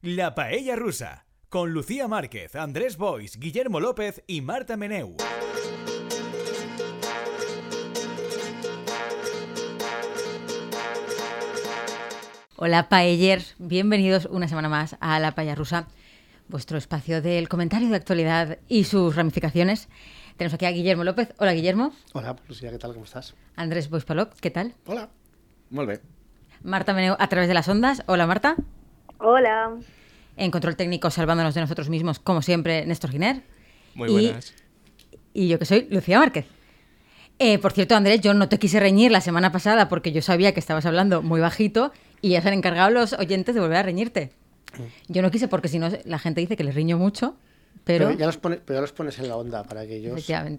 La 0.00 0.36
Paella 0.36 0.76
Rusa, 0.76 1.26
con 1.48 1.72
Lucía 1.72 2.06
Márquez, 2.06 2.54
Andrés 2.54 2.96
Bois, 2.96 3.36
Guillermo 3.36 3.80
López 3.80 4.22
y 4.28 4.42
Marta 4.42 4.76
Meneu. 4.76 5.16
Hola 12.54 12.88
Paeller, 12.88 13.42
bienvenidos 13.58 14.26
una 14.26 14.46
semana 14.46 14.68
más 14.68 14.96
a 15.00 15.18
La 15.18 15.32
Paella 15.34 15.56
Rusa, 15.56 15.88
vuestro 16.46 16.78
espacio 16.78 17.20
del 17.20 17.48
comentario 17.48 17.88
de 17.88 17.96
actualidad 17.96 18.58
y 18.68 18.84
sus 18.84 19.16
ramificaciones. 19.16 19.88
Tenemos 20.36 20.54
aquí 20.54 20.66
a 20.66 20.70
Guillermo 20.70 21.02
López. 21.02 21.34
Hola 21.38 21.54
Guillermo. 21.54 21.92
Hola, 22.12 22.36
Lucía, 22.46 22.70
¿qué 22.70 22.78
tal? 22.78 22.92
¿Cómo 22.92 23.04
estás? 23.04 23.34
Andrés 23.56 23.90
Bois 23.90 24.04
Palop, 24.04 24.32
¿qué 24.40 24.52
tal? 24.52 24.76
Hola. 24.86 25.08
Molt 25.70 25.88
bé. 25.88 26.00
Marta 26.62 26.94
Meneu 26.94 27.16
a 27.18 27.28
través 27.28 27.48
de 27.48 27.54
las 27.54 27.68
ondas. 27.68 28.04
Hola 28.06 28.28
Marta. 28.28 28.54
Hola. 29.18 29.76
En 30.36 30.50
control 30.50 30.76
técnico, 30.76 31.10
salvándonos 31.10 31.54
de 31.54 31.60
nosotros 31.60 31.88
mismos, 31.88 32.18
como 32.18 32.42
siempre, 32.42 32.86
Néstor 32.86 33.10
Giner. 33.10 33.42
Muy 33.94 34.08
Y- 34.08 34.12
buenas. 34.12 34.54
Y 35.34 35.48
yo 35.48 35.58
que 35.58 35.64
soy 35.64 35.86
Lucía 35.90 36.18
Márquez. 36.18 36.46
Eh, 37.40 37.58
por 37.58 37.72
cierto, 37.72 37.94
Andrés, 37.94 38.20
yo 38.20 38.34
no 38.34 38.48
te 38.48 38.58
quise 38.58 38.80
reñir 38.80 39.12
la 39.12 39.20
semana 39.20 39.52
pasada 39.52 39.88
porque 39.88 40.10
yo 40.12 40.22
sabía 40.22 40.52
que 40.52 40.60
estabas 40.60 40.86
hablando 40.86 41.22
muy 41.22 41.40
bajito 41.40 41.92
y 42.20 42.30
ya 42.30 42.42
se 42.42 42.48
han 42.48 42.54
encargado 42.54 42.90
los 42.90 43.12
oyentes 43.12 43.54
de 43.54 43.60
volver 43.60 43.76
a 43.78 43.82
reñirte. 43.84 44.30
Yo 45.08 45.22
no 45.22 45.30
quise 45.30 45.46
porque 45.48 45.68
si 45.68 45.78
no 45.78 45.88
la 46.04 46.18
gente 46.18 46.40
dice 46.40 46.56
que 46.56 46.64
les 46.64 46.74
riño 46.74 46.98
mucho, 46.98 47.36
pero... 47.84 48.10
ya 48.12 48.26
los 48.26 48.36
pone- 48.36 48.60
pero 48.64 48.76
ya 48.78 48.80
los 48.82 48.92
pones 48.92 49.18
en 49.18 49.28
la 49.28 49.36
onda 49.36 49.64
para 49.64 49.86
que 49.86 49.96
ellos 49.96 50.12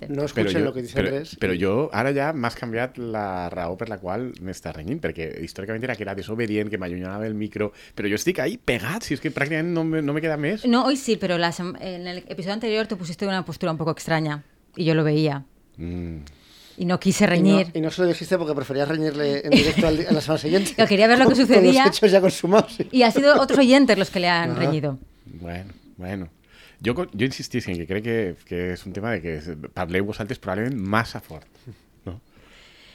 no 0.09 0.23
escuchen 0.25 0.53
jo, 0.53 0.59
lo 0.65 0.73
que 0.73 0.81
dice 0.81 0.95
però, 0.97 1.07
Andrés. 1.09 1.37
però 1.39 1.53
jo 1.53 1.89
ara 1.93 2.11
ja 2.13 2.33
m'has 2.33 2.55
canviat 2.55 2.97
la 2.97 3.49
raó 3.53 3.77
per 3.77 3.87
la 3.89 3.99
qual 3.99 4.31
m'estàs 4.41 4.73
renyint, 4.75 4.99
perquè 4.99 5.27
històricament 5.43 5.83
era 5.83 5.95
que 5.95 6.03
era 6.03 6.15
desobedient, 6.15 6.69
que 6.69 6.77
m'allunyava 6.81 7.27
el 7.27 7.35
micro, 7.35 7.71
però 7.95 8.09
jo 8.09 8.15
estic 8.17 8.39
ahí 8.39 8.57
pegat, 8.57 9.03
si 9.03 9.13
és 9.13 9.21
que 9.21 9.29
pràcticament 9.29 9.69
no 9.73 9.83
me, 9.83 10.01
no 10.01 10.13
me 10.13 10.21
queda 10.21 10.37
més. 10.37 10.65
No, 10.65 10.85
hoy 10.85 10.97
sí, 10.97 11.17
pero 11.17 11.37
la 11.37 11.53
en 11.79 12.07
el 12.07 12.17
episodio 12.27 12.53
anterior 12.53 12.87
te 12.87 12.95
pusiste 12.95 13.27
una 13.27 13.45
postura 13.45 13.71
un 13.71 13.77
poco 13.77 13.91
extraña 13.91 14.43
y 14.75 14.85
yo 14.85 14.95
lo 14.95 15.03
veía. 15.03 15.45
Mm. 15.77 16.17
Y 16.77 16.85
no 16.85 16.97
quise 16.97 17.25
Y 17.25 17.27
no, 17.27 17.31
reñir. 17.31 17.67
y 17.73 17.81
no 17.81 17.91
se 17.91 18.01
lo 18.01 18.07
dijiste 18.07 18.37
porque 18.37 18.55
preferías 18.55 18.87
reñirle 18.87 19.41
en 19.45 19.49
directo 19.51 19.85
al, 19.85 19.99
a 20.07 20.11
la 20.13 20.21
semana 20.21 20.39
siguiente. 20.39 20.71
Yo 20.77 20.87
quería 20.87 21.07
ver 21.07 21.19
lo 21.19 21.27
que 21.27 21.35
sucedía. 21.35 21.73
Con 21.83 21.87
los 21.89 21.97
hechos 21.97 22.11
ya 22.11 22.21
consumados. 22.21 22.73
sí. 22.73 22.87
Y 22.89 23.03
ha 23.03 23.11
sido 23.11 23.39
otros 23.39 23.59
oyentes 23.59 23.97
los 23.97 24.09
que 24.09 24.21
le 24.21 24.29
han 24.29 24.51
Ajá. 24.51 24.59
reñido. 24.61 24.97
Bueno, 25.25 25.73
bueno. 25.97 26.29
Jo, 26.85 26.93
jo 26.95 27.25
insistís 27.25 27.67
en 27.67 27.75
que 27.75 27.85
crec 27.87 28.03
que, 28.03 28.17
que 28.47 28.59
és 28.73 28.85
un 28.87 28.93
tema 28.95 29.11
de 29.11 29.21
que 29.21 29.33
parleu 29.75 30.05
vosaltres 30.07 30.39
probablement 30.39 30.79
massa 30.79 31.19
fort. 31.19 31.47
No? 32.05 32.21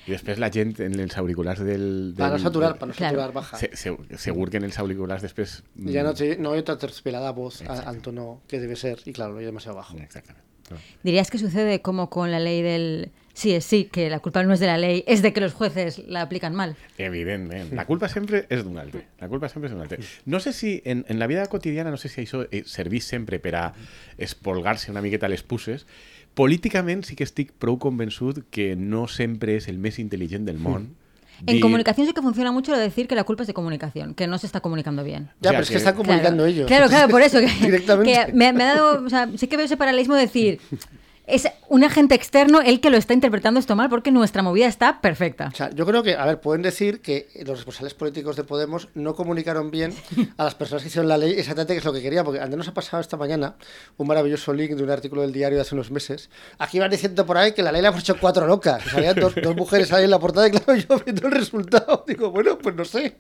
I 0.07 0.13
després 0.13 0.39
la 0.41 0.51
gent 0.53 0.75
en 0.85 0.99
els 1.01 1.17
auriculars 1.21 1.61
del... 1.61 2.15
del 2.15 2.15
Para 2.17 2.39
no 2.39 2.43
saturar, 2.43 2.79
para 2.79 2.93
no 2.93 2.95
Claro. 2.97 3.17
saturar, 3.19 3.33
baja. 3.35 3.57
Se, 3.59 3.71
se, 3.77 3.93
segur 4.19 4.51
que 4.51 4.57
en 4.61 4.65
els 4.65 4.79
auriculars 4.79 5.23
després... 5.25 5.63
mm, 5.75 5.89
Ya 5.93 6.03
no, 6.03 6.15
te- 6.15 6.37
no 6.37 6.53
hay 6.53 6.61
otra 6.61 6.79
terciopelada 6.79 7.31
voz 7.33 7.61
a- 7.61 7.65
Exacto. 7.65 7.91
al 7.91 8.01
tono 8.03 8.41
que 8.49 8.61
debe 8.61 8.77
ser. 8.77 9.01
Y 9.05 9.13
claro, 9.13 9.33
lo 9.33 9.39
oye 9.39 9.47
demasiado 9.47 9.77
bajo. 9.77 9.97
Exactament. 9.99 10.45
No. 10.71 10.77
¿Dirías 11.03 11.31
que 11.31 11.39
sucede 11.39 11.83
como 11.83 12.09
con 12.09 12.31
la 12.31 12.41
ley 12.41 12.63
del 12.63 13.11
sí 13.35 13.53
es 13.53 13.65
sí, 13.65 13.85
que 13.93 14.09
la 14.09 14.21
culpa 14.21 14.43
no 14.45 14.55
es 14.55 14.61
de 14.61 14.67
la 14.67 14.79
ley, 14.79 15.05
es 15.07 15.21
de 15.21 15.33
que 15.33 15.41
los 15.41 15.53
jueces 15.53 15.99
la 16.07 16.23
aplican 16.23 16.55
mal? 16.55 16.77
Evidentment. 16.99 17.73
La 17.75 17.85
culpa 17.85 18.09
sempre 18.09 18.47
és 18.49 18.63
d'un 18.65 18.79
altre. 18.79 19.05
La 19.21 19.29
culpa 19.29 19.49
sempre 19.49 19.69
és 19.69 19.73
d'un 19.75 19.83
altre. 19.83 19.99
No 20.25 20.41
sé 20.41 20.53
si 20.53 20.81
en, 20.85 21.05
en 21.09 21.19
la 21.19 21.27
vida 21.27 21.45
quotidiana, 21.49 21.91
no 21.91 21.97
sé 21.99 22.09
si 22.09 22.23
això 22.23 22.47
eh, 22.51 22.63
servís 22.65 23.05
sempre 23.05 23.39
per 23.43 23.57
a 23.57 23.65
espolgar-se 24.19 24.91
una 24.91 25.03
miqueta 25.03 25.29
les 25.29 25.43
pusses. 25.43 25.87
Políticament 26.35 27.05
sí 27.07 27.15
que 27.15 27.25
estic 27.27 27.53
prou 27.63 27.77
convençut 27.79 28.41
que 28.51 28.75
no 28.75 29.07
sempre 29.07 29.55
és 29.61 29.69
el 29.71 29.79
més 29.79 29.99
intel·ligent 30.03 30.47
del 30.49 30.59
món. 30.59 30.95
En 31.47 31.57
dir- 31.59 31.61
comunicación 31.63 32.07
sí 32.07 32.13
que 32.15 32.23
funciona 32.23 32.53
mucho 32.53 32.71
lo 32.73 32.79
de 32.79 32.85
decir 32.85 33.07
que 33.09 33.15
la 33.15 33.25
culpa 33.25 33.43
es 33.43 33.49
de 33.49 33.55
comunicación, 33.55 34.15
que 34.15 34.27
no 34.27 34.39
se 34.39 34.47
está 34.47 34.61
comunicando 34.61 35.03
bien. 35.03 35.31
Ya, 35.41 35.51
O 35.51 35.51
sea, 35.51 35.51
pero 35.51 35.61
es 35.63 35.69
que 35.69 35.75
que- 35.75 35.79
están 35.79 35.95
comunicando 35.97 36.45
claro, 36.45 36.47
ellos. 36.47 36.67
Claro, 36.69 36.89
claro, 36.89 37.09
por 37.09 37.23
eso. 37.23 37.41
Que, 37.41 37.47
Directamente. 37.61 38.13
que 38.27 38.33
me, 38.33 38.53
me 38.53 38.65
ha 38.65 38.75
dado, 38.75 39.05
o 39.05 39.11
sea, 39.11 39.29
sí 39.37 39.47
que 39.49 39.57
veo 39.57 39.67
ese 39.67 39.77
paralelismo 39.77 40.15
de 40.15 40.21
decir, 40.23 40.61
es 41.27 41.49
un 41.69 41.85
agente 41.85 42.15
externo 42.15 42.61
el 42.61 42.81
que 42.81 42.91
lo 42.91 42.97
está 42.97 43.15
interpretando 43.15 43.59
esto 43.59 43.77
mal 43.77 43.89
porque 43.89 44.11
nuestra 44.11 44.43
movida 44.43 44.67
está 44.67 45.01
perfecta. 45.01 45.49
O 45.53 45.57
sea, 45.57 45.71
yo 45.71 45.87
creo 45.87 46.03
que, 46.03 46.15
a 46.15 46.25
ver, 46.27 46.41
pueden 46.41 46.63
decir 46.63 47.01
que 47.01 47.29
los 47.45 47.59
responsables 47.59 47.95
políticos 47.95 48.37
de 48.37 48.45
Podemos 48.45 48.89
no 48.95 49.15
comunicaron 49.15 49.71
bien 49.71 49.95
a 50.37 50.45
las 50.45 50.55
personas 50.55 50.83
que 50.83 50.89
hicieron 50.89 51.09
la 51.09 51.17
ley 51.17 51.33
exactamente 51.33 51.75
qué 51.75 51.79
es 51.79 51.85
lo 51.85 51.93
que 51.93 52.03
querían, 52.03 52.25
porque 52.25 52.41
antes 52.41 52.57
nos 52.57 52.69
ha 52.69 52.75
pasado 52.75 53.01
esta 53.01 53.17
mañana 53.17 53.55
un 53.97 54.07
maravilloso 54.07 54.53
link 54.53 54.73
de 54.73 54.83
un 54.83 54.91
artículo 54.91 55.23
del 55.23 55.33
diario 55.33 55.57
de 55.57 55.63
hace 55.63 55.75
unos 55.75 55.91
meses. 55.91 56.31
Aquí 56.59 56.79
van 56.79 56.91
diciendo 56.91 57.25
por 57.25 57.39
ahí 57.39 57.53
que 57.53 57.63
la 57.63 57.73
ley 57.73 57.81
la 57.81 57.89
hemos 57.89 58.01
hecho 58.01 58.17
cuatro 58.21 58.47
locas. 58.47 58.83
O 58.95 59.21
dos, 59.21 59.35
dos 59.43 59.57
mujeres 59.57 59.93
ahí 59.93 60.05
en 60.05 60.11
la 60.11 60.19
portada 60.19 60.49
y 60.49 60.51
claro, 60.51 60.75
yo 60.77 60.99
viendo 61.05 61.27
el 61.29 61.33
resultado 61.33 62.05
digo, 62.07 62.31
bueno, 62.31 62.59
pues 62.59 62.75
no 62.75 62.85
sé. 62.85 63.17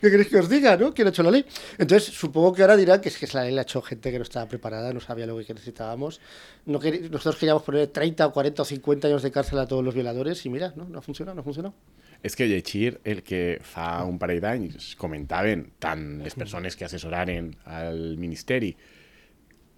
¿Qué 0.00 0.10
queréis 0.10 0.28
que 0.28 0.38
os 0.38 0.48
diga, 0.48 0.76
no? 0.76 0.92
¿Quién 0.92 1.08
ha 1.08 1.10
hecho 1.10 1.22
la 1.22 1.30
ley? 1.30 1.44
Entonces, 1.78 2.12
supongo 2.12 2.52
que 2.52 2.62
ahora 2.62 2.76
dirán 2.76 3.00
que 3.00 3.08
es 3.08 3.18
que 3.18 3.26
la 3.32 3.44
ley 3.44 3.54
la 3.54 3.62
ha 3.62 3.62
hecho 3.62 3.80
gente 3.82 4.10
que 4.10 4.18
no 4.18 4.24
estaba 4.24 4.46
preparada, 4.46 4.92
no 4.92 5.00
sabía 5.00 5.26
lo 5.26 5.38
que 5.38 5.54
necesitábamos. 5.54 6.20
No 6.66 6.78
queri- 6.80 7.08
nosotros 7.10 7.36
queríamos 7.36 7.62
poner 7.62 7.88
30 7.88 8.26
o 8.26 8.32
40 8.32 8.62
o 8.62 8.64
50 8.64 9.08
años 9.08 9.22
de 9.22 9.30
cárcel 9.30 9.58
a 9.58 9.66
todos 9.66 9.82
los 9.84 9.94
violadores 9.94 10.44
y 10.44 10.50
mira, 10.50 10.72
no, 10.76 10.84
no 10.88 10.98
ha 10.98 11.02
funcionado, 11.02 11.34
no 11.34 11.40
ha 11.40 11.44
funcionado. 11.44 11.74
És 12.22 12.36
que 12.36 12.44
llegir 12.48 13.00
el 13.04 13.22
que 13.24 13.58
fa 13.64 14.04
un 14.04 14.18
parell 14.20 14.42
d'anys 14.44 14.94
comentaven 15.00 15.70
tant 15.80 16.18
les 16.20 16.34
persones 16.36 16.76
que 16.76 16.84
assessoraren 16.84 17.54
al 17.64 18.18
Ministeri 18.20 18.74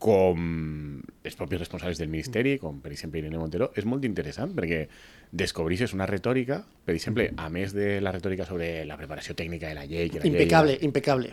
com 0.03 0.99
els 1.23 1.37
propis 1.39 1.61
responsables 1.63 2.01
del 2.01 2.11
Ministeri, 2.11 2.57
com 2.59 2.81
per 2.83 2.91
exemple 2.91 3.21
Irene 3.23 3.39
Montero, 3.39 3.69
és 3.79 3.87
molt 3.87 4.03
interessant 4.05 4.51
perquè 4.57 4.89
descobreixes 5.31 5.95
una 5.95 6.09
retòrica, 6.11 6.65
per 6.85 6.97
exemple, 6.97 7.29
a 7.39 7.47
més 7.55 7.71
de 7.77 8.01
la 8.03 8.11
retòrica 8.11 8.45
sobre 8.49 8.83
la 8.89 8.97
preparació 8.99 9.37
tècnica 9.39 9.69
de 9.71 9.77
la 9.79 9.87
llei... 9.87 10.11
Que 10.11 10.19
la 10.19 10.25
llei 10.27 10.33
Impecable, 10.35 10.79
impecable. 10.83 11.31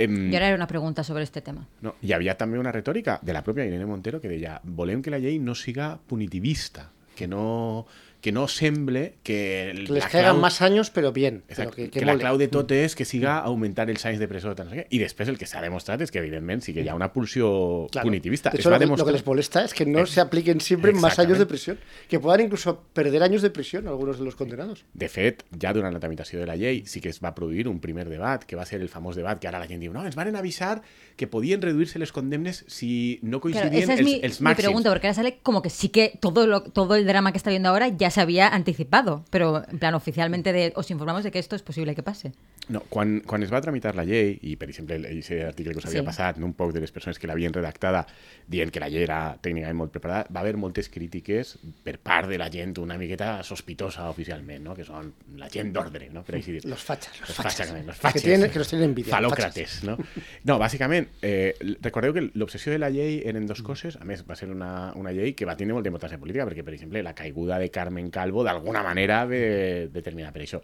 Em, 0.00 0.30
Y 0.30 0.34
ahora 0.34 0.46
era 0.48 0.56
una 0.56 0.66
pregunta 0.66 1.04
sobre 1.04 1.22
este 1.24 1.40
tema. 1.42 1.66
no, 1.82 1.94
hi 2.02 2.12
havia 2.12 2.34
també 2.36 2.58
una 2.58 2.72
retòrica 2.72 3.18
de 3.22 3.32
la 3.32 3.42
pròpia 3.44 3.66
Irene 3.68 3.84
Montero 3.86 4.20
que 4.20 4.28
deia 4.28 4.60
volem 4.64 5.02
que 5.02 5.10
la 5.10 5.18
llei 5.18 5.38
no 5.38 5.54
siga 5.54 5.98
punitivista, 6.08 6.90
que 7.14 7.28
no, 7.28 7.86
que 8.20 8.32
no 8.32 8.48
semble 8.48 9.14
que... 9.22 9.72
Que 9.86 9.92
les 9.92 10.04
caigan 10.06 10.36
clau- 10.36 10.40
más 10.40 10.60
años, 10.62 10.90
pero 10.90 11.12
bien. 11.12 11.42
Pero 11.48 11.62
Exacte, 11.62 11.76
que, 11.84 11.90
que, 11.90 11.98
que 12.00 12.04
la 12.06 12.16
clau 12.18 12.36
de 12.38 12.48
tot 12.48 12.70
és 12.72 12.94
que 12.94 13.04
siga 13.04 13.38
augmentar 13.38 13.88
els 13.90 14.04
anys 14.04 14.18
de 14.20 14.28
presó. 14.28 14.52
No 14.54 14.68
sé 14.70 14.76
què. 14.76 14.86
I 14.90 14.98
després 15.00 15.28
el 15.32 15.38
que 15.38 15.46
s'ha 15.48 15.62
demostrat 15.64 16.00
és 16.04 16.10
que, 16.12 16.18
evidentment, 16.20 16.60
sí 16.62 16.74
que 16.76 16.82
hi 16.84 16.88
ha 16.88 16.94
una 16.94 17.12
pulsió 17.12 17.86
Claro. 17.90 18.06
punitivista. 18.06 18.50
De 18.50 18.58
Es 18.58 18.60
hecho, 18.60 18.70
lo, 18.70 18.78
que- 18.78 18.86
lo 18.86 19.06
que 19.06 19.12
les 19.12 19.24
molesta 19.26 19.64
es 19.64 19.72
que 19.74 19.86
no 19.86 20.00
Eh, 20.00 20.06
se 20.06 20.20
apliquen 20.20 20.60
siempre 20.60 20.92
más 20.92 21.18
años 21.18 21.38
de 21.38 21.46
prisión. 21.46 21.78
Que 22.08 22.20
puedan 22.20 22.40
incluso 22.40 22.82
perder 22.92 23.22
años 23.22 23.42
de 23.42 23.50
prisión 23.50 23.88
algunos 23.88 24.18
de 24.18 24.24
los 24.24 24.36
condenados. 24.36 24.84
De 24.92 25.08
fet, 25.08 25.44
ja 25.60 25.72
durant 25.72 25.92
la 25.94 26.00
tramitació 26.00 26.38
de 26.40 26.46
la 26.46 26.56
llei 26.56 26.84
sí 26.86 27.00
que 27.00 27.08
es 27.08 27.20
va 27.24 27.34
produir 27.34 27.68
un 27.68 27.80
primer 27.80 28.08
debat, 28.08 28.44
que 28.44 28.56
va 28.56 28.66
ser 28.66 28.80
el 28.80 28.88
famós 28.88 29.16
debat 29.16 29.38
que 29.40 29.48
ara 29.48 29.58
la 29.58 29.66
gent 29.66 29.80
diu 29.80 29.92
no, 29.92 30.04
ens 30.04 30.14
van 30.16 30.34
avisar 30.36 30.82
que 31.16 31.26
podien 31.26 31.60
reduir-se 31.62 31.98
les 31.98 32.12
condemnes 32.12 32.64
si 32.68 33.18
no 33.22 33.40
Claro, 33.40 33.70
coincidien 33.70 33.82
esa 33.82 33.94
es 33.94 34.00
els, 34.00 34.06
mi, 34.08 34.20
els 34.22 34.40
mi 34.40 34.54
pregunta, 34.54 34.90
porque 34.90 35.06
ahora 35.08 35.14
sale 35.14 35.38
como 35.42 35.62
que 35.62 35.70
sí 35.70 35.88
que 35.88 36.12
todo, 36.20 36.46
lo, 36.46 36.62
todo 36.62 36.94
el 36.94 37.06
drama 37.06 37.32
que 37.32 37.38
está 37.38 37.50
viendo 37.50 37.68
ahora 37.68 37.88
ya 37.88 38.09
se 38.10 38.20
había 38.20 38.48
anticipado, 38.48 39.24
pero 39.30 39.62
en 39.70 39.78
plan 39.78 39.94
oficialmente 39.94 40.52
de, 40.52 40.72
os 40.76 40.90
informamos 40.90 41.24
de 41.24 41.30
que 41.30 41.38
esto 41.38 41.56
es 41.56 41.62
posible 41.62 41.94
que 41.94 42.02
pase. 42.02 42.32
No, 42.68 42.80
quan, 42.88 43.20
quan 43.26 43.42
es 43.42 43.52
va 43.52 43.60
tramitar 43.60 43.96
la 43.96 44.04
llei, 44.04 44.38
i 44.46 44.54
per 44.56 44.68
exemple 44.70 44.94
aquest 45.00 45.32
article 45.42 45.72
que 45.72 45.78
us 45.78 45.86
havia 45.86 46.00
Sí. 46.02 46.06
passat, 46.06 46.36
no, 46.38 46.46
un 46.46 46.54
poc 46.54 46.72
de 46.72 46.80
les 46.80 46.92
persones 46.92 47.18
que 47.18 47.26
l'havien 47.26 47.52
redactada 47.52 48.06
dient 48.46 48.70
que 48.70 48.78
la 48.78 48.88
llei 48.88 49.02
era 49.02 49.36
tècnicament 49.42 49.74
molt 49.76 49.90
preparada, 49.90 50.26
va 50.30 50.40
haver 50.44 50.56
moltes 50.56 50.88
crítiques 50.88 51.56
per 51.82 51.98
part 51.98 52.28
de 52.30 52.38
la 52.38 52.48
gent 52.50 52.76
una 52.78 52.96
miqueta 52.98 53.42
sospitosa 53.42 54.08
oficialment, 54.10 54.62
no? 54.62 54.74
que 54.76 54.84
són 54.84 55.12
la 55.36 55.48
gent 55.50 55.72
d'ordre, 55.74 56.10
no? 56.14 56.22
per 56.22 56.36
així 56.36 56.52
dir. 56.52 56.64
Los 56.64 56.82
fachas, 56.84 57.18
los 57.20 57.28
Los 57.30 57.36
fachas. 57.36 57.54
fachas, 57.68 57.86
los 57.86 57.96
Que 57.96 58.02
fachas. 58.02 58.22
tienen- 58.22 58.50
que 58.50 58.58
los 58.58 58.68
tienen 58.68 58.90
envidia, 58.90 59.16
Falòcrates, 59.16 59.82
no? 59.82 59.96
No, 60.44 60.58
bàsicament, 60.58 61.08
eh, 61.22 61.54
recordeu 61.82 62.12
que 62.14 62.30
l'obsessió 62.34 62.70
de 62.72 62.78
la 62.78 62.90
llei 62.90 63.22
eren 63.26 63.46
dues 63.46 63.62
coses, 63.62 63.96
a 63.96 64.04
més 64.04 64.22
va 64.28 64.36
ser 64.36 64.48
una, 64.50 64.92
una 64.94 65.10
llei 65.12 65.34
que 65.34 65.44
va 65.44 65.56
tenir 65.56 65.72
molta 65.74 65.88
importància 65.90 66.18
política, 66.18 66.46
perquè, 66.46 66.62
per 66.62 66.74
exemple, 66.74 67.02
la 67.02 67.14
caiguda 67.14 67.58
de 67.58 67.70
Carmen 68.00 68.10
Calvo 68.10 68.42
d'alguna 68.44 68.82
manera 68.82 69.24
ve 69.26 69.88
determinada 69.92 70.32
per 70.32 70.42
això. 70.42 70.60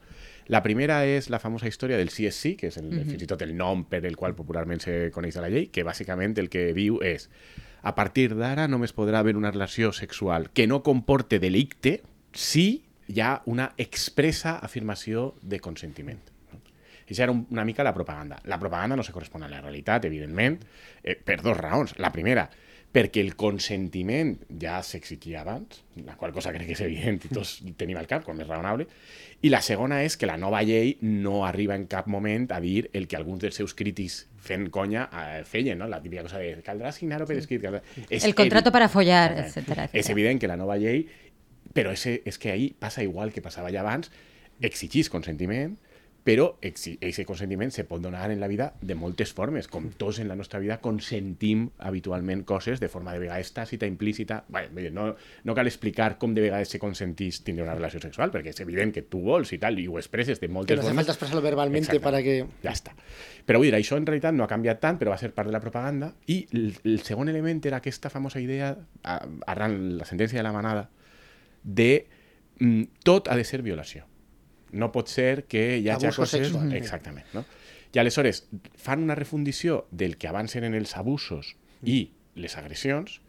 La 0.48 0.62
primera 0.62 1.04
és 1.04 1.28
la 1.28 1.38
famosa 1.42 1.66
història 1.68 1.96
del 1.98 2.08
CSC, 2.08 2.54
que 2.56 2.68
és 2.70 2.76
el, 2.78 2.88
fins 3.04 3.22
i 3.22 3.26
tot 3.26 3.42
el 3.42 3.56
nom 3.56 3.84
per 3.90 4.04
el 4.06 4.16
qual 4.16 4.34
popularment 4.34 4.80
se 4.80 5.10
coneix 5.12 5.34
de 5.34 5.42
la 5.42 5.50
llei, 5.50 5.66
que 5.68 5.84
bàsicament 5.84 6.38
el 6.38 6.48
que 6.48 6.72
diu 6.72 7.00
és 7.02 7.28
a 7.82 7.94
partir 7.94 8.30
d'ara 8.34 8.68
només 8.68 8.94
podrà 8.94 9.18
haver 9.20 9.36
una 9.36 9.50
relació 9.50 9.92
sexual 9.92 10.50
que 10.50 10.66
no 10.66 10.82
comporte 10.82 11.38
delicte 11.38 12.00
si 12.32 12.84
hi 13.08 13.20
ha 13.20 13.42
una 13.46 13.72
expressa 13.76 14.56
afirmació 14.58 15.34
de 15.42 15.60
consentiment. 15.60 16.20
Això 17.08 17.22
era 17.22 17.32
un- 17.32 17.46
una 17.50 17.64
mica 17.64 17.84
la 17.84 17.94
propaganda. 17.94 18.40
La 18.44 18.58
propaganda 18.58 18.96
no 18.96 19.02
se 19.04 19.12
correspon 19.12 19.42
a 19.44 19.48
la 19.48 19.60
realitat, 19.60 20.04
evidentment, 20.04 20.58
eh, 21.04 21.14
per 21.14 21.40
dos 21.42 21.56
raons. 21.56 21.96
La 21.98 22.10
primera, 22.10 22.50
perquè 22.96 23.20
el 23.20 23.34
consentiment 23.36 24.30
ja 24.56 24.78
s'exigia 24.80 25.42
abans, 25.42 25.82
la 26.06 26.14
qual 26.16 26.32
cosa 26.32 26.52
crec 26.54 26.70
que 26.70 26.76
és 26.78 26.80
evident 26.80 27.18
i 27.28 27.28
tots 27.28 27.58
tenim 27.76 27.98
al 28.00 28.08
cap, 28.08 28.24
com 28.24 28.38
és 28.40 28.48
raonable, 28.48 28.86
i 29.44 29.50
la 29.52 29.60
segona 29.60 29.98
és 30.06 30.16
que 30.16 30.28
la 30.28 30.38
nova 30.40 30.62
llei 30.64 30.94
no 31.04 31.42
arriba 31.44 31.76
en 31.76 31.84
cap 31.92 32.08
moment 32.08 32.48
a 32.56 32.60
dir 32.64 32.88
el 32.96 33.04
que 33.10 33.18
alguns 33.18 33.44
dels 33.44 33.58
seus 33.60 33.76
crítics 33.76 34.22
fent 34.46 34.70
conya 34.72 35.10
eh, 35.12 35.42
feien, 35.44 35.76
no? 35.76 35.90
la 35.92 36.00
típica 36.00 36.24
cosa 36.24 36.40
de 36.40 36.62
caldrà 36.64 36.94
signar-ho 36.96 37.28
per 37.28 37.36
escrit. 37.42 37.60
Caldrà... 37.66 37.82
És 38.08 38.24
El 38.24 38.36
contrato 38.38 38.72
para 38.72 38.88
follar, 38.88 39.28
etcétera, 39.44 39.90
És 39.92 40.08
evident 40.14 40.40
que 40.40 40.48
la 40.48 40.56
nova 40.56 40.78
llei, 40.80 41.04
però 41.76 41.92
és, 41.92 42.06
és 42.24 42.40
que 42.40 42.54
ahí 42.54 42.70
passa 42.80 43.04
igual 43.04 43.34
que 43.34 43.44
passava 43.44 43.74
ja 43.74 43.84
abans, 43.84 44.08
exigís 44.64 45.12
consentiment, 45.12 45.76
però 46.26 46.48
aquest 46.58 47.22
consentiment 47.22 47.70
se 47.70 47.84
pot 47.86 48.02
donar 48.02 48.32
en 48.32 48.40
la 48.42 48.48
vida 48.50 48.72
de 48.82 48.96
moltes 48.98 49.30
formes, 49.30 49.68
com 49.70 49.92
tots 49.94 50.18
en 50.18 50.26
la 50.26 50.34
nostra 50.34 50.58
vida 50.58 50.80
consentim 50.82 51.68
habitualment 51.78 52.42
coses 52.42 52.80
de 52.82 52.88
forma 52.90 53.12
de 53.14 53.20
vegades 53.22 53.52
tàcita, 53.54 53.86
implícita... 53.86 54.40
Bé, 54.50 54.90
no, 54.90 55.12
no 55.46 55.54
cal 55.54 55.70
explicar 55.70 56.16
com 56.18 56.34
de 56.34 56.42
vegades 56.42 56.72
se 56.74 56.80
consentís 56.82 57.44
tindre 57.46 57.62
una 57.62 57.76
relació 57.78 58.02
sexual, 58.02 58.32
perquè 58.34 58.50
és 58.50 58.58
evident 58.64 58.90
que 58.96 59.04
tu 59.06 59.20
vols 59.22 59.54
i 59.54 59.60
tal, 59.62 59.78
i 59.78 59.86
ho 59.86 60.00
expresses 60.00 60.42
de 60.42 60.50
moltes 60.50 60.74
Que 60.74 60.80
no 60.80 60.88
formes. 60.88 61.04
falta 61.04 61.14
expresarlo 61.14 61.44
verbalmente 61.46 61.94
Exacte. 61.94 62.02
para 62.08 62.24
que... 62.26 62.34
Ja 62.66 62.74
està. 62.74 62.96
Però 63.46 63.62
vull 63.62 63.70
dir, 63.70 63.78
això 63.78 63.94
en 63.94 64.10
realitat 64.10 64.34
no 64.34 64.42
ha 64.42 64.50
canviat 64.50 64.82
tant, 64.82 64.98
però 64.98 65.14
va 65.14 65.20
ser 65.22 65.30
part 65.30 65.46
de 65.46 65.54
la 65.54 65.62
propaganda. 65.62 66.10
I 66.26 66.40
el, 66.50 66.74
el 66.82 67.06
segon 67.06 67.30
element 67.30 67.62
era 67.70 67.78
aquesta 67.78 68.10
famosa 68.10 68.42
idea, 68.42 68.74
arran 69.06 69.78
la 70.02 70.10
sentència 70.10 70.42
de 70.42 70.48
la 70.48 70.54
manada, 70.56 70.88
de 71.62 71.90
mm, 72.58 73.00
tot 73.06 73.30
ha 73.30 73.38
de 73.38 73.46
ser 73.46 73.62
violació. 73.62 74.08
No 74.72 74.90
pot 74.92 75.10
ser 75.12 75.44
que 75.46 75.78
hi 75.78 75.88
hagi 75.90 76.10
coses... 76.10 76.48
sexual. 76.48 76.72
Exactament. 76.76 77.28
No? 77.34 77.44
I 77.94 78.00
aleshores 78.02 78.42
fan 78.76 79.04
una 79.04 79.14
refundició 79.14 79.86
del 79.90 80.18
que 80.20 80.28
abans 80.28 80.56
eren 80.58 80.74
els 80.74 80.96
abusos 80.98 81.54
i 81.82 82.10
les 82.34 82.56
agressions. 82.58 83.20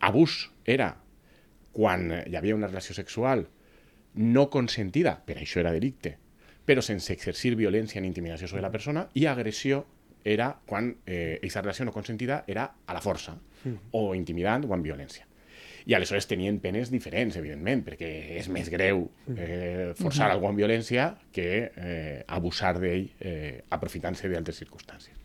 Abús 0.00 0.50
era 0.64 0.96
quan 1.72 2.10
hi 2.26 2.36
havia 2.36 2.56
una 2.56 2.68
relació 2.68 2.96
sexual 2.96 3.46
no 4.14 4.48
consentida, 4.50 5.14
per 5.24 5.38
això 5.38 5.62
era 5.62 5.72
delicte, 5.72 6.16
però 6.66 6.82
sense 6.82 7.14
exercir 7.14 7.54
violència 7.56 8.02
ni 8.02 8.10
intimidació 8.10 8.48
sobre 8.50 8.64
la 8.66 8.72
persona, 8.74 9.06
i 9.14 9.26
agressió 9.30 9.84
era 10.24 10.50
quan 10.66 10.90
eh, 11.06 11.38
aquesta 11.38 11.62
relació 11.62 11.86
no 11.86 11.94
consentida 11.94 12.42
era 12.50 12.66
a 12.86 12.96
la 12.96 13.00
força, 13.00 13.36
o 13.92 14.14
intimidant 14.14 14.66
o 14.68 14.74
amb 14.74 14.84
violència. 14.84 15.29
I 15.86 15.94
aleshores 15.96 16.26
tenien 16.28 16.58
penes 16.60 16.90
diferents, 16.92 17.36
evidentment, 17.40 17.84
perquè 17.86 18.10
és 18.40 18.48
més 18.52 18.68
greu 18.72 19.06
eh, 19.34 19.92
forçar 19.98 20.30
algú 20.30 20.50
amb 20.50 20.60
violència 20.60 21.14
que 21.32 21.48
eh, 21.70 22.22
abusar 22.28 22.74
d'ell 22.80 23.08
eh, 23.20 23.62
aprofitant-se 23.70 24.28
d'altres 24.28 24.60
circumstàncies. 24.60 25.16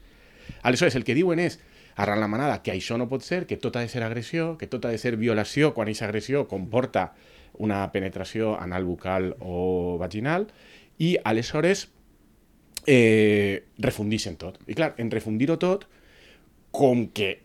Aleshores, 0.63 0.96
el 0.96 1.04
que 1.04 1.16
diuen 1.18 1.42
és, 1.42 1.60
arran 1.96 2.19
la 2.19 2.30
manada, 2.31 2.62
que 2.63 2.74
això 2.74 2.98
no 3.00 3.10
pot 3.12 3.24
ser, 3.24 3.46
que 3.48 3.57
tot 3.57 3.75
ha 3.75 3.84
de 3.84 3.90
ser 3.92 4.04
agressió, 4.04 4.56
que 4.60 4.68
tot 4.68 4.86
ha 4.86 4.94
de 4.94 5.00
ser 5.02 5.16
violació 5.18 5.74
quan 5.74 5.88
aquesta 5.88 6.07
agressió 6.10 6.46
comporta 6.52 7.13
una 7.57 7.86
penetració 7.92 8.56
anal 8.60 8.84
bucal 8.84 9.34
o 9.40 9.98
vaginal, 10.00 10.50
i 11.00 11.16
aleshores 11.24 11.88
eh, 12.86 13.66
refundixen 13.80 14.36
tot. 14.40 14.60
I 14.68 14.75
clar, 14.75 14.94
en 15.00 15.12
refundir-ho 15.12 15.57
tot, 15.60 15.88
com 16.75 17.07
que 17.16 17.44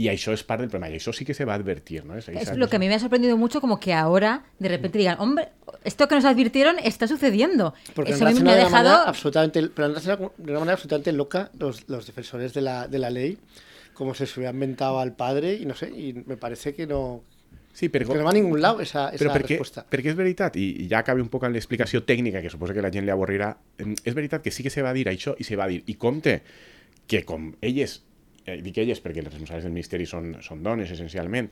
i 0.00 0.08
això 0.08 0.32
és 0.32 0.42
part 0.48 0.62
del 0.64 0.70
problema. 0.72 0.88
I 0.94 0.98
això 0.98 1.12
sí 1.12 1.24
que 1.28 1.34
se 1.36 1.44
va 1.44 1.54
advertir, 1.54 2.04
¿no? 2.04 2.16
Esa- 2.16 2.32
Es 2.32 2.56
lo 2.56 2.68
que 2.68 2.76
a 2.76 2.78
mí 2.78 2.88
me 2.88 2.94
ha 2.94 2.98
sorprendido 2.98 3.36
mucho, 3.36 3.60
como 3.60 3.78
que 3.78 3.92
ahora 3.92 4.44
de 4.58 4.68
repente 4.68 4.98
digan, 4.98 5.16
hombre, 5.20 5.48
esto 5.84 6.08
que 6.08 6.14
nos 6.14 6.24
advirtieron 6.24 6.76
está 6.82 7.06
sucediendo. 7.06 7.74
Porque 7.94 8.12
Eso 8.12 8.26
a 8.26 8.30
mí 8.30 8.40
me 8.40 8.50
ha 8.52 8.54
de, 8.56 8.60
una 8.62 8.70
manera 8.70 8.90
dejado... 8.90 9.08
absolutamente, 9.08 9.68
pero 9.74 9.86
han 9.88 9.94
de 9.94 10.50
una 10.50 10.60
manera 10.60 10.72
absolutamente 10.74 11.12
loca 11.12 11.50
los, 11.58 11.88
los 11.88 12.06
defensores 12.06 12.54
de 12.54 12.62
la, 12.62 12.88
de 12.88 12.98
la 12.98 13.10
ley, 13.10 13.38
como 13.94 14.14
se 14.14 14.26
se 14.26 14.40
hubiera 14.40 14.52
inventado 14.54 14.98
al 15.00 15.14
padre, 15.14 15.54
y 15.54 15.66
no 15.66 15.74
sé, 15.74 15.90
y 15.90 16.14
me 16.26 16.36
parece 16.36 16.74
que 16.74 16.86
no, 16.86 17.22
Sí, 17.72 17.88
però, 17.88 18.08
que 18.08 18.18
no 18.18 18.24
va 18.24 18.30
a 18.30 18.34
ningún 18.34 18.60
lado 18.60 18.80
esa, 18.80 19.10
esa 19.10 19.18
però 19.24 19.32
perquè, 19.32 19.54
respuesta. 19.54 19.84
perquè 19.88 20.10
és 20.10 20.16
veritat, 20.18 20.56
i, 20.58 20.82
i 20.82 20.88
ja 20.90 20.98
acabi 21.04 21.22
un 21.22 21.28
poc 21.30 21.44
amb 21.46 21.54
l'explicació 21.54 22.02
tècnica, 22.02 22.40
que 22.42 22.50
suposo 22.50 22.74
que 22.74 22.82
la 22.82 22.90
gent 22.90 23.04
li 23.06 23.12
avorrirà, 23.14 23.52
és 23.78 24.12
veritat 24.16 24.42
que 24.42 24.50
sí 24.50 24.64
que 24.66 24.70
se 24.74 24.82
va 24.82 24.92
dir 24.92 25.06
això 25.08 25.36
i 25.38 25.44
se 25.46 25.54
va 25.56 25.68
dir, 25.70 25.82
i 25.86 25.94
compte 25.94 26.40
que 27.06 27.22
com 27.24 27.52
elles, 27.62 28.00
eh, 28.46 28.60
dic 28.64 28.80
elles 28.82 29.00
perquè 29.02 29.22
les 29.22 29.32
responsables 29.32 29.66
del 29.66 29.74
Ministeri 29.74 30.06
són, 30.08 30.34
són 30.44 30.62
dones 30.64 30.90
essencialment, 30.90 31.50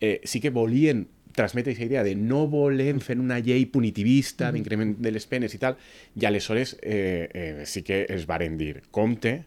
eh, 0.00 0.20
sí 0.24 0.40
que 0.40 0.52
volien 0.54 1.06
transmetre 1.34 1.72
aquesta 1.72 1.88
idea 1.88 2.04
de 2.06 2.14
no 2.14 2.44
volem 2.46 3.00
fer 3.02 3.16
una 3.18 3.40
llei 3.42 3.66
punitivista 3.66 4.52
d'increment 4.54 4.94
de 5.02 5.10
les 5.10 5.26
penes 5.26 5.54
i 5.56 5.60
tal, 5.60 5.76
i 6.14 6.26
aleshores 6.28 6.76
eh, 6.80 7.28
eh, 7.34 7.66
sí 7.66 7.82
que 7.82 8.04
es 8.08 8.28
varen 8.30 8.56
dir, 8.58 8.84
compte 8.94 9.40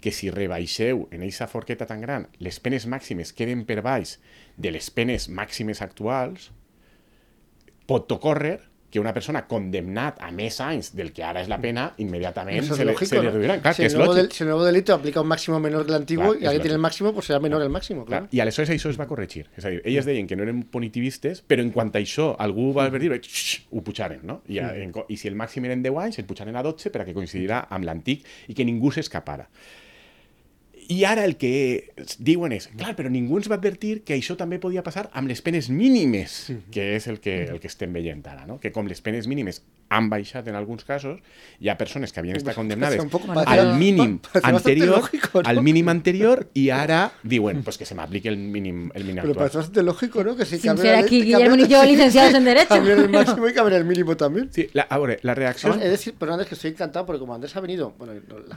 que 0.00 0.12
si 0.12 0.30
rebaixeu 0.30 1.08
en 1.10 1.24
aquesta 1.24 1.48
forqueta 1.50 1.88
tan 1.90 2.02
gran 2.04 2.28
les 2.38 2.60
penes 2.60 2.86
màximes 2.86 3.32
queden 3.34 3.64
per 3.66 3.80
baix 3.82 4.18
de 4.60 4.70
les 4.74 4.90
penes 4.94 5.26
màximes 5.32 5.82
actuals, 5.82 6.52
pot 7.88 8.10
ocórrer 8.14 8.60
que 8.94 9.00
una 9.02 9.10
persona 9.12 9.40
condemnat 9.50 10.20
a 10.22 10.28
més 10.30 10.60
anys 10.62 10.92
del 10.94 11.08
que 11.12 11.24
ara 11.26 11.40
és 11.42 11.48
la 11.50 11.56
pena, 11.58 11.88
immediatament 11.98 12.60
Eso 12.62 12.74
es 12.74 12.78
se, 12.78 12.84
le, 12.84 12.92
lógico, 12.92 13.08
se 13.10 13.16
le 13.16 13.22
¿no? 13.24 13.30
reduiran. 13.32 13.58
Clar, 13.60 13.74
si, 13.74 13.82
que 13.82 13.86
el 13.88 13.90
és 13.92 13.96
nuevo 13.98 14.14
del- 14.14 14.30
si 14.30 14.44
el 14.44 14.48
nuevo 14.50 14.64
delito 14.64 14.94
aplica 14.94 15.20
un 15.20 15.26
máximo 15.26 15.58
menor 15.58 15.82
que 15.84 15.90
el 15.90 15.96
antiguo 15.96 16.26
Clar, 16.30 16.36
y 16.36 16.44
és 16.44 16.46
alguien 16.46 16.62
tiene 16.62 16.74
el 16.76 16.80
máximo, 16.80 17.12
pues 17.12 17.26
será 17.26 17.40
menor 17.40 17.60
el 17.62 17.70
máximo, 17.70 18.04
Clar, 18.04 18.20
claro. 18.20 18.28
I 18.30 18.38
aleshores 18.40 18.70
això 18.70 18.88
es 18.90 19.00
va 19.00 19.08
corregir. 19.10 19.48
És 19.56 19.64
a 19.64 19.70
dir, 19.74 19.82
elles 19.84 20.06
deien 20.06 20.28
que 20.28 20.36
no 20.36 20.44
eren 20.44 20.62
punitivistes, 20.62 21.42
però 21.44 21.60
en 21.60 21.72
quant 21.74 21.90
a 21.92 21.98
això 21.98 22.36
algú 22.38 22.72
va 22.72 22.84
advertir, 22.84 23.10
xx, 23.18 23.66
ho 23.72 23.82
pujaren, 23.82 24.20
no? 24.22 24.42
I, 24.46 24.60
a, 24.60 24.70
en, 24.76 24.92
I 25.08 25.16
si 25.16 25.26
el 25.26 25.34
màxim 25.34 25.64
eren 25.66 25.82
10 25.82 25.98
anys, 25.98 26.20
el 26.22 26.24
pujaren 26.30 26.54
a 26.54 26.62
12 26.62 26.90
per 26.94 27.02
a 27.02 27.04
que 27.04 27.12
coincidirà 27.18 27.66
amb 27.68 27.84
l'antic 27.84 28.22
i 28.46 28.54
que 28.54 28.64
ningú 28.64 28.92
s'escapara. 28.94 29.48
I 30.88 31.04
ara 31.08 31.24
el 31.24 31.36
que 31.40 31.92
diuen 32.18 32.52
és, 32.56 32.68
clar, 32.76 32.94
però 32.98 33.10
ningú 33.12 33.38
ens 33.40 33.48
va 33.50 33.56
advertir 33.60 34.02
que 34.04 34.16
això 34.16 34.36
també 34.36 34.58
podia 34.62 34.82
passar 34.84 35.08
amb 35.12 35.30
les 35.30 35.40
penes 35.44 35.70
mínimes, 35.70 36.52
que 36.74 36.94
és 36.96 37.08
el 37.08 37.20
que, 37.24 37.44
el 37.48 37.60
que 37.62 37.70
estem 37.70 37.92
veient 37.94 38.24
ara, 38.26 38.46
no? 38.46 38.58
Que 38.60 38.72
com 38.72 38.88
les 38.90 39.00
penes 39.04 39.28
mínimes 39.30 39.62
han 39.94 40.08
baixat 40.10 40.48
en 40.48 40.56
alguns 40.58 40.84
casos, 40.84 41.20
hi 41.60 41.68
ha 41.68 41.76
persones 41.78 42.12
que 42.12 42.20
havien 42.20 42.38
estat 42.38 42.56
condemnades 42.56 43.00
al 43.44 43.74
mínim 43.78 44.18
anterior, 44.42 44.96
lógico, 44.98 45.42
¿no? 45.42 45.48
al 45.48 45.62
mínim 45.62 45.88
anterior, 45.92 46.48
i 46.54 46.70
ara 46.74 47.12
diuen, 47.22 47.62
pues 47.62 47.78
que 47.78 47.86
se 47.86 47.94
m'apliqui 47.94 48.28
el 48.28 48.38
mínim, 48.38 48.88
el 48.94 49.04
mínim 49.04 49.20
Pero 49.22 49.32
actual. 49.32 49.36
parece 49.36 49.58
bastante 49.58 49.82
lógico, 49.82 50.24
¿no? 50.24 50.36
Que 50.36 50.44
si 50.46 50.58
Sin 50.58 50.70
cambia 50.72 50.96
ser 50.96 51.04
aquí 51.04 51.22
Guillermo 51.22 51.56
y 51.56 51.68
yo 51.68 51.84
licenciados 51.84 52.34
en 52.34 52.44
Derecho. 52.50 52.68
Cambiar 52.68 52.98
el 52.98 53.08
máximo 53.10 53.48
y 53.48 53.54
cambiar 53.54 53.80
el 53.80 53.86
mínimo 53.86 54.16
también. 54.16 54.50
Sí, 54.52 54.68
la, 54.72 54.82
a 54.82 54.98
veure, 54.98 55.18
la 55.22 55.34
reacció... 55.34 55.68
Además, 55.68 55.82
he 55.84 55.86
de 55.86 55.90
decir, 55.92 56.14
perdón, 56.14 56.34
Andrés, 56.34 56.48
que 56.48 56.54
estoy 56.54 56.70
encantado 56.70 57.06
porque 57.06 57.20
como 57.20 57.34
Andrés 57.34 57.54
ha 57.54 57.60
venido, 57.60 57.94
bueno, 57.98 58.14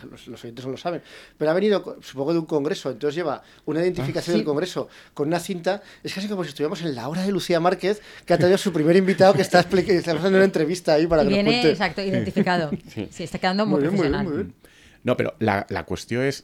los, 0.09 0.27
los 0.27 0.44
oyentes 0.44 0.65
no 0.65 0.71
lo 0.71 0.77
saben, 0.77 1.01
pero 1.38 1.51
ha 1.51 1.53
venido, 1.53 1.97
supongo, 2.18 2.34
de 2.34 2.40
un 2.40 2.46
congreso, 2.46 2.90
entonces 2.90 3.16
lleva 3.16 3.44
una 3.66 3.81
identificación 3.81 4.34
Ah, 4.34 4.38
del 4.38 4.46
congreso 4.46 4.90
con 5.14 5.28
una 5.28 5.40
cinta, 5.40 5.81
es 6.04 6.14
casi 6.14 6.28
como 6.28 6.44
si 6.44 6.50
estuviéramos 6.50 6.81
en 6.81 6.96
la 6.96 7.08
hora 7.08 7.22
de 7.22 7.31
Lucía 7.31 7.60
Márquez, 7.60 8.02
que 8.25 8.34
ha 8.34 8.38
traído 8.38 8.56
a 8.56 8.58
su 8.58 8.74
primer 8.74 8.96
invitado 8.96 9.34
que 9.34 9.42
está, 9.44 9.60
haciendo 9.60 10.30
una 10.30 10.44
entrevista 10.44 10.94
ahí 10.94 11.06
para 11.06 11.24
Y 11.24 11.28
que 11.28 11.30
nos 11.30 11.36
viene, 11.44 11.52
cuente. 11.52 11.72
exacto, 11.72 12.02
identificado. 12.02 12.72
Sí, 13.12 13.24
está 13.24 13.38
quedando 13.38 13.65
muy, 13.65 13.82
Muy 13.82 13.89
bien, 13.89 13.94
muy 13.96 14.10
bien, 14.10 14.24
muy 14.24 14.34
bien. 14.34 14.53
No, 15.08 15.16
però 15.16 15.32
la, 15.40 15.62
la 15.72 15.86
qüestió 15.88 16.20
és 16.26 16.42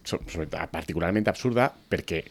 particularment 0.71 1.25
absurda 1.27 1.65
perquè 1.91 2.21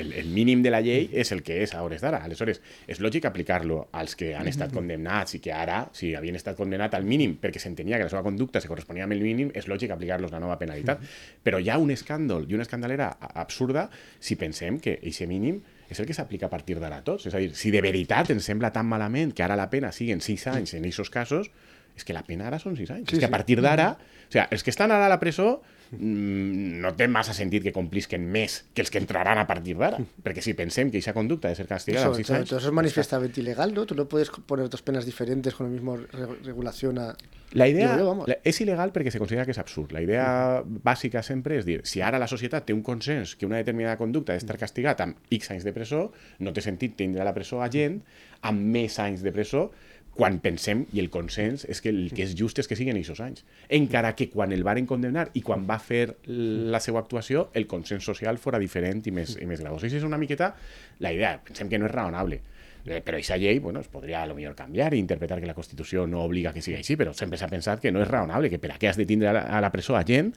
el, 0.00 0.14
el 0.22 0.30
mínim 0.32 0.62
de 0.64 0.70
la 0.72 0.80
llei 0.80 1.10
és 1.20 1.34
el 1.34 1.42
que 1.44 1.58
és 1.60 1.74
a 1.76 1.82
hores 1.84 2.00
d'ara. 2.00 2.22
Aleshores, 2.24 2.62
és 2.88 3.02
lògic 3.04 3.26
aplicar-lo 3.28 3.82
als 4.00 4.16
que 4.16 4.30
han 4.38 4.48
estat 4.48 4.72
condemnats 4.72 5.36
i 5.36 5.42
que 5.44 5.52
ara, 5.52 5.82
si 5.92 6.14
havien 6.16 6.38
estat 6.38 6.56
condemnats 6.56 6.96
al 6.96 7.04
mínim 7.04 7.34
perquè 7.42 7.60
s'entenia 7.60 7.98
que 8.00 8.06
la 8.08 8.12
seva 8.14 8.24
conducta 8.24 8.62
se 8.64 8.70
corresponia 8.70 9.04
amb 9.04 9.12
el 9.18 9.20
mínim, 9.20 9.50
és 9.52 9.68
lògic 9.68 9.92
aplicar-los 9.92 10.32
la 10.32 10.40
nova 10.40 10.56
penalitat. 10.60 11.02
Però 11.44 11.60
hi 11.60 11.68
ha 11.68 11.76
un 11.82 11.92
escàndol 11.92 12.48
i 12.48 12.56
una 12.56 12.64
escandalera 12.64 13.10
absurda 13.44 13.90
si 14.18 14.38
pensem 14.40 14.80
que 14.80 14.96
aquest 14.96 15.28
mínim 15.28 15.60
és 15.92 16.00
el 16.00 16.08
que 16.08 16.16
s'aplica 16.16 16.48
a 16.48 16.52
partir 16.52 16.78
d'ara 16.80 17.02
a 17.02 17.04
tots. 17.04 17.28
És 17.28 17.36
a 17.36 17.42
dir, 17.42 17.52
si 17.58 17.74
de 17.74 17.84
veritat 17.84 18.32
ens 18.32 18.48
sembla 18.48 18.72
tan 18.72 18.88
malament 18.88 19.36
que 19.36 19.44
ara 19.44 19.58
la 19.60 19.68
pena 19.68 19.92
siguen 19.92 20.24
6 20.24 20.48
anys 20.54 20.72
en 20.78 20.88
aquests 20.88 21.12
casos, 21.12 21.52
és 21.92 22.06
que 22.08 22.16
la 22.16 22.24
pena 22.24 22.48
ara 22.48 22.58
són 22.62 22.80
6 22.80 22.96
anys. 22.96 23.10
Sí, 23.10 23.18
és 23.18 23.20
que 23.20 23.28
a 23.28 23.32
partir 23.32 23.60
d'ara, 23.60 23.92
o 23.92 24.32
sigui, 24.32 24.46
els 24.48 24.64
que 24.64 24.72
estan 24.72 24.94
ara 24.94 25.10
a 25.10 25.12
la 25.12 25.20
presó 25.20 25.60
no 25.98 26.92
té 26.96 27.06
massa 27.08 27.34
sentit 27.36 27.62
que 27.66 27.72
complisquen 27.74 28.24
més 28.32 28.62
que 28.72 28.82
els 28.84 28.90
que 28.92 29.00
entraran 29.02 29.38
a 29.38 29.46
partir 29.46 29.76
d'ara. 29.76 29.98
Perquè 30.24 30.42
si 30.44 30.54
pensem 30.58 30.90
que 30.90 30.98
aquesta 30.98 31.12
conducta 31.16 31.48
de 31.52 31.58
ser 31.58 31.66
castigada 31.68 32.06
Eso, 32.06 32.14
amb 32.14 32.20
6 32.22 32.26
todo, 32.26 32.36
anys... 32.38 32.48
todo 32.48 32.58
eso 32.60 32.68
es 32.68 32.74
manifestamente 32.74 33.40
ilegal, 33.40 33.74
¿no? 33.74 33.84
Tú 33.86 33.94
no 33.94 34.06
puedes 34.08 34.30
poner 34.30 34.68
dos 34.70 34.82
penas 34.82 35.04
diferentes 35.04 35.54
con 35.54 35.66
la 35.66 35.72
misma 35.72 35.96
re- 35.96 36.36
regulación 36.44 36.98
a... 36.98 37.14
La 37.52 37.68
idea 37.68 37.98
yo, 37.98 38.06
vamos. 38.06 38.30
és 38.48 38.60
il·legal 38.64 38.94
perquè 38.94 39.10
se 39.12 39.20
considera 39.20 39.44
que 39.44 39.52
és 39.52 39.58
absurd. 39.60 39.92
La 39.92 40.00
idea 40.00 40.62
bàsica 40.64 41.20
sempre 41.20 41.58
és 41.60 41.66
dir, 41.68 41.82
si 41.84 42.00
ara 42.00 42.16
la 42.18 42.24
societat 42.30 42.64
té 42.64 42.72
un 42.72 42.80
consens 42.80 43.34
que 43.36 43.44
una 43.44 43.58
determinada 43.60 43.98
conducta 44.00 44.32
ha 44.32 44.38
d'estar 44.40 44.56
castigat 44.56 45.02
amb 45.04 45.18
X 45.28 45.50
anys 45.52 45.66
de 45.68 45.74
presó, 45.76 46.06
no 46.40 46.54
té 46.56 46.64
sentit 46.64 46.96
tindre 46.96 47.20
a 47.20 47.26
la 47.28 47.34
presó 47.36 47.60
a 47.60 47.68
gent 47.68 48.00
amb 48.48 48.64
més 48.72 48.96
anys 49.04 49.20
de 49.20 49.34
presó 49.36 49.66
quan 50.12 50.38
pensem, 50.44 50.84
i 50.92 51.00
el 51.00 51.08
consens 51.12 51.64
és 51.72 51.80
que 51.80 51.88
el 51.88 52.10
que 52.12 52.26
és 52.26 52.34
just 52.36 52.58
és 52.60 52.68
que 52.68 52.76
siguin 52.76 52.98
aquests 52.98 53.22
anys. 53.24 53.44
Encara 53.72 54.12
que 54.16 54.28
quan 54.32 54.52
el 54.52 54.64
varen 54.66 54.86
condemnar 54.86 55.30
i 55.38 55.40
quan 55.44 55.64
va 55.68 55.78
fer 55.80 56.18
la 56.26 56.80
seva 56.84 57.00
actuació, 57.00 57.46
el 57.56 57.66
consens 57.70 58.04
social 58.04 58.36
fora 58.38 58.60
diferent 58.60 59.00
i 59.08 59.14
més, 59.14 59.38
i 59.40 59.48
més 59.48 59.62
gradós. 59.64 59.86
Això 59.88 60.02
és 60.02 60.08
una 60.08 60.20
miqueta 60.20 60.52
la 61.00 61.14
idea. 61.16 61.38
Pensem 61.40 61.70
que 61.72 61.80
no 61.80 61.88
és 61.88 61.94
raonable. 61.94 62.42
Eh, 62.84 63.00
Però 63.00 63.16
aquesta 63.16 63.38
llei 63.40 63.60
bueno, 63.62 63.80
es 63.80 63.88
podria 63.88 64.22
a 64.22 64.26
lo 64.26 64.34
millor 64.36 64.56
canviar 64.58 64.92
i 64.92 65.00
interpretar 65.00 65.40
que 65.40 65.48
la 65.48 65.56
Constitució 65.56 66.06
no 66.06 66.24
obliga 66.26 66.52
que 66.52 66.60
sigui 66.60 66.76
així, 66.80 66.98
però 67.00 67.14
sempre 67.16 67.38
s'ha 67.40 67.48
pensat 67.48 67.80
que 67.80 67.92
no 67.94 68.02
és 68.02 68.10
raonable, 68.10 68.50
que 68.50 68.60
per 68.60 68.74
a 68.74 68.78
què 68.80 68.90
has 68.90 69.00
de 69.00 69.06
tindre 69.08 69.30
a 69.30 69.36
la, 69.38 69.46
a 69.48 69.62
la 69.64 69.72
presó 69.72 69.96
a 69.96 70.04
gent? 70.04 70.34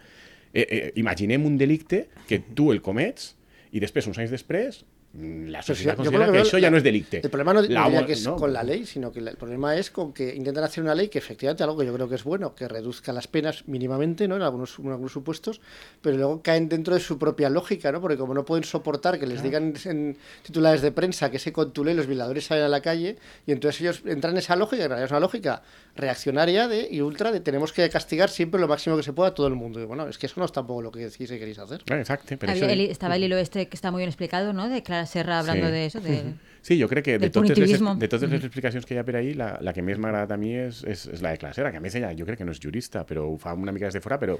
Eh, 0.54 0.64
eh, 0.70 0.92
imaginem 0.96 1.44
un 1.46 1.58
delicte 1.58 2.06
que 2.30 2.40
tu 2.40 2.72
el 2.72 2.80
comets 2.86 3.34
i 3.76 3.82
després, 3.84 4.08
uns 4.08 4.22
anys 4.22 4.32
després, 4.32 4.86
la 5.18 5.60
Pero 5.60 5.62
si 5.64 5.68
sociedad 5.68 5.96
considera 5.96 6.32
que, 6.32 6.40
eso 6.42 6.58
ya 6.58 6.68
la- 6.68 6.72
no 6.72 6.78
es 6.78 6.84
delicte. 6.84 7.22
El 7.24 7.30
problema 7.30 7.54
no 7.54 7.62
La 7.62 7.84
diría 7.86 8.06
que 8.06 8.14
es 8.14 8.26
no, 8.26 8.36
con 8.36 8.52
la 8.52 8.64
ley, 8.64 8.86
sino 8.86 9.12
que 9.12 9.22
la- 9.22 9.32
el 9.32 9.38
problema 9.38 9.76
es 9.76 9.90
con 9.92 10.12
que 10.14 10.36
intentan 10.36 10.64
hacer 10.64 10.84
una 10.84 10.94
ley 10.94 11.08
que 11.08 11.18
efectivamente 11.20 11.64
algo 11.64 11.78
que 11.78 11.86
yo 11.86 11.94
creo 11.94 12.10
que 12.10 12.16
es 12.16 12.24
bueno, 12.24 12.54
que 12.54 12.68
reduzca 12.68 13.14
las 13.14 13.28
penas 13.28 13.68
mínimamente, 13.68 14.28
¿no? 14.28 14.36
En 14.36 14.42
algunos, 14.42 14.78
en 14.80 14.90
algunos 14.90 15.12
supuestos, 15.14 15.62
pero 16.02 16.18
luego 16.18 16.42
caen 16.42 16.68
dentro 16.68 16.94
de 16.94 17.00
su 17.00 17.18
propia 17.18 17.50
lógica, 17.50 17.92
¿no? 17.92 18.02
Porque 18.02 18.18
como 18.18 18.34
no 18.34 18.44
pueden 18.46 18.64
soportar 18.66 19.20
que 19.20 19.26
les 19.28 19.42
digan 19.42 19.74
en 19.86 20.18
titulares 20.44 20.82
de 20.82 20.92
prensa 20.92 21.32
que 21.32 21.40
se 21.40 21.54
contule 21.54 21.94
los 21.94 22.08
violadores 22.08 22.46
salen 22.46 22.66
a 22.66 22.70
la 22.70 22.82
calle 22.82 23.16
y 23.48 23.52
entonces 23.54 23.82
ellos 23.82 24.02
entran 24.06 24.34
en 24.34 24.40
esa 24.40 24.56
lógica, 24.56 24.78
que 24.80 24.84
en 24.84 24.90
realidad 24.90 25.06
es 25.06 25.12
una 25.12 25.20
lógica 25.22 25.62
reaccionaria 25.96 26.68
de, 26.68 26.88
y 26.92 27.02
ultra 27.02 27.32
de 27.32 27.40
tenemos 27.40 27.72
que 27.72 27.90
castigar 27.90 28.30
siempre 28.30 28.60
lo 28.60 28.68
máximo 28.68 28.98
que 28.98 29.04
se 29.04 29.14
pueda 29.14 29.30
a 29.30 29.34
todo 29.34 29.48
el 29.48 29.56
mundo. 29.56 29.80
Y 29.82 29.86
bueno, 29.86 30.08
es 30.08 30.18
que 30.18 30.26
eso 30.26 30.36
no 30.40 30.46
es 30.46 30.52
tampoco 30.52 30.82
lo 30.82 30.92
que 30.92 31.00
decís 31.00 31.32
y 31.32 31.40
queréis 31.40 31.58
hacer. 31.60 31.84
Ah, 31.90 31.96
Exacto, 31.98 32.36
pero 32.38 32.52
Había 32.52 32.66
eso- 32.66 32.74
el- 32.74 32.92
estaba 32.92 33.16
el 33.16 33.24
hilo 33.24 33.38
este 33.38 33.68
que 33.68 33.76
está 33.76 33.92
muy 33.92 34.00
bien 34.00 34.10
explicado, 34.10 34.52
¿no? 34.54 34.68
De 34.70 34.84
Clara 34.84 35.05
Serra 35.06 35.40
hablando 35.40 35.68
Sí. 35.68 35.72
de 35.72 35.86
eso, 35.86 36.02
de... 36.02 36.24
Sí, 36.66 36.80
jo 36.82 36.88
crec 36.90 37.06
que 37.06 37.18
de 37.20 37.28
totes, 37.30 37.50
les, 37.60 38.00
de 38.00 38.08
totes 38.10 38.28
les 38.32 38.42
explicacions 38.44 38.88
que 38.90 38.96
hi 38.96 38.98
ha 38.98 39.04
per 39.06 39.20
ahir, 39.20 39.36
la, 39.38 39.52
la 39.62 39.72
que 39.76 39.84
més 39.86 40.00
m'agrada 40.02 40.34
a 40.34 40.38
mi 40.42 40.56
és, 40.58 40.80
és, 40.90 41.04
és 41.14 41.22
la 41.22 41.36
de 41.36 41.38
Clasera, 41.44 41.70
que 41.70 41.78
a 41.78 41.84
més 41.84 41.94
ella 42.00 42.10
jo 42.18 42.26
crec 42.26 42.40
que 42.42 42.48
no 42.48 42.56
és 42.56 42.62
jurista, 42.64 43.04
però 43.06 43.28
ho 43.30 43.36
fa 43.38 43.54
una 43.54 43.72
mica 43.76 43.86
des 43.86 43.94
de 43.94 44.02
fora, 44.02 44.18
però, 44.18 44.34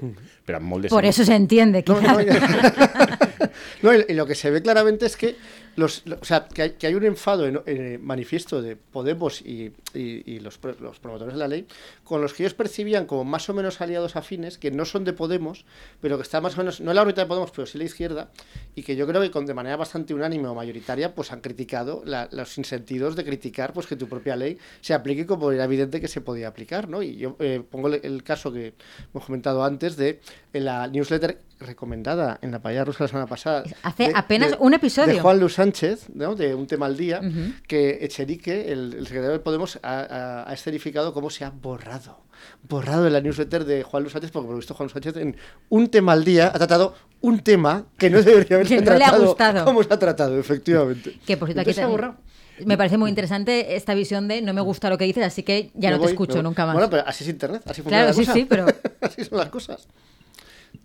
però 0.44 0.58
amb 0.58 0.66
molt 0.72 0.88
de 0.88 0.90
Por 0.90 1.04
eso 1.06 1.22
se 1.24 1.36
entiende. 1.38 1.84
No, 1.86 2.00
no, 2.02 2.20
ya- 2.20 2.40
No, 3.82 3.92
y, 3.94 4.04
y 4.08 4.14
lo 4.14 4.26
que 4.26 4.34
se 4.34 4.50
ve 4.50 4.60
claramente 4.62 5.06
es 5.06 5.16
que 5.16 5.36
los, 5.76 6.02
lo- 6.06 6.18
o 6.20 6.24
sea, 6.24 6.48
que 6.52 6.62
hay, 6.62 6.70
que 6.72 6.86
hay 6.86 6.94
un 6.94 7.04
enfado 7.04 7.46
en, 7.46 7.60
en 7.66 8.04
manifiesto 8.04 8.60
de 8.62 8.74
Podemos 8.76 9.40
y, 9.42 9.72
y- 9.94 10.22
y 10.26 10.40
los, 10.40 10.56
pro- 10.58 10.74
los 10.80 10.98
promotores 10.98 11.34
de 11.34 11.38
la 11.38 11.46
ley 11.48 11.66
con 12.02 12.20
los 12.22 12.32
que 12.32 12.42
ellos 12.42 12.54
percibían 12.54 13.06
como 13.06 13.24
más 13.24 13.48
o 13.50 13.54
menos 13.54 13.80
aliados 13.80 14.16
afines, 14.16 14.58
que 14.58 14.70
no 14.70 14.84
son 14.84 15.04
de 15.04 15.12
Podemos, 15.12 15.64
pero 16.00 16.16
que 16.16 16.22
están 16.22 16.42
más 16.42 16.54
o 16.54 16.58
menos, 16.58 16.80
no 16.80 16.90
en 16.90 16.96
la 16.96 17.02
órbita 17.02 17.20
de 17.22 17.26
Podemos, 17.28 17.50
pero 17.50 17.66
sí 17.66 17.76
la 17.78 17.84
izquierda, 17.84 18.30
y 18.74 18.82
que 18.82 18.96
yo 18.96 19.06
creo 19.06 19.20
que 19.20 19.30
con, 19.30 19.44
de 19.46 19.54
manera 19.54 19.76
bastante 19.76 20.14
unánime 20.14 20.48
o 20.48 20.54
mayoritaria, 20.54 21.14
pues 21.14 21.30
han 21.32 21.40
criticado 21.40 22.02
la- 22.04 22.15
los 22.32 22.52
sinsentidos 22.52 23.14
de 23.16 23.24
criticar 23.24 23.72
pues 23.72 23.86
que 23.86 23.96
tu 23.96 24.08
propia 24.08 24.36
ley 24.36 24.58
se 24.80 24.94
aplique 24.94 25.26
como 25.26 25.50
era 25.52 25.64
evidente 25.64 26.00
que 26.00 26.08
se 26.08 26.20
podía 26.20 26.48
aplicar, 26.48 26.88
¿no? 26.88 27.02
Y 27.02 27.16
yo 27.16 27.36
eh, 27.40 27.62
pongo 27.70 27.88
el, 27.88 28.00
el 28.02 28.22
caso 28.22 28.52
que 28.52 28.74
hemos 29.12 29.24
comentado 29.26 29.62
antes 29.64 29.96
de 29.96 30.20
en 30.52 30.64
la 30.64 30.86
newsletter 30.88 31.38
recomendada 31.60 32.38
en 32.42 32.50
la 32.50 32.60
paella 32.60 32.84
rusa 32.84 33.04
la 33.04 33.08
semana 33.08 33.26
pasada. 33.26 33.64
Hace 33.82 34.08
de- 34.08 34.12
apenas 34.14 34.50
de- 34.52 34.56
un 34.60 34.74
episodio. 34.74 35.14
De 35.14 35.20
Juan 35.20 35.40
Luis 35.40 35.54
Sánchez, 35.54 36.08
¿no? 36.14 36.34
de 36.34 36.54
Un 36.54 36.66
tema 36.66 36.86
al 36.86 36.96
día, 36.96 37.20
que 37.66 37.98
Echerique, 38.02 38.72
el, 38.72 38.94
el 38.94 39.04
secretario 39.06 39.32
de 39.32 39.38
Podemos, 39.40 39.78
ha, 39.82 40.00
ha- 40.00 40.50
ha 40.50 40.52
escenificado 40.54 41.12
cómo 41.14 41.30
se 41.30 41.44
ha 41.44 41.50
borrado. 41.50 42.25
Borrado 42.68 43.06
en 43.06 43.12
la 43.12 43.20
newsletter 43.20 43.64
de 43.64 43.82
Juan 43.82 44.02
Luis 44.02 44.12
Sánchez, 44.12 44.30
porque 44.30 44.46
por 44.46 44.54
lo 44.54 44.58
visto 44.58 44.74
Juan 44.74 44.86
Luis 44.86 44.92
Sánchez 44.92 45.16
en 45.22 45.36
Un 45.68 45.88
tema 45.88 46.12
al 46.12 46.24
día 46.24 46.48
ha 46.48 46.58
tratado 46.58 46.94
un 47.20 47.40
tema 47.40 47.86
que 47.98 48.10
no 48.10 48.22
debería 48.22 48.56
haberse 48.56 48.76
Que 48.78 48.82
no 48.82 48.90
le 48.90 49.04
ha 49.04 49.08
tratado 49.08 49.26
gustado. 49.26 49.64
como 49.64 49.82
se 49.82 49.92
ha 49.94 49.98
tratado, 49.98 50.38
efectivamente. 50.38 51.16
Que 51.26 51.36
por 51.36 51.48
cierto, 51.48 51.60
aquí 51.62 51.70
Entonces 51.70 51.74
se 51.76 51.80
ha 51.82 51.84
también- 51.84 52.00
borrado. 52.12 52.66
me 52.66 52.76
parece 52.76 52.96
muy 52.98 53.10
interesante 53.10 53.76
esta 53.76 53.94
visión 53.94 54.28
de 54.28 54.42
no 54.42 54.52
me 54.54 54.60
gusta 54.62 54.88
lo 54.90 54.98
que 54.98 55.04
dices, 55.04 55.24
así 55.24 55.42
que 55.42 55.70
ya 55.74 55.90
Me 55.90 55.96
no 55.96 55.98
voy, 55.98 56.06
te 56.08 56.12
escucho 56.12 56.42
nunca 56.42 56.64
más. 56.66 56.74
Bueno, 56.74 56.88
pero 56.90 57.04
así 57.06 57.24
es 57.24 57.30
Internet, 57.30 57.62
así 57.66 57.82
funciona 57.82 58.04
Claro, 58.04 58.08
la 58.08 58.12
sí, 58.14 58.20
cosa. 58.20 58.32
sí, 58.32 58.46
pero- 58.48 58.66
así 59.00 59.24
son 59.24 59.38
las 59.38 59.48
cosas. 59.50 59.86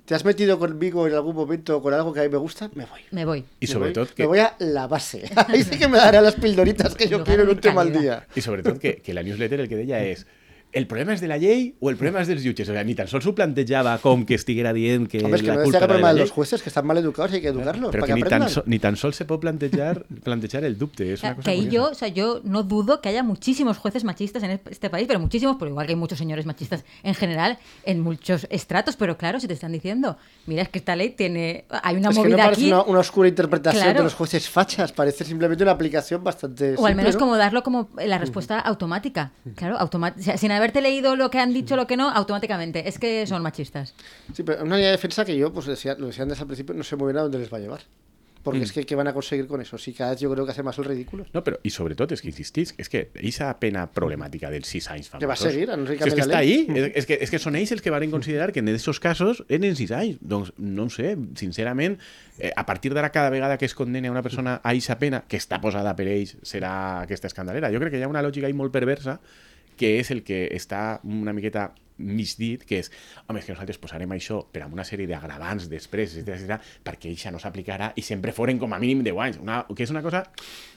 ¿Te 0.05 0.15
has 0.15 0.25
metido 0.25 0.59
conmigo 0.59 1.07
en 1.07 1.13
algún 1.13 1.35
momento 1.35 1.81
con 1.81 1.93
algo 1.93 2.11
que 2.11 2.19
a 2.19 2.23
mí 2.23 2.29
me 2.29 2.37
gusta? 2.37 2.69
Me 2.73 2.85
voy. 2.85 2.99
Me 3.11 3.23
voy. 3.23 3.39
I 3.39 3.43
Me 3.43 3.47
voy- 3.61 3.67
sobretot 3.67 4.09
que, 4.09 4.23
Me 4.23 4.27
voy 4.27 4.39
a 4.39 4.55
la 4.59 4.87
base. 4.87 5.23
Ahí 5.47 5.63
sí 5.63 5.77
que 5.77 5.87
me 5.87 5.97
daré 5.97 6.19
las 6.21 6.35
pildoritas 6.35 6.95
que 6.95 7.07
yo 7.07 7.23
quiero 7.23 7.43
en 7.43 7.47
de 7.49 7.53
un 7.55 7.61
tema 7.61 7.81
al 7.81 7.93
día. 7.93 8.27
i 8.35 8.41
sobretot 8.41 8.77
que, 8.77 8.97
que 8.97 9.13
la 9.13 9.23
newsletter 9.23 9.61
el 9.61 9.69
que 9.69 9.75
deia 9.77 10.03
és 10.03 10.25
el 10.73 10.87
problema 10.87 11.13
és 11.13 11.21
de 11.21 11.27
la 11.27 11.37
llei 11.37 11.75
o 11.79 11.89
el 11.89 11.97
problema 11.97 12.21
és 12.21 12.27
dels 12.29 12.43
jutges? 12.43 12.69
O 12.69 12.73
sigui, 12.73 12.85
ni 12.85 12.95
tan 12.95 13.07
sols 13.11 13.25
ho 13.27 13.33
plantejava 13.35 13.97
com 13.99 14.25
que 14.25 14.35
estiguera 14.35 14.71
dient 14.73 15.07
que 15.09 15.19
Hombre, 15.23 15.37
es 15.37 15.41
que 15.43 15.47
la 15.49 15.55
no 15.55 15.59
decía 15.61 15.79
culpa 15.79 15.79
que 15.79 15.83
el 15.83 15.83
era 15.83 15.87
de 15.87 15.87
problema 15.87 16.07
la 16.07 16.13
de 16.13 16.19
llei, 16.19 16.25
los 16.27 16.31
jueces 16.31 16.61
que 16.61 16.69
están 16.69 16.85
mal 16.87 16.97
educados 16.97 17.31
y 17.31 17.35
hay 17.35 17.41
que 17.41 17.49
educarlos 17.49 17.91
però 17.91 18.01
para 18.05 18.13
que 18.15 18.19
que, 18.21 18.23
ni 18.23 18.29
tan, 18.29 18.49
so, 18.49 18.63
ni 18.65 18.79
tan 18.79 18.95
sols 18.95 19.15
se 19.15 19.25
pot 19.25 19.39
plantejar, 19.41 20.05
plantejar 20.23 20.63
el 20.63 20.77
dubte. 20.77 21.11
És 21.13 21.21
una 21.23 21.31
Que 21.35 21.41
cosa 21.41 21.51
ahí 21.51 21.65
curiosa. 21.65 21.75
yo, 21.75 21.91
o 21.91 21.93
sea, 21.95 22.07
yo 22.07 22.41
no 22.43 22.63
dudo 22.63 23.01
que 23.01 23.09
haya 23.09 23.23
muchísimos 23.23 23.77
jueces 23.77 24.03
machistas 24.03 24.43
en 24.43 24.51
este 24.69 24.89
país, 24.89 25.07
pero 25.07 25.19
muchísimos, 25.19 25.57
pero 25.59 25.69
igual 25.71 25.85
que 25.87 25.93
hay 25.93 25.99
muchos 25.99 26.17
señores 26.17 26.45
machistas 26.45 26.85
en 27.03 27.15
general, 27.15 27.57
en 27.83 27.99
muchos 28.01 28.47
estratos, 28.49 28.95
pero 28.95 29.17
claro, 29.17 29.39
si 29.39 29.47
te 29.47 29.53
están 29.53 29.71
diciendo, 29.71 30.17
mira, 30.47 30.61
es 30.63 30.69
que 30.69 30.79
esta 30.79 30.95
ley 30.95 31.09
tiene, 31.09 31.65
hay 31.83 31.95
una 31.95 32.09
es 32.09 32.17
que 32.17 32.29
no 32.29 32.37
parece 32.37 32.61
aquí, 32.61 32.67
una, 32.71 32.83
una 32.83 32.99
oscura 32.99 33.27
interpretación 33.27 33.81
Claro. 33.83 33.99
de 33.99 34.03
los 34.03 34.13
jueces 34.13 34.47
fachas, 34.49 34.91
parece 34.91 35.23
simplemente 35.25 35.63
una 35.63 35.71
aplicación 35.73 36.23
bastante. 36.23 36.75
o 36.77 36.85
al 36.85 36.95
menos 36.95 37.15
¿no? 37.15 37.19
como 37.19 37.35
darlo 37.37 37.63
como 37.63 37.89
la 37.97 38.17
respuesta 38.17 38.59
automática, 38.59 39.31
claro, 39.55 39.77
sea, 40.19 40.37
sin 40.37 40.51
haberte 40.61 40.81
leído 40.81 41.15
lo 41.15 41.29
que 41.29 41.39
han 41.39 41.53
dicho, 41.53 41.75
lo 41.75 41.87
que 41.87 41.97
no, 41.97 42.09
automáticamente, 42.09 42.87
es 42.87 42.97
que 42.99 43.25
son 43.27 43.41
machistas. 43.43 43.93
Sí, 44.33 44.43
pero 44.43 44.63
una 44.63 44.75
línea 44.77 44.91
de 44.91 44.97
defensa 44.97 45.25
que 45.25 45.35
yo, 45.37 45.51
pues 45.51 45.65
decía, 45.65 45.95
lo 45.97 46.07
decía 46.07 46.23
antes 46.23 46.39
al 46.39 46.47
principio, 46.47 46.73
no 46.73 46.83
sé 46.83 46.95
muy 46.95 47.07
bien 47.07 47.17
a 47.17 47.21
dónde 47.23 47.39
les 47.39 47.51
va 47.51 47.57
a 47.57 47.61
llevar. 47.61 47.81
Porque 48.43 48.57
Mm. 48.61 48.63
es 48.63 48.71
que, 48.71 48.85
¿qué 48.87 48.95
van 48.95 49.07
a 49.07 49.13
conseguir 49.13 49.45
con 49.45 49.61
eso? 49.61 49.77
Sí, 49.77 49.93
cada 49.93 50.09
vez 50.11 50.19
yo 50.19 50.31
creo 50.31 50.45
que 50.45 50.51
hace 50.51 50.63
más 50.63 50.75
el 50.79 50.85
ridículo. 50.85 51.27
No, 51.31 51.43
però, 51.43 51.59
i 51.61 51.69
sobretot, 51.69 52.09
és 52.15 52.23
que 52.23 52.29
insistisc, 52.31 52.73
és 52.81 52.89
que 52.89 53.03
aquesta 53.13 53.51
pena 53.61 53.83
problemàtica 53.93 54.49
dels 54.49 54.65
sis 54.65 54.87
anys 54.89 55.11
famosos... 55.11 55.21
Que 55.21 55.29
va 55.29 55.35
seguir, 55.37 55.69
a 55.69 55.77
no 55.77 55.85
ser 55.85 55.99
que 55.99 56.05
Si 56.05 56.09
és 56.09 56.15
que 56.17 56.23
està 56.25 56.39
ahí, 56.39 56.55
ley. 56.65 56.79
és, 56.87 56.91
és, 57.03 57.05
que, 57.05 57.19
és 57.21 57.29
que 57.29 57.37
són 57.37 57.53
ells 57.59 57.69
els 57.75 57.83
que 57.85 57.93
van 57.93 58.09
considerar 58.09 58.49
que 58.51 58.63
en 58.65 58.71
aquests 58.73 58.97
casos 58.99 59.43
eren 59.47 59.77
sis 59.77 59.93
anys. 59.93 60.17
Doncs 60.25 60.53
no 60.57 60.87
sé, 60.89 61.13
sincerament, 61.37 61.99
eh, 62.39 62.49
a 62.55 62.65
partir 62.65 62.95
d'ara 62.97 63.11
cada 63.13 63.29
vegada 63.29 63.59
que 63.61 63.65
es 63.69 63.75
condena 63.77 64.09
una 64.09 64.23
persona 64.25 64.55
a 64.63 64.69
aquesta 64.73 64.97
pena, 64.97 65.21
que 65.29 65.37
està 65.37 65.61
posada 65.61 65.93
per 65.95 66.07
ells, 66.09 66.33
serà 66.41 66.73
aquesta 67.05 67.29
escandalera. 67.29 67.69
Jo 67.69 67.77
crec 67.77 67.93
que 67.93 67.99
hi 68.01 68.07
ha 68.09 68.09
una 68.09 68.23
lògica 68.25 68.47
ahí 68.49 68.57
molt 68.57 68.73
perversa 68.73 69.19
que 69.81 69.95
és 69.97 70.11
el 70.13 70.21
que 70.21 70.43
està 70.53 70.99
una 71.01 71.33
miqueta 71.33 71.71
misdit, 72.01 72.63
que 72.67 72.79
és, 72.81 72.91
home, 73.27 73.39
és 73.39 73.45
que 73.45 73.53
nosaltres 73.53 73.77
posarem 73.81 74.11
això 74.15 74.41
per 74.51 74.63
amb 74.65 74.73
una 74.73 74.83
sèrie 74.87 75.07
d'agravants 75.07 75.69
després, 75.71 76.17
etc, 76.17 76.35
etc, 76.35 76.59
perquè 76.83 77.11
això 77.13 77.31
no 77.31 77.39
s'aplicarà 77.39 77.91
i 77.95 78.01
sempre 78.01 78.33
foren 78.33 78.59
com 78.59 78.73
a 78.73 78.79
mínim 78.81 79.03
10 79.05 79.19
anys, 79.25 79.39
una, 79.41 79.61
que 79.75 79.83
és 79.83 79.91
una 79.93 80.01
cosa 80.03 80.23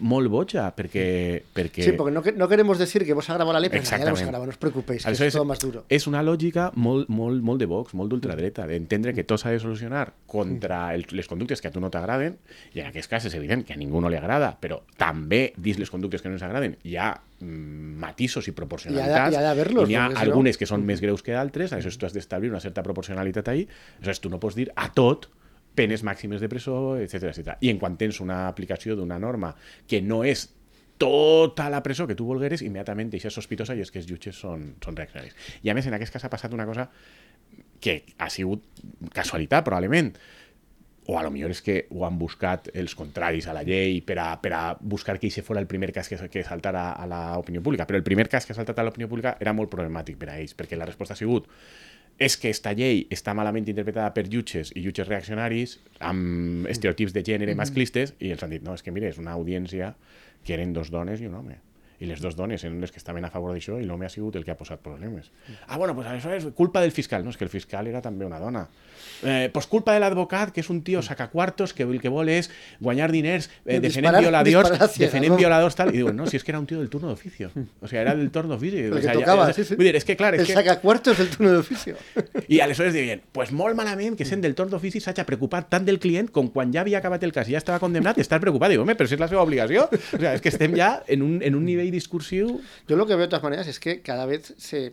molt 0.01 0.29
boja, 0.31 0.69
perquè... 0.77 1.43
perquè 1.55 1.85
Sí, 1.85 1.93
porque 1.93 2.13
no, 2.15 2.23
no 2.37 2.49
queremos 2.49 2.79
decir 2.79 3.05
que 3.05 3.13
hemos 3.13 3.29
agravado 3.31 3.53
la 3.53 3.61
ley, 3.61 3.71
pero 3.71 3.83
en 3.83 3.89
realidad 3.89 4.05
la 4.05 4.11
hemos 4.11 4.21
Exactament. 4.21 4.29
agravado, 4.29 4.47
no 4.47 4.51
os 4.51 4.59
preocupéis, 4.59 5.05
que 5.05 5.11
Això 5.13 5.25
es 5.27 5.33
todo 5.35 5.45
más 5.45 5.59
duro. 5.61 5.85
És 5.89 6.07
una 6.07 6.23
lògica 6.23 6.71
molt, 6.75 7.09
molt, 7.09 7.43
molt 7.43 7.61
de 7.61 7.67
Vox, 7.67 7.95
molt 7.95 8.11
d'ultradreta, 8.11 8.67
d'entendre 8.67 9.15
que 9.15 9.25
tot 9.25 9.41
s'ha 9.41 9.51
de 9.51 9.59
solucionar 9.61 10.13
contra 10.27 10.95
el, 10.95 11.07
les 11.11 11.29
conductes 11.29 11.61
que 11.61 11.69
a 11.69 11.71
tu 11.73 11.81
no 11.81 11.91
t'agraden, 11.91 12.37
i 12.75 12.81
en 12.81 12.89
aquest 12.91 13.09
cas 13.11 13.25
és 13.25 13.35
evident 13.35 13.65
que 13.65 13.73
a 13.73 13.77
ningú 13.81 14.01
no 14.01 14.11
li 14.11 14.17
agrada, 14.19 14.57
però 14.61 14.81
també 14.99 15.53
dins 15.57 15.79
les 15.79 15.91
conductes 15.91 16.23
que 16.23 16.29
no 16.29 16.35
ens 16.37 16.43
agraden 16.43 16.77
hi 16.85 16.97
ha 16.99 17.13
mm, 17.41 17.95
matisos 18.03 18.49
i 18.49 18.53
proporcionalitats, 18.57 19.33
I 19.33 19.37
ha 19.37 19.55
de- 19.55 19.61
i 19.63 19.71
ha 19.71 19.87
n'hi 19.87 19.95
ha 19.97 20.09
si 20.09 20.15
no- 20.15 20.21
algunes 20.21 20.59
que 20.59 20.67
són 20.67 20.85
més 20.85 21.01
greus 21.01 21.14
que 21.23 21.37
d'altres, 21.37 21.73
aleshores 21.73 21.99
tu 22.01 22.09
has 22.09 22.17
d'establir 22.17 22.51
una 22.51 22.61
certa 22.65 22.83
proporcionalitat 22.83 23.49
ahí, 23.53 23.69
aleshores 23.99 24.21
tu 24.25 24.33
no 24.33 24.41
pots 24.43 24.57
dir 24.59 24.71
a 24.75 24.91
tot 24.93 25.29
penes 25.75 26.05
màximes 26.07 26.41
de 26.41 26.49
presó, 26.49 26.97
etc 26.99 27.31
etc. 27.31 27.57
I 27.61 27.71
en 27.71 27.81
quan 27.83 27.99
tens 28.01 28.21
una 28.23 28.47
aplicació 28.49 28.97
d'una 28.97 29.19
norma 29.19 29.55
que 29.91 30.01
no 30.03 30.23
és 30.25 30.49
tota 30.99 31.67
la 31.71 31.83
presó 31.83 32.07
que 32.07 32.15
tu 32.15 32.27
volgueres, 32.27 32.63
immediatament 32.63 33.11
deixes 33.11 33.35
sospitosa 33.35 33.75
i 33.75 33.83
és 33.83 33.91
que 33.91 33.99
els 33.99 34.09
jutges 34.09 34.39
són, 34.39 34.75
són 34.85 34.97
reaccionaris. 34.97 35.35
I 35.63 35.71
a 35.71 35.75
més, 35.75 35.89
en 35.91 35.97
aquest 35.97 36.15
cas 36.15 36.25
ha 36.25 36.31
passat 36.31 36.55
una 36.55 36.67
cosa 36.67 36.87
que 37.83 38.05
ha 38.17 38.31
sigut 38.31 38.63
casualitat, 39.13 39.65
probablement, 39.67 40.15
o 41.07 41.19
a 41.19 41.23
lo 41.23 41.31
millor 41.31 41.53
és 41.53 41.61
que 41.61 41.85
ho 41.93 42.05
han 42.07 42.17
buscat 42.19 42.71
els 42.73 42.95
contraris 42.97 43.47
a 43.47 43.55
la 43.57 43.65
llei 43.67 44.01
per 44.07 44.17
a, 44.23 44.29
per 44.41 44.53
a 44.57 44.63
buscar 44.81 45.19
que 45.19 45.29
aquest 45.29 45.45
fos 45.45 45.59
el 45.61 45.69
primer 45.69 45.93
cas 45.93 46.09
que, 46.09 46.17
que 46.33 46.45
saltara 46.45 46.93
a 46.93 47.09
l'opinió 47.09 47.63
pública. 47.63 47.85
Però 47.85 48.01
el 48.01 48.07
primer 48.07 48.29
cas 48.33 48.47
que 48.47 48.55
ha 48.55 48.57
saltat 48.57 48.81
a 48.81 48.87
l'opinió 48.87 49.09
pública 49.11 49.37
era 49.41 49.53
molt 49.53 49.73
problemàtic 49.73 50.17
per 50.21 50.31
a 50.33 50.39
ells, 50.39 50.57
perquè 50.57 50.81
la 50.81 50.89
resposta 50.89 51.13
ha 51.13 51.21
sigut 51.21 51.51
és 52.15 52.37
que 52.39 52.51
esta 52.55 52.71
llei 52.79 53.09
està 53.11 53.35
malament 53.35 53.67
interpretada 53.67 54.13
per 54.15 54.29
jutges 54.31 54.71
i 54.79 54.85
jutges 54.85 55.09
reaccionaris 55.09 55.81
amb 55.99 56.69
estereotips 56.71 57.13
de 57.13 57.25
gènere 57.27 57.57
masclistes 57.59 58.15
i 58.23 58.31
els 58.31 58.45
han 58.47 58.55
dit, 58.55 58.63
no, 58.63 58.77
és 58.79 58.87
que 58.87 58.95
mira, 58.95 59.11
és 59.11 59.19
una 59.19 59.35
audiència 59.35 59.97
que 60.47 60.55
eren 60.55 60.73
dos 60.73 60.95
dones 60.95 61.21
i 61.21 61.27
un 61.27 61.35
home 61.41 61.59
i 62.05 62.09
les 62.11 62.21
dues 62.21 62.37
dones 62.37 62.63
eren 62.65 62.81
les 62.83 62.93
que 62.93 63.01
estaven 63.01 63.25
a 63.25 63.31
favor 63.33 63.55
d'això 63.55 63.79
i 63.81 63.87
l'home 63.89 64.07
ha 64.07 64.13
sigut 64.13 64.37
el 64.37 64.45
que 64.45 64.53
ha 64.53 64.59
posat 64.61 64.83
problemes. 64.85 65.31
Ah, 65.67 65.79
bueno, 65.79 65.95
pues 65.97 66.07
això 66.11 66.31
és 66.37 66.45
culpa 66.55 66.83
del 66.85 66.93
fiscal. 66.93 67.25
No, 67.25 67.33
és 67.33 67.39
que 67.41 67.45
el 67.49 67.51
fiscal 67.53 67.89
era 67.89 68.03
també 68.05 68.27
una 68.29 68.39
dona. 68.39 68.67
Eh, 69.23 69.49
pues 69.53 69.67
culpa 69.67 69.95
de 69.95 70.01
l'advocat, 70.03 70.53
que 70.53 70.61
és 70.61 70.69
un 70.71 70.83
tio 70.85 71.01
sacacuartos 71.03 71.73
que 71.73 71.85
el 71.85 72.01
que 72.03 72.11
vol 72.13 72.29
és 72.29 72.51
guanyar 72.81 73.11
diners 73.13 73.49
eh, 73.65 73.81
defendent 73.81 74.19
violadors, 74.21 74.99
defendent 74.99 75.37
violadors 75.39 75.75
tal. 75.79 75.91
I 75.95 76.03
diuen, 76.03 76.17
no, 76.21 76.27
si 76.29 76.37
és 76.37 76.45
que 76.45 76.53
era 76.53 76.61
un 76.61 76.67
tio 76.67 76.79
del 76.79 76.91
turno 76.93 77.09
d'oficio. 77.09 77.51
O 77.81 77.89
sea, 77.89 78.03
era 78.03 78.15
del 78.15 78.31
torno 78.31 78.55
d'oficio. 78.55 78.95
O 78.95 79.01
sea, 79.01 79.13
tocaba, 79.15 79.47
ja- 79.47 79.53
sí, 79.57 79.65
sí. 79.65 79.77
Vull 79.79 79.89
dir, 79.89 79.97
és 79.97 80.05
que 80.05 80.17
clar, 80.17 80.35
és 80.35 80.43
El 80.45 80.47
que... 80.51 80.57
sacacuartos 80.59 81.19
del 81.19 81.31
turno 81.31 81.53
de 81.53 81.59
oficio. 81.63 81.97
I 82.49 82.61
aleshores 82.65 82.93
diuen, 82.95 83.23
pues 83.33 83.53
molt 83.53 83.77
malament 83.79 84.19
que 84.19 84.27
sent 84.29 84.43
del 84.45 84.55
torn 84.59 84.71
d'ofici 84.75 85.01
s'hagi 85.01 85.25
preocupat 85.25 85.71
tant 85.73 85.87
del 85.87 85.99
client 86.03 86.29
com 86.35 86.51
quan 86.53 86.73
ja 86.75 86.83
havia 86.83 86.99
acabat 87.01 87.23
el 87.25 87.33
cas 87.33 87.49
i 87.49 87.55
ja 87.57 87.63
estava 87.63 87.79
condemnat, 87.81 88.19
estar 88.19 88.41
preocupat. 88.43 88.75
Dic, 88.75 88.83
home, 88.83 88.97
però 88.99 89.09
si 89.09 89.17
és 89.17 89.23
la 89.23 89.29
seva 89.31 89.43
obligació. 89.47 89.87
O 89.89 90.19
sea, 90.19 90.35
és 90.35 90.43
que 90.45 90.51
estem 90.53 90.75
ja 90.77 90.91
en 91.09 91.23
un, 91.23 91.39
en 91.43 91.55
un 91.55 91.65
nivell 91.65 91.94
discursiu... 91.95 92.61
Yo 92.89 92.97
lo 92.97 93.07
que 93.07 93.15
veo 93.15 93.23
de 93.23 93.29
todas 93.29 93.43
maneras 93.43 93.67
es 93.67 93.81
que 93.81 94.03
cada 94.03 94.27
vez 94.27 94.55
se. 94.59 94.93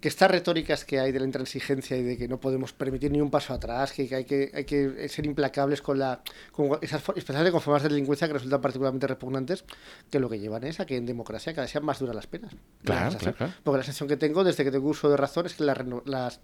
Que 0.00 0.08
estas 0.08 0.30
retóricas 0.30 0.84
que 0.84 1.00
hay 1.00 1.12
de 1.12 1.20
la 1.20 1.26
intransigencia 1.26 1.96
y 1.96 2.02
de 2.02 2.18
que 2.18 2.28
no 2.28 2.38
podemos 2.38 2.72
permitir 2.72 3.10
ni 3.10 3.20
un 3.20 3.30
paso 3.30 3.54
atrás, 3.54 3.92
que, 3.92 4.14
hay, 4.14 4.24
que 4.24 4.50
hay 4.54 4.64
que 4.64 5.08
ser 5.08 5.26
implacables 5.26 5.82
con 5.82 5.98
la. 5.98 6.22
Con 6.52 6.78
esas, 6.82 7.02
especialmente 7.16 7.52
con 7.52 7.60
formas 7.60 7.82
de 7.82 7.88
delincuencia 7.88 8.26
que 8.26 8.34
resultan 8.34 8.60
particularmente 8.60 9.06
repugnantes, 9.06 9.64
que 10.10 10.20
lo 10.20 10.28
que 10.28 10.38
llevan 10.38 10.64
es 10.64 10.80
a 10.80 10.86
que 10.86 10.96
en 10.96 11.06
democracia 11.06 11.52
cada 11.52 11.64
vez 11.64 11.70
sean 11.70 11.84
más 11.84 11.98
duras 11.98 12.14
las 12.14 12.26
penas. 12.26 12.52
Claro, 12.84 13.16
claro, 13.16 13.36
claro. 13.36 13.52
Porque 13.62 13.78
la 13.78 13.84
sensación 13.84 14.08
que 14.08 14.16
tengo 14.16 14.44
desde 14.44 14.64
que 14.64 14.70
tengo 14.70 14.88
uso 14.88 15.08
de 15.10 15.16
razón 15.16 15.46
es 15.46 15.54
que 15.54 15.64
las 15.64 16.40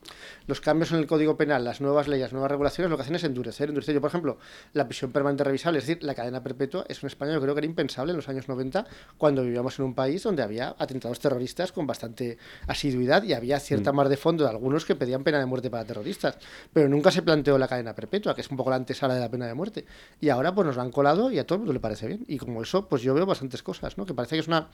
los 0.47 0.61
cambios 0.61 0.93
en 0.93 0.99
el 0.99 1.07
Código 1.07 1.37
Penal, 1.37 1.65
las 1.65 1.81
nuevas 1.81 2.09
leyes, 2.09 2.25
las 2.25 2.33
nuevas 2.33 2.51
regulaciones, 2.51 2.91
lo 2.91 2.97
que 2.97 3.03
hacen 3.03 3.17
es 3.17 3.25
endurecer. 3.25 3.69
endurecer. 3.69 3.95
Yo, 3.95 4.01
por 4.01 4.09
ejemplo, 4.09 4.39
la 4.73 4.87
prisión 4.87 5.13
permanente 5.13 5.45
revisable, 5.45 5.79
es 5.79 5.87
decir, 5.87 6.03
la 6.03 6.15
cadena 6.15 6.43
perpetua, 6.43 6.85
es 6.89 7.03
en 7.03 7.07
España 7.09 7.33
yo 7.33 7.41
creo 7.41 7.55
que 7.55 7.61
era 7.61 7.67
impensable 7.67 8.11
en 8.11 8.17
los 8.17 8.29
años 8.29 8.49
90, 8.49 8.87
cuando 9.19 9.43
vivíamos 9.43 9.79
en 9.79 9.85
un 9.87 9.95
país 9.95 10.23
donde 10.23 10.43
había 10.43 10.75
atentados 10.79 11.21
terroristas 11.21 11.73
con 11.73 11.87
bastante 11.87 12.39
asiduidad 12.67 13.23
y 13.23 13.33
había 13.33 13.52
cierta 13.61 13.93
mar 13.93 14.09
de 14.09 14.17
fondo 14.17 14.45
de 14.45 14.51
algunos 14.51 14.85
que 14.85 14.95
pedían 14.95 15.25
pena 15.25 15.39
de 15.39 15.47
muerte 15.47 15.71
para 15.71 15.85
terroristas. 15.85 16.39
Pero 16.73 16.89
nunca 16.89 17.11
se 17.11 17.23
planteó 17.23 17.59
la 17.59 17.69
cadena 17.69 17.95
perpetua, 17.95 18.35
que 18.35 18.41
es 18.41 18.51
un 18.51 18.57
poco 18.57 18.71
la 18.71 18.77
antesala 18.77 19.15
de 19.15 19.21
la 19.21 19.31
pena 19.31 19.47
de 19.47 19.55
muerte. 19.55 19.85
Y 20.21 20.29
ahora 20.29 20.55
pues 20.55 20.67
nos 20.67 20.77
la 20.77 20.83
han 20.83 20.91
colado 20.91 21.31
y 21.31 21.39
a 21.39 21.47
todo 21.47 21.57
el 21.57 21.61
mundo 21.61 21.73
le 21.73 21.81
parece 21.81 22.07
bien. 22.07 22.25
Y 22.29 22.39
como 22.39 22.63
eso, 22.63 22.89
pues 22.89 23.03
yo 23.03 23.15
veo 23.15 23.27
bastantes 23.27 23.63
cosas, 23.63 23.99
¿no? 23.99 24.07
Que 24.07 24.15
parece 24.15 24.37
que 24.37 24.41
es 24.41 24.49
una 24.49 24.69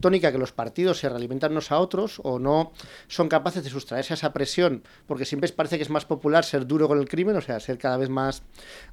tónica 0.00 0.32
que 0.32 0.38
los 0.38 0.52
partidos 0.52 0.98
se 0.98 1.08
realimentan 1.08 1.52
unos 1.52 1.70
a 1.70 1.78
otros 1.78 2.20
o 2.24 2.38
no 2.38 2.72
son 3.08 3.28
capaces 3.28 3.64
de 3.64 3.70
sustraerse 3.70 4.12
a 4.12 4.16
esa 4.16 4.32
presión, 4.32 4.82
porque 5.06 5.24
siempre 5.24 5.50
parece 5.50 5.76
que 5.76 5.82
es 5.82 5.90
más 5.90 6.04
popular 6.04 6.44
ser 6.44 6.66
duro 6.66 6.88
con 6.88 6.98
el 6.98 7.08
crimen, 7.08 7.36
o 7.36 7.40
sea, 7.40 7.60
ser 7.60 7.78
cada 7.78 7.96
vez 7.96 8.08
más, 8.08 8.42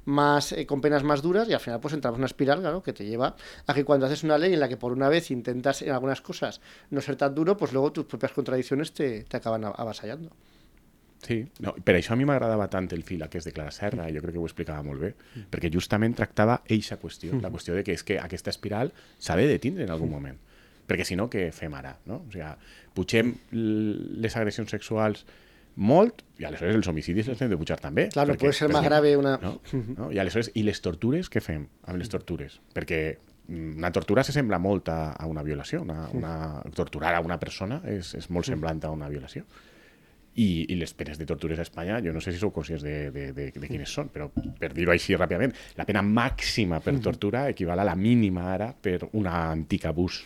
más 0.04 0.52
eh, 0.52 0.66
con 0.66 0.80
penas 0.80 1.02
más 1.02 1.22
duras 1.22 1.48
y 1.48 1.52
al 1.52 1.60
final 1.60 1.80
pues 1.80 1.94
entramos 1.94 2.16
en 2.18 2.20
una 2.20 2.26
espiral, 2.26 2.60
claro, 2.60 2.82
que 2.82 2.92
te 2.92 3.04
lleva 3.04 3.36
a 3.66 3.74
que 3.74 3.84
cuando 3.84 4.06
haces 4.06 4.22
una 4.22 4.38
ley 4.38 4.54
en 4.54 4.60
la 4.60 4.68
que 4.68 4.76
por 4.76 4.92
una 4.92 5.08
vez 5.08 5.30
intentas 5.30 5.82
en 5.82 5.90
algunas 5.90 6.20
cosas 6.20 6.60
no 6.90 7.00
ser 7.00 7.16
tan 7.16 7.34
duro, 7.34 7.56
pues 7.56 7.72
luego 7.72 7.92
tus 7.92 8.04
propias 8.04 8.32
contradicciones 8.32 8.92
te, 8.92 9.19
te 9.28 9.36
acaban 9.38 9.64
a- 9.64 9.74
avasallando. 9.76 10.30
Sí, 11.20 11.44
no, 11.60 11.74
per 11.84 11.96
això 11.98 12.14
a 12.14 12.16
mi 12.16 12.24
m'agradava 12.24 12.66
tant 12.72 12.86
el 12.96 13.02
fil 13.04 13.20
aquest 13.22 13.44
de 13.44 13.52
Clara 13.52 13.70
Serra, 13.70 14.06
jo 14.08 14.22
crec 14.22 14.32
que 14.32 14.40
ho 14.40 14.46
explicava 14.46 14.80
molt 14.82 15.02
bé, 15.04 15.10
perquè 15.52 15.68
justament 15.70 16.14
tractava 16.16 16.62
eixa 16.66 16.96
qüestió, 16.96 17.34
la 17.42 17.50
qüestió 17.52 17.74
de 17.76 17.82
que 17.84 17.92
és 17.92 18.02
que 18.02 18.16
aquesta 18.18 18.48
espiral 18.48 18.92
s'ha 19.18 19.36
de 19.36 19.44
detindre 19.50 19.84
en 19.84 19.90
algun 19.92 20.08
moment, 20.10 20.38
perquè 20.88 21.04
si 21.04 21.16
no, 21.20 21.28
què 21.28 21.50
fem 21.52 21.74
ara? 21.76 21.98
No? 22.08 22.22
O 22.26 22.32
sigui, 22.32 22.48
pugem 22.96 23.34
les 23.52 24.34
agressions 24.36 24.70
sexuals 24.72 25.26
molt 25.76 26.24
i 26.40 26.44
aleshores 26.48 26.74
els 26.80 26.88
homicidis 26.88 27.28
els 27.28 27.40
hem 27.44 27.50
de 27.52 27.58
pujar 27.60 27.76
també. 27.80 28.08
Claro, 28.08 28.32
perquè- 28.32 28.40
puede 28.40 28.52
ser 28.56 28.68
más 28.72 28.80
perquè- 28.80 28.88
grave 28.88 29.16
una... 29.20 29.36
No? 29.42 29.60
no? 29.98 30.10
I 30.12 30.18
aleshores, 30.18 30.50
i 30.54 30.62
les 30.64 30.80
tortures, 30.80 31.28
què 31.30 31.40
fem 31.44 31.68
amb 31.84 31.98
les 32.00 32.08
tortures? 32.08 32.60
Perquè 32.74 33.18
una 33.50 33.90
tortura 33.90 34.22
se 34.22 34.32
sembla 34.32 34.58
molt 34.58 34.88
a, 34.88 35.12
a 35.12 35.26
una 35.26 35.42
violació. 35.42 35.82
Una, 35.82 36.08
una, 36.14 36.62
torturar 36.74 37.14
a 37.16 37.20
una 37.24 37.38
persona 37.40 37.80
és, 37.90 38.14
és 38.18 38.30
molt 38.30 38.46
semblant 38.46 38.82
a 38.86 38.92
una 38.94 39.10
violació. 39.10 39.44
I, 40.40 40.70
i 40.70 40.76
les 40.78 40.92
penes 40.94 41.18
de 41.18 41.26
tortures 41.26 41.58
a 41.58 41.64
Espanya, 41.66 41.98
jo 42.04 42.12
no 42.14 42.20
sé 42.22 42.30
si 42.32 42.38
sou 42.38 42.52
conscients 42.54 42.84
de, 42.86 43.10
de, 43.10 43.24
de, 43.34 43.48
de 43.50 43.66
quines 43.68 43.90
són, 43.90 44.12
però 44.14 44.28
per 44.30 44.70
dir-ho 44.76 44.94
així 44.94 45.18
ràpidament, 45.18 45.52
la 45.76 45.84
pena 45.88 46.04
màxima 46.06 46.78
per 46.84 46.94
tortura 47.02 47.48
equival 47.50 47.82
a 47.82 47.86
la 47.88 47.96
mínima 47.98 48.46
ara 48.52 48.70
per 48.70 49.10
un 49.10 49.26
antic 49.26 49.88
abús 49.90 50.22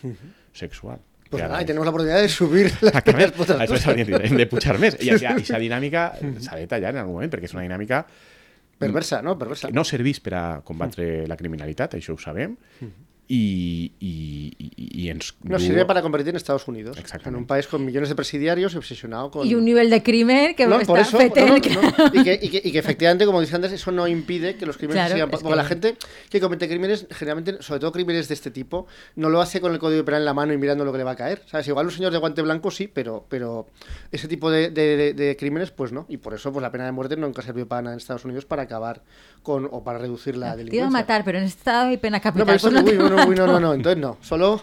sexual. 0.53 1.01
Pues 1.25 1.41
nada, 1.41 1.55
ara 1.55 1.63
y 1.63 1.65
tenemos 1.65 1.87
la 1.87 1.89
oportunidad 1.89 2.21
de 2.21 2.29
subir 2.29 2.71
las 2.81 3.01
por 3.01 3.49
otras 3.49 3.65
això 3.65 3.79
s'hauria 3.81 4.05
de 4.05 4.45
pujar 4.45 4.77
més. 4.77 4.93
I 5.01 5.09
aquesta 5.17 5.57
dinàmica 5.59 6.11
s'ha 6.21 6.61
de 6.61 6.69
tallar 6.69 6.93
en 6.93 7.01
algun 7.01 7.17
moment, 7.17 7.33
perquè 7.33 7.49
és 7.49 7.57
una 7.57 7.65
dinàmica 7.65 8.05
Perversa, 8.77 9.21
¿no? 9.21 9.37
Perversa. 9.39 9.69
no 9.71 9.83
serveix 9.87 10.19
per 10.19 10.33
a 10.35 10.45
combatre 10.67 11.25
la 11.29 11.37
criminalitat, 11.39 11.95
això 11.95 12.15
ho 12.15 12.19
sabem, 12.19 12.57
i, 13.27 13.91
i, 13.99 14.53
i 14.77 15.09
ens... 15.09 15.35
Nos 15.43 15.61
sirve 15.63 15.85
para 15.85 16.01
convertir 16.01 16.29
en 16.29 16.35
Estados 16.35 16.67
Unidos. 16.67 16.97
Exactamente. 16.97 17.29
En 17.29 17.35
un 17.35 17.47
país 17.47 17.65
con 17.67 17.83
millones 17.83 18.09
de 18.09 18.15
presidiarios 18.15 18.73
y 18.73 18.77
obsesionado 18.77 19.31
con... 19.31 19.47
Y 19.47 19.55
un 19.55 19.65
nivel 19.65 19.89
de 19.89 20.03
crimen 20.03 20.55
que 20.55 20.67
No, 20.67 20.75
está 20.79 20.85
por 20.85 20.99
eso, 20.99 21.17
no, 21.17 21.25
no. 21.47 21.55
Y, 22.13 22.23
que, 22.23 22.39
y 22.41 22.49
que- 22.49 22.61
y 22.63 22.71
que 22.71 22.77
efectivamente, 22.79 23.25
como 23.25 23.41
dije 23.41 23.55
antes, 23.55 23.71
eso 23.71 23.91
no 23.91 24.07
impide 24.07 24.55
que 24.55 24.65
los 24.65 24.77
crímenes 24.77 25.01
Claro, 25.01 25.15
sigan. 25.15 25.29
Porque 25.31 25.47
que- 25.49 25.55
la 25.55 25.63
gente 25.65 25.97
que 26.29 26.39
comete 26.39 26.67
crímenes, 26.67 27.07
generalmente, 27.11 27.61
sobre 27.63 27.79
todo 27.79 27.91
crímenes 27.91 28.27
de 28.27 28.33
este 28.35 28.51
tipo, 28.51 28.85
no 29.15 29.29
lo 29.29 29.41
hace 29.41 29.59
con 29.61 29.73
el 29.73 29.79
código 29.79 30.05
penal 30.05 30.21
en 30.21 30.25
la 30.25 30.33
mano 30.33 30.53
y 30.53 30.57
mirando 30.57 30.85
lo 30.85 30.91
que 30.91 30.99
le 30.99 31.03
va 31.03 31.11
a 31.11 31.15
caer. 31.15 31.41
¿Sabes? 31.47 31.67
Igual 31.67 31.87
un 31.87 31.91
señor 31.91 32.11
de 32.11 32.19
guante 32.19 32.41
blanco 32.41 32.69
sí, 32.71 32.87
pero, 32.87 33.25
pero 33.29 33.67
ese 34.11 34.27
tipo 34.27 34.51
de, 34.51 34.69
de- 34.69 34.97
de- 34.97 35.13
de 35.13 35.35
crímenes, 35.35 35.71
pues 35.71 35.91
no. 35.91 36.05
Y 36.09 36.17
por 36.17 36.33
eso, 36.33 36.51
pues 36.51 36.61
la 36.61 36.71
pena 36.71 36.85
de 36.85 36.91
muerte 36.91 37.17
nunca 37.17 37.41
sirvió 37.41 37.67
para 37.67 37.81
nada 37.81 37.93
en 37.95 37.97
Estados 37.99 38.23
Unidos 38.25 38.45
para 38.45 38.63
acabar 38.63 39.01
con 39.41 39.67
o 39.71 39.83
para 39.83 39.99
reducir 39.99 40.35
la 40.37 40.47
Te 40.55 40.61
iba 40.61 40.65
delincuencia. 40.69 40.87
a 40.87 40.89
matar, 40.89 41.23
pero 41.23 41.37
en 41.39 41.43
este 41.45 41.59
estado 41.59 41.89
hay 41.89 41.97
pena 41.97 42.17
No, 42.17 42.23
capital. 42.23 42.45
pero 42.45 42.57
eso 42.57 42.69
pues 42.71 42.83
uy, 42.83 43.14
no, 43.15 43.27
uy, 43.27 43.35
no, 43.35 43.47
no, 43.47 43.59
no, 43.59 43.73
entonces 43.73 44.01
no. 44.01 44.17
Solo 44.21 44.61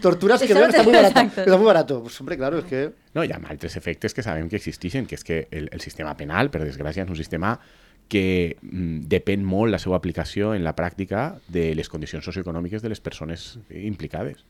torturas 0.00 0.42
que 0.42 0.54
veo 0.54 0.64
que 0.64 0.70
está 0.70 0.82
muy 0.82 0.92
barato. 0.92 1.18
exacto. 1.18 1.40
Está 1.40 1.56
muy 1.56 1.66
barato. 1.66 2.02
Pues 2.02 2.20
hombre, 2.20 2.36
claro, 2.36 2.58
es 2.58 2.64
que. 2.64 2.90
No, 3.14 3.24
hi 3.24 3.32
ha 3.32 3.40
altres 3.48 3.76
efectes 3.76 4.14
que 4.14 4.22
sabem 4.22 4.48
que 4.48 4.56
existeixen, 4.56 5.06
que 5.06 5.16
és 5.16 5.24
que 5.24 5.48
el, 5.50 5.68
el 5.72 5.80
sistema 5.80 6.16
penal, 6.16 6.50
per 6.52 6.62
desgràcia, 6.64 7.04
és 7.04 7.10
un 7.10 7.18
sistema 7.18 7.56
que 8.08 8.56
mm, 8.60 9.06
depèn 9.10 9.44
molt 9.44 9.72
la 9.72 9.80
seva 9.82 9.96
aplicació 9.98 10.54
en 10.54 10.64
la 10.64 10.76
pràctica 10.78 11.40
de 11.48 11.72
les 11.74 11.88
condicions 11.88 12.24
socioeconòmiques 12.24 12.82
de 12.82 12.92
les 12.92 13.00
persones 13.00 13.56
implicades. 13.70 14.44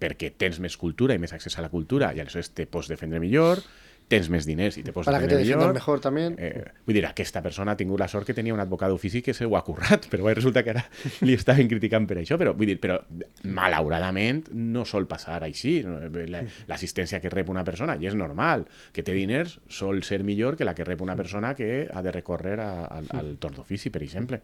Perquè 0.00 0.32
tens 0.36 0.58
més 0.60 0.76
cultura 0.76 1.14
i 1.14 1.20
més 1.22 1.32
accés 1.32 1.58
a 1.58 1.64
la 1.64 1.70
cultura 1.72 2.12
i 2.14 2.20
aleshores 2.20 2.50
te 2.56 2.66
pots 2.66 2.88
defendre 2.90 3.20
millor, 3.22 3.62
tens 4.06 4.28
més 4.30 4.44
diners 4.46 4.76
i 4.78 4.82
te 4.84 4.92
pots 4.92 5.06
Para 5.08 5.18
que 5.18 5.26
te 5.28 5.38
millor. 5.40 5.72
mejor 5.74 6.00
también. 6.00 6.34
Eh, 6.38 6.64
vull 6.86 6.94
dir, 6.94 7.06
aquesta 7.08 7.40
persona 7.42 7.72
ha 7.72 7.76
tingut 7.76 7.98
la 7.98 8.06
sort 8.06 8.26
que 8.28 8.34
tenia 8.36 8.52
un 8.54 8.60
advocat 8.60 8.90
d'ofici 8.92 9.22
que 9.22 9.32
se 9.34 9.46
ho 9.46 9.56
ha 9.56 9.62
currat, 9.64 10.06
però 10.12 10.24
bé, 10.28 10.34
resulta 10.34 10.62
que 10.62 10.70
ara 10.74 10.84
li 11.22 11.32
estaven 11.34 11.66
criticant 11.68 12.06
per 12.06 12.18
això, 12.20 12.36
però 12.38 12.52
vull 12.54 12.68
dir, 12.68 12.76
però 12.78 12.98
malauradament 13.44 14.48
no 14.52 14.84
sol 14.84 15.06
passar 15.10 15.40
així. 15.46 15.78
La- 15.82 16.42
L'assistència 16.68 17.20
que 17.22 17.30
rep 17.32 17.48
una 17.52 17.64
persona, 17.64 17.96
i 18.00 18.06
és 18.10 18.14
normal, 18.18 18.66
que 18.92 19.02
té 19.06 19.14
diners, 19.16 19.58
sol 19.68 20.02
ser 20.04 20.22
millor 20.24 20.56
que 20.58 20.64
la 20.68 20.74
que 20.74 20.84
rep 20.84 21.00
una 21.04 21.16
persona 21.16 21.54
que 21.54 21.88
ha 21.92 22.02
de 22.02 22.12
recórrer 22.12 22.58
a, 22.60 22.70
al, 22.98 23.08
al 23.14 23.32
torn 23.38 23.56
d'ofici, 23.60 23.90
per 23.94 24.02
exemple. 24.04 24.40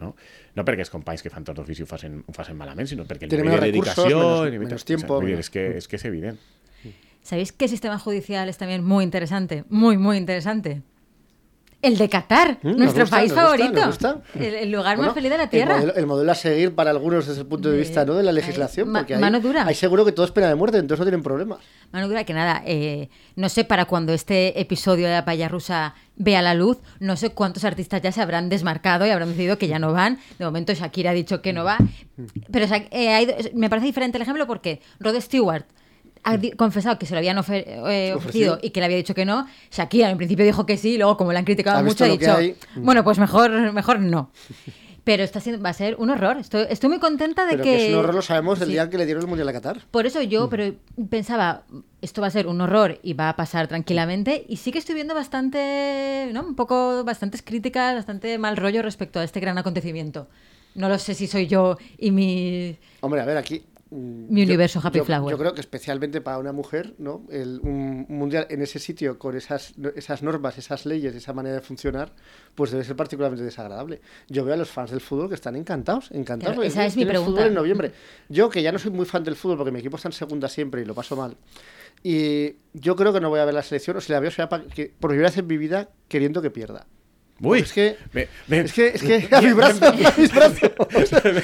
No? 0.00 0.14
no 0.56 0.64
perquè 0.66 0.82
els 0.86 0.90
companys 0.92 1.22
que 1.24 1.30
fan 1.32 1.44
torn 1.46 1.60
d'ofici 1.62 1.84
ho 1.86 1.90
facin, 1.90 2.20
ho 2.26 2.34
facin 2.36 2.56
malament, 2.58 2.88
sinó 2.90 3.04
perquè 3.06 3.28
el 3.28 3.34
Tienen 3.34 3.50
nivell 3.50 3.64
de 3.68 3.72
dedicació... 3.72 4.18
menos- 4.50 4.66
menos 4.66 4.84
tiempo, 4.84 5.20
Vull 5.20 5.30
dir, 5.34 5.38
és, 5.44 5.50
que, 5.50 5.66
és 5.78 5.86
que 5.88 5.96
és 6.00 6.04
evident. 6.10 6.38
¿Sabéis 7.26 7.50
qué 7.50 7.66
sistema 7.66 7.98
judicial 7.98 8.48
es 8.48 8.56
también 8.56 8.84
muy 8.84 9.02
interesante? 9.02 9.64
Muy, 9.68 9.98
muy 9.98 10.16
interesante. 10.16 10.82
El 11.82 11.98
de 11.98 12.08
Qatar, 12.08 12.58
Mm, 12.62 12.76
nuestro 12.78 13.02
gusta, 13.02 13.16
país 13.16 13.32
gusta, 13.32 13.44
favorito. 13.44 13.86
gusta. 13.86 14.22
El, 14.34 14.54
el 14.54 14.70
lugar 14.70 14.96
Bueno, 14.96 15.08
más 15.10 15.14
feliz 15.14 15.30
de 15.30 15.36
la 15.36 15.42
El 15.44 15.50
Tierra. 15.50 15.74
modelo, 15.74 15.94
el 15.94 16.06
modelo 16.06 16.32
a 16.32 16.34
seguir 16.36 16.74
para 16.74 16.90
algunos 16.90 17.26
desde 17.26 17.40
el 17.42 17.46
punto 17.48 17.68
de 17.68 17.74
De- 17.74 17.80
vista 17.82 18.04
¿no? 18.04 18.14
de 18.14 18.22
la 18.22 18.30
legislación, 18.32 18.88
ma- 18.88 19.00
porque 19.00 19.16
mano 19.18 19.40
dura. 19.40 19.66
ahí 19.66 19.74
seguro 19.74 20.04
que 20.04 20.12
todo 20.12 20.24
es 20.24 20.32
pena 20.32 20.48
de 20.48 20.54
muerte, 20.54 20.78
entonces 20.78 21.00
no 21.00 21.04
tienen 21.04 21.22
problemas. 21.22 21.58
Manu 21.92 22.08
Dura, 22.08 22.22
que 22.24 22.32
nada, 22.32 22.62
eh, 22.64 23.08
no 23.36 23.48
sé 23.48 23.64
para 23.64 23.84
cuando 23.86 24.12
este 24.12 24.60
episodio 24.60 25.06
de 25.06 25.12
la 25.14 25.24
paya 25.24 25.48
rusa 25.48 25.94
vea 26.16 26.42
la 26.42 26.54
luz, 26.54 26.78
no 27.00 27.16
sé 27.16 27.30
cuántos 27.30 27.64
artistas 27.64 28.00
ya 28.02 28.10
se 28.12 28.22
habrán 28.22 28.48
desmarcado 28.48 29.04
y 29.06 29.10
habrán 29.10 29.28
decidido 29.30 29.58
que 29.58 29.68
ya 29.68 29.78
no 29.80 29.92
van. 29.92 30.18
De 30.38 30.44
momento 30.44 30.72
Shakira 30.74 31.10
ha 31.10 31.14
dicho 31.14 31.42
que 31.42 31.52
no 31.52 31.64
va. 31.64 31.76
Pero 32.52 32.66
Sha- 32.66 32.86
eh, 32.90 33.50
me 33.54 33.68
parece 33.68 33.86
diferente 33.86 34.16
el 34.18 34.22
ejemplo 34.22 34.46
porque 34.46 34.80
Rod 34.98 35.20
Stewart 35.20 35.66
ha 36.26 36.38
confesado 36.56 36.98
que 36.98 37.06
se 37.06 37.14
lo 37.14 37.18
habían 37.18 37.36
ofer- 37.38 37.64
eh, 37.66 38.12
ofrecido 38.14 38.16
Ofrecido. 38.16 38.58
y 38.62 38.70
que 38.70 38.80
le 38.80 38.86
había 38.86 38.96
dicho 38.98 39.14
que 39.14 39.24
no. 39.24 39.46
Shakira 39.70 40.10
en 40.10 40.16
principio 40.18 40.44
dijo 40.44 40.66
que 40.66 40.76
sí, 40.76 40.94
y 40.94 40.98
luego 40.98 41.16
como 41.16 41.32
le 41.32 41.38
han 41.38 41.44
criticado 41.44 41.78
Ha 41.78 41.82
mucho 41.82 42.04
ha 42.04 42.08
dicho, 42.08 42.36
hay. 42.36 42.56
bueno, 42.76 43.04
pues 43.04 43.18
mejor, 43.18 43.50
mejor 43.72 44.00
no. 44.00 44.30
Pero 45.04 45.22
está 45.22 45.38
siendo, 45.38 45.62
va 45.62 45.70
a 45.70 45.72
ser 45.72 45.94
un 46.00 46.10
horror. 46.10 46.36
Estoy, 46.38 46.66
estoy 46.68 46.88
muy 46.90 46.98
contenta 46.98 47.44
de 47.46 47.52
Pero 47.52 47.62
que... 47.62 47.70
que 47.76 47.86
es 47.86 47.92
un 47.92 48.00
horror 48.00 48.14
lo 48.16 48.22
sabemos 48.22 48.60
el 48.60 48.66
Sí. 48.66 48.72
día 48.72 48.90
que 48.90 48.98
le 48.98 49.04
dieron 49.06 49.22
el 49.22 49.28
Mundial 49.28 49.48
a 49.48 49.52
Qatar. 49.52 49.82
Por 49.92 50.04
eso 50.04 50.20
yo, 50.20 50.48
pero 50.50 50.74
pensaba, 51.08 51.62
esto 52.02 52.20
va 52.20 52.26
a 52.26 52.30
ser 52.30 52.48
un 52.48 52.60
horror 52.60 52.98
y 53.04 53.12
va 53.12 53.28
a 53.28 53.36
pasar 53.36 53.68
tranquilamente. 53.68 54.44
Y 54.48 54.56
sí 54.56 54.72
que 54.72 54.78
estoy 54.80 54.96
viendo 54.96 55.14
bastante, 55.14 56.28
¿no? 56.32 56.42
Un 56.42 56.56
poco, 56.56 57.04
bastantes 57.04 57.42
críticas, 57.42 57.94
bastante 57.94 58.36
mal 58.38 58.56
rollo 58.56 58.82
respecto 58.82 59.20
a 59.20 59.24
este 59.24 59.38
gran 59.38 59.56
acontecimiento. 59.58 60.26
No 60.74 60.88
lo 60.88 60.98
sé 60.98 61.14
si 61.14 61.28
soy 61.28 61.46
yo 61.46 61.78
y 61.98 62.10
mi... 62.10 62.76
Hombre, 63.00 63.20
a 63.20 63.24
ver, 63.24 63.36
aquí... 63.36 63.62
mm, 63.90 64.32
Mi 64.32 64.42
universo 64.42 64.80
Happy 64.82 64.98
yo, 64.98 65.04
Flower. 65.04 65.30
Yo 65.30 65.38
creo 65.38 65.54
que 65.54 65.60
especialmente 65.60 66.20
para 66.20 66.38
una 66.38 66.52
mujer, 66.52 66.94
¿no? 66.98 67.24
El, 67.30 67.60
un 67.62 67.86
un 68.08 68.18
mundial 68.18 68.46
en 68.50 68.62
ese 68.62 68.78
sitio 68.78 69.18
con 69.18 69.36
esas, 69.36 69.74
esas 69.94 70.22
normas, 70.22 70.58
esas 70.58 70.86
leyes, 70.86 71.14
esa 71.14 71.32
manera 71.32 71.56
de 71.56 71.60
funcionar, 71.60 72.12
pues 72.54 72.70
debe 72.70 72.84
ser 72.84 72.96
particularmente 72.96 73.44
desagradable. 73.44 74.00
Yo 74.28 74.44
veo 74.44 74.54
a 74.54 74.56
los 74.56 74.70
fans 74.70 74.90
del 74.90 75.00
fútbol 75.00 75.28
que 75.28 75.34
están 75.34 75.56
encantados, 75.56 76.10
encantados. 76.10 76.54
Claro, 76.54 76.62
esa 76.66 76.86
es 76.86 76.96
mi 76.96 77.04
pregunta. 77.04 77.32
fútbol 77.32 77.48
en 77.48 77.54
noviembre. 77.54 77.92
Yo, 78.28 78.48
que 78.48 78.62
ya 78.62 78.72
no 78.72 78.78
soy 78.78 78.90
muy 78.90 79.06
fan 79.06 79.24
del 79.24 79.36
fútbol 79.36 79.58
porque 79.58 79.72
mi 79.72 79.80
equipo 79.80 79.96
está 79.96 80.08
en 80.08 80.12
segunda 80.12 80.48
siempre 80.48 80.82
y 80.82 80.84
lo 80.84 80.94
paso 80.94 81.16
mal. 81.16 81.36
Y 82.02 82.56
yo 82.74 82.96
creo 82.96 83.12
que 83.12 83.20
no 83.20 83.30
voy 83.30 83.40
a 83.40 83.44
ver 83.44 83.54
la 83.54 83.62
selección, 83.62 83.96
o 83.96 84.00
si 84.00 84.12
la 84.12 84.20
veo 84.20 84.30
será 84.30 84.48
para 84.48 84.64
que, 84.64 84.92
por 84.98 85.10
primera 85.10 85.28
vez 85.30 85.38
en 85.38 85.46
mi 85.46 85.56
vida 85.56 85.90
queriendo 86.08 86.42
que 86.42 86.50
pierda. 86.50 86.86
Ui, 87.42 87.58
Es 87.60 87.72
que- 87.72 87.96
Es 88.48 88.72
que, 88.72 88.86
es 88.88 89.02
que 89.28 89.28
a 89.36 89.40
mi 89.42 89.52
brazo, 89.52 89.86
a 89.88 89.92
mis 90.16 90.34
brazos. 90.34 90.70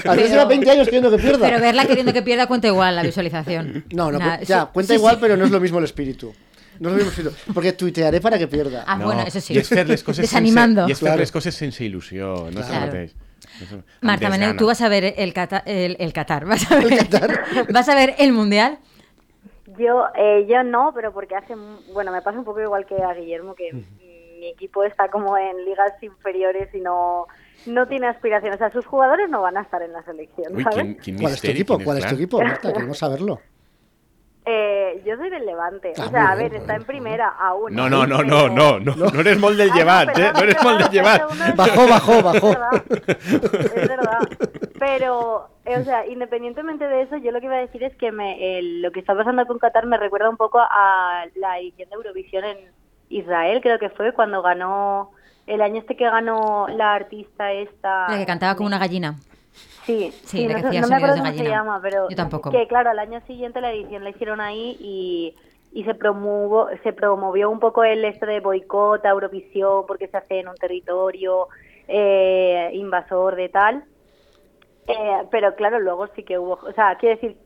A 0.07 0.15
mí 0.15 0.23
lleva 0.23 0.45
20 0.47 0.71
años 0.71 0.87
queriendo 0.87 1.11
que 1.11 1.19
pierda. 1.19 1.47
Pero 1.47 1.61
verla 1.61 1.85
queriendo 1.87 2.13
que 2.13 2.23
pierda 2.23 2.47
cuenta 2.47 2.67
igual 2.69 2.97
la 2.97 3.03
visualización. 3.03 3.85
No, 3.93 4.11
no, 4.11 4.19
Nada, 4.19 4.41
ya, 4.41 4.63
sí, 4.63 4.67
cuenta 4.73 4.93
sí, 4.95 4.99
igual, 4.99 5.15
sí. 5.17 5.19
pero 5.21 5.37
no 5.37 5.45
es 5.45 5.51
lo 5.51 5.61
mismo 5.61 5.79
el 5.79 5.85
espíritu. 5.85 6.33
No 6.81 6.89
es 6.89 6.93
lo 6.93 6.97
mismo 7.05 7.11
espíritu. 7.11 7.53
Porque 7.53 7.73
tuitearé 7.75 8.21
para 8.21 8.39
que 8.39 8.49
pierda. 8.49 8.85
Ah, 8.87 8.99
bueno, 8.99 9.21
eso 9.23 9.41
sí. 9.41 9.53
I 9.55 9.59
és 9.59 9.69
fer 9.69 9.87
les 9.87 10.03
coses 10.03 10.23
Desanimando. 10.25 10.83
sense, 10.87 10.91
i 10.91 10.93
és 10.93 10.99
fer 10.99 11.07
Claro. 11.11 11.21
les 11.21 11.31
coses 11.33 11.55
sense 11.55 11.85
il·lusió, 11.85 12.51
no 12.51 12.61
és 12.61 12.67
el 12.71 12.73
Claro. 12.73 13.09
Marta 14.01 14.29
gana. 14.31 14.57
tú 14.57 14.67
vas 14.67 14.81
a 14.81 14.89
ver 14.89 15.15
el 15.19 15.33
Qatar, 15.35 15.63
el, 15.67 15.97
el 16.01 16.13
Qatar, 16.13 16.45
vas 16.47 16.71
a 16.73 16.77
ver, 16.81 17.67
vas 17.71 17.89
a 17.89 17.95
ver 17.95 18.15
el 18.19 18.33
Mundial. 18.33 18.79
Yo, 19.79 20.05
eh, 20.17 20.47
yo 20.49 20.63
no, 20.65 20.93
pero 20.95 21.13
porque 21.13 21.35
hace, 21.37 21.55
bueno, 21.93 22.13
me 22.13 22.21
pasa 22.23 22.39
un 22.39 22.45
poco 22.45 22.61
igual 22.61 22.85
que 22.87 22.95
a 23.03 23.15
Guillermo, 23.15 23.55
que 23.55 23.71
mi 24.43 24.49
equipo 24.49 24.83
está 24.83 25.09
como 25.09 25.37
en 25.39 25.65
ligas 25.65 25.93
inferiores 26.03 26.69
y 26.75 26.81
no, 26.81 27.29
no 27.67 27.87
tiene 27.87 28.09
aspiraciones. 28.09 28.57
O 28.57 28.59
sea, 28.59 28.73
sus 28.73 28.85
jugadores 28.85 29.31
no 29.31 29.41
van 29.41 29.57
a 29.57 29.63
estar 29.63 29.81
en 29.83 29.93
la 29.93 30.03
selección, 30.03 30.57
Uy, 30.57 30.65
¿sabes? 30.65 30.75
¿quién, 30.83 30.95
quién 30.95 31.17
¿Cuál 31.19 31.33
es 31.35 31.41
tu 31.43 31.51
equipo? 31.51 31.77
¿Quién 31.77 31.85
¿Cuál 31.85 31.99
es 31.99 32.07
tu 32.09 32.15
equipo, 32.17 32.39
Marta? 32.43 32.73
Queremos 32.73 32.99
saberlo. 32.99 33.41
Eh, 34.45 35.01
yo 35.07 35.17
soy 35.17 35.31
del 35.31 35.47
Levante. 35.47 35.93
Ah, 35.97 36.07
o 36.07 36.11
sea, 36.11 36.23
muy 36.23 36.33
a 36.33 36.35
ver, 36.35 36.51
bien, 36.51 36.61
está 36.63 36.75
en 36.75 36.85
primera 36.85 37.29
aún. 37.29 37.73
No, 37.77 37.89
no, 37.89 38.05
no, 38.05 38.25
no, 38.25 38.49
no, 38.49 38.81
no, 38.81 38.95
no 38.97 39.21
eres 39.21 39.39
mol 39.39 39.57
del 39.57 39.71
Ah, 39.71 40.05
no, 40.07 40.11
¿eh? 40.21 40.33
No 40.35 40.41
eres 40.41 40.65
mol 40.65 40.79
del 40.79 41.55
Bajó, 41.55 41.87
bajó, 41.89 42.23
bajó. 42.25 42.49
verdad, 42.49 42.85
es 42.91 43.89
verdad. 43.89 44.19
Pero, 44.81 45.49
eh, 45.65 45.77
o 45.79 45.85
sea, 45.85 46.05
independientemente 46.09 46.89
de 46.89 47.03
eso, 47.03 47.17
yo 47.19 47.31
lo 47.31 47.39
que 47.39 47.47
iba 47.47 47.55
a 47.55 47.61
decir 47.61 47.85
es 47.85 47.95
que 47.95 48.11
me, 48.11 48.59
el- 48.59 48.83
lo 48.83 48.91
que 48.91 48.99
está 48.99 49.15
pasando 49.15 49.47
con 49.47 49.61
Qatar 49.61 49.87
me 49.87 49.97
recuerda 49.97 50.29
un 50.29 50.37
poco 50.37 50.59
a 50.59 51.25
la 51.37 51.61
edición 51.61 51.89
de 51.91 51.95
Eurovisión 51.95 52.45
en 52.45 52.82
Israel, 53.13 53.61
creo 53.61 53.79
que 53.79 53.91
fue 53.91 54.13
cuando 54.13 54.43
ganó, 54.43 55.11
el 55.47 55.61
año 55.63 55.81
este 55.81 55.97
que 55.97 56.05
ganó 56.05 56.67
la 56.69 56.95
artista 56.95 57.53
esta... 57.53 58.09
La 58.09 58.19
que 58.19 58.27
cantaba 58.27 58.55
como 58.57 58.67
una 58.67 58.79
gallina. 58.79 59.17
Sí, 59.85 60.13
Sí, 60.23 60.39
sí, 60.39 60.49
la 60.49 60.61
no, 60.61 60.71
que 60.71 60.81
no 60.81 60.89
me 60.89 60.97
acuerdo 60.97 61.17
cómo 61.19 61.33
se 61.33 61.45
llama, 61.45 61.81
pero 61.83 62.09
Yo 62.09 62.17
tampoco. 62.17 62.51
que 62.51 62.67
claro, 62.69 62.91
al 62.91 62.99
año 62.99 63.21
siguiente 63.27 63.61
la 63.61 63.73
edición 63.73 64.05
la 64.05 64.11
hicieron 64.11 64.41
ahí 64.41 64.77
y, 64.81 65.35
y 65.73 65.85
se 65.85 65.95
promovió, 65.95 66.69
se 66.83 66.93
promovió 66.93 67.51
un 67.51 67.59
poco 67.59 67.83
el 67.85 68.05
esto 68.05 68.27
de 68.27 68.41
boicot 68.41 69.05
a 69.05 69.11
Eurovisión 69.11 69.85
porque 69.87 70.09
se 70.09 70.17
hace 70.17 70.41
en 70.41 70.49
un 70.49 70.55
territorio 70.57 71.49
eh, 71.89 72.71
invasor 72.75 73.37
de 73.37 73.49
tal. 73.49 73.85
Eh, 74.87 75.23
pero 75.31 75.55
claro, 75.55 75.81
luego 75.81 76.07
sí 76.15 76.23
que 76.23 76.39
hubo, 76.39 76.55
o 76.55 76.73
sea, 76.73 76.97
quiero 76.97 77.17
decir, 77.17 77.37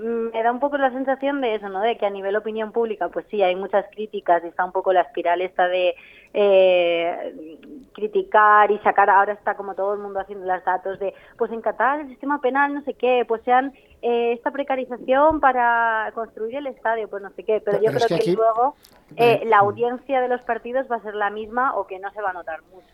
me 0.00 0.42
da 0.42 0.52
un 0.52 0.60
poco 0.60 0.76
la 0.78 0.90
sensación 0.90 1.40
de 1.40 1.54
eso, 1.54 1.68
¿no? 1.68 1.80
De 1.80 1.96
que 1.96 2.06
a 2.06 2.10
nivel 2.10 2.36
opinión 2.36 2.72
pública, 2.72 3.08
pues 3.08 3.26
sí, 3.30 3.42
hay 3.42 3.56
muchas 3.56 3.86
críticas 3.92 4.42
y 4.44 4.48
está 4.48 4.64
un 4.64 4.72
poco 4.72 4.92
la 4.92 5.02
espiral 5.02 5.40
esta 5.40 5.68
de 5.68 5.94
eh, 6.34 7.58
criticar 7.92 8.70
y 8.70 8.78
sacar, 8.78 9.08
ahora 9.08 9.32
está 9.32 9.56
como 9.56 9.74
todo 9.74 9.94
el 9.94 10.00
mundo 10.00 10.20
haciendo 10.20 10.46
los 10.46 10.64
datos 10.64 10.98
de, 10.98 11.14
pues 11.38 11.50
en 11.52 11.62
Qatar 11.62 12.00
el 12.00 12.08
sistema 12.08 12.40
penal, 12.40 12.74
no 12.74 12.82
sé 12.82 12.94
qué, 12.94 13.24
pues 13.26 13.42
sean 13.42 13.72
eh, 14.08 14.32
esta 14.34 14.50
precarización 14.52 15.40
para 15.40 16.12
construir 16.14 16.54
el 16.56 16.68
estadio, 16.68 17.08
pues 17.08 17.22
no 17.22 17.30
sé 17.30 17.42
qué, 17.42 17.60
pero, 17.64 17.78
Pero 17.78 17.82
yo 17.82 17.90
creo 17.96 18.08
que 18.08 18.14
que, 18.14 18.30
aquí- 18.30 18.36
luego 18.36 18.76
eh, 19.16 19.42
la 19.46 19.58
audiencia 19.58 20.20
de 20.20 20.28
los 20.28 20.42
partidos 20.42 20.86
va 20.90 20.96
a 20.96 21.02
ser 21.02 21.14
la 21.14 21.30
misma 21.30 21.74
o 21.76 21.86
que 21.86 21.98
no 21.98 22.12
se 22.12 22.20
va 22.22 22.30
a 22.30 22.32
notar 22.32 22.60
mucho. 22.72 22.86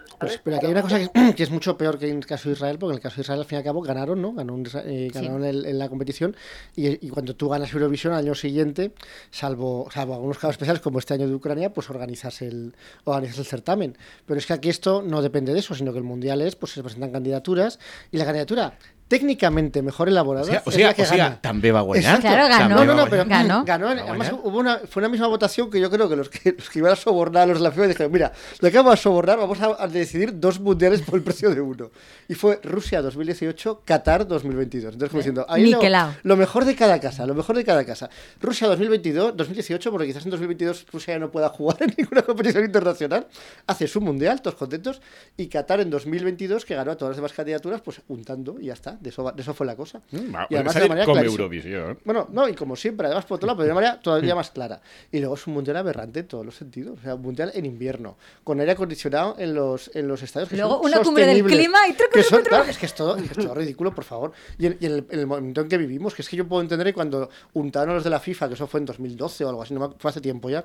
Pero, 0.44 0.58
que 0.60 0.66
hay 0.66 0.72
una 0.72 0.82
cosa 0.82 0.98
que, 0.98 1.10
que 1.36 1.42
es 1.42 1.50
mucho 1.50 1.76
peor 1.76 1.98
que 1.98 2.08
en 2.08 2.18
el 2.18 2.26
caso 2.26 2.48
de 2.48 2.54
Israel, 2.54 2.78
porque 2.78 2.92
en 2.92 2.96
el 2.98 3.02
caso 3.02 3.16
de 3.16 3.22
Israel 3.22 3.40
al 3.40 3.46
fin 3.46 3.56
y 3.56 3.58
al 3.58 3.64
cabo 3.64 3.80
ganaron, 3.82 4.22
¿no? 4.22 4.32
Ganó 4.32 4.56
eh, 4.84 5.10
ganaron 5.12 5.44
el- 5.44 5.66
en 5.66 5.78
la 5.78 5.88
competición 5.88 6.34
y, 6.76 7.04
y 7.06 7.10
cuando 7.10 7.34
tú 7.36 7.48
ganas 7.48 7.72
Eurovisión 7.74 8.12
al 8.14 8.20
año 8.20 8.34
siguiente, 8.34 8.92
salvo, 9.30 9.88
salvo 9.90 10.14
algunos 10.14 10.36
casos 10.38 10.52
especiales 10.52 10.80
como 10.80 10.98
este 10.98 11.14
año 11.14 11.26
de 11.28 11.34
Ucrania, 11.34 11.72
pues 11.72 11.90
organizas 11.90 12.40
el, 12.42 12.74
organizas 13.04 13.38
el 13.38 13.44
certamen. 13.46 13.96
Pero 14.26 14.38
es 14.38 14.46
que 14.46 14.52
aquí 14.54 14.68
esto 14.70 15.02
no 15.02 15.20
depende 15.22 15.52
de 15.52 15.58
eso, 15.58 15.74
sino 15.74 15.92
que 15.92 15.98
el 15.98 16.04
mundial 16.04 16.40
es, 16.42 16.56
pues 16.56 16.72
se 16.72 16.82
presentan 16.82 17.10
candidaturas 17.12 17.78
y 18.10 18.16
la 18.18 18.24
candidatura 18.24 18.74
técnicamente 19.12 19.82
mejor 19.82 20.08
elaborada 20.08 20.46
O 20.46 20.48
sea, 20.48 20.62
o 20.64 20.70
es 20.70 20.74
sea, 20.76 20.86
la 20.86 20.94
que 20.94 21.02
o 21.02 21.04
sea, 21.04 21.16
gana. 21.18 21.40
también 21.42 21.74
va 21.74 21.80
a. 21.80 21.96
Exacto. 21.98 22.22
Claro, 22.22 22.48
ganó. 22.48 22.76
No, 22.76 22.84
no, 22.86 22.94
no, 22.94 23.10
pero 23.10 23.26
Ganó. 23.26 23.62
ganó. 23.62 23.84
Va 23.84 23.90
a 23.92 23.94
además, 24.04 24.28
ganar. 24.28 24.40
hubo 24.42 24.58
una, 24.58 24.78
fue 24.88 25.02
una 25.02 25.10
misma 25.10 25.26
votación 25.26 25.68
que 25.68 25.78
yo 25.78 25.90
creo 25.90 26.08
que 26.08 26.16
los 26.16 26.30
que, 26.30 26.52
los 26.52 26.70
que 26.70 26.78
iban 26.78 26.92
a 26.92 26.96
sobornar 26.96 27.42
a 27.42 27.46
los 27.48 27.58
de 27.58 27.64
la 27.64 27.72
FIFA 27.72 27.88
dijeron, 27.88 28.10
mira, 28.10 28.32
lo 28.60 28.70
que 28.70 28.76
vamos 28.78 28.94
a 28.94 28.96
sobornar, 28.96 29.36
vamos 29.38 29.60
a, 29.60 29.76
a 29.78 29.86
decidir 29.86 30.40
dos 30.40 30.60
mundiales 30.60 31.02
por 31.02 31.16
el 31.16 31.22
precio 31.22 31.50
de 31.54 31.60
uno. 31.60 31.90
Y 32.26 32.32
fue 32.34 32.58
Rusia 32.62 33.02
2018, 33.02 33.82
Qatar 33.84 34.26
2022. 34.26 34.94
Entonces, 34.94 35.10
como 35.10 35.18
diciendo, 35.20 35.44
ahí 35.46 35.66
lo, 35.70 35.78
lo 36.22 36.36
mejor 36.38 36.64
de 36.64 36.74
cada 36.74 36.98
casa, 36.98 37.26
lo 37.26 37.34
mejor 37.34 37.54
de 37.56 37.64
cada 37.66 37.84
casa. 37.84 38.08
Rusia 38.40 38.66
2022, 38.68 39.36
2018, 39.36 39.90
porque 39.90 40.06
quizás 40.06 40.24
en 40.24 40.30
2022 40.30 40.86
Rusia 40.90 41.14
ya 41.14 41.18
no 41.20 41.30
pueda 41.30 41.50
jugar 41.50 41.82
en 41.82 41.92
ninguna 41.98 42.22
competición 42.22 42.64
internacional, 42.64 43.26
hace 43.66 43.86
su 43.86 44.00
mundial, 44.00 44.40
todos 44.40 44.56
contentos, 44.56 45.02
y 45.36 45.48
Qatar 45.48 45.80
en 45.80 45.90
2022, 45.90 46.64
que 46.64 46.74
ganó 46.74 46.92
a 46.92 46.96
todas 46.96 47.10
las 47.10 47.16
demás 47.16 47.34
candidaturas, 47.34 47.82
pues 47.82 48.00
untando 48.08 48.56
y 48.58 48.66
ya 48.68 48.72
está. 48.72 48.96
De 49.02 49.08
eso, 49.10 49.24
va- 49.24 49.32
de 49.32 49.42
eso 49.42 49.52
fue 49.52 49.66
la 49.66 49.74
cosa. 49.76 50.00
Mm, 50.12 50.34
y 50.50 50.54
además 50.54 50.74
de 50.74 50.88
manera 50.88 51.04
clarísima. 51.06 51.32
Eurovisión. 51.42 51.98
Bueno, 52.04 52.28
no, 52.30 52.48
y 52.48 52.54
como 52.54 52.76
siempre, 52.76 53.06
además 53.06 53.24
por 53.24 53.36
otro 53.36 53.46
lado, 53.48 53.56
pero 53.58 53.66
de 53.66 53.72
una 53.72 53.80
manera 53.80 54.00
todavía 54.00 54.34
más 54.34 54.50
clara. 54.50 54.80
Y 55.10 55.18
luego 55.18 55.34
es 55.34 55.46
un 55.46 55.54
mundial 55.54 55.76
aberrante 55.76 56.20
en 56.20 56.26
todos 56.28 56.46
los 56.46 56.54
sentidos. 56.56 56.98
O 56.98 57.02
sea, 57.02 57.14
un 57.16 57.22
mundial 57.22 57.50
en 57.54 57.66
invierno, 57.66 58.16
con 58.44 58.60
aire 58.60 58.72
acondicionado 58.72 59.34
en 59.38 59.54
los, 59.54 59.90
en 59.94 60.06
los 60.08 60.22
estadios. 60.22 60.48
Que 60.48 60.56
Luego 60.56 60.76
son 60.82 60.86
una 60.86 61.02
cumbre 61.02 61.26
del 61.26 61.44
clima 61.44 61.78
y 61.88 61.92
truco, 61.94 62.12
que 62.12 62.20
truco, 62.20 62.28
son, 62.28 62.38
truco. 62.44 62.48
claro, 62.56 62.70
es 62.70 62.78
que 62.78 62.86
es 62.86 62.94
todo, 62.94 63.16
es 63.16 63.22
que 63.30 63.40
es 63.40 63.46
todo 63.46 63.54
ridículo, 63.54 63.94
por 63.94 64.04
favor. 64.04 64.32
Y 64.58 64.66
en, 64.66 64.76
y 64.80 64.86
en 64.86 64.92
el, 64.92 65.06
en 65.10 65.18
el 65.20 65.26
momento 65.26 65.60
en 65.62 65.68
que 65.68 65.78
vivimos, 65.78 66.14
que 66.14 66.22
es 66.22 66.28
que 66.28 66.36
yo 66.36 66.46
puedo 66.46 66.62
entender 66.62 66.86
que 66.86 66.94
cuando 66.94 67.28
untaron 67.54 67.90
a 67.90 67.94
los 67.94 68.04
de 68.04 68.10
la 68.10 68.20
FIFA, 68.20 68.48
que 68.48 68.54
eso 68.54 68.66
fue 68.68 68.80
en 68.80 68.86
2012 68.86 69.44
o 69.44 69.48
algo 69.48 69.62
así, 69.62 69.74
no 69.74 69.94
fue 69.98 70.10
hace 70.10 70.20
tiempo 70.20 70.48
ya, 70.48 70.64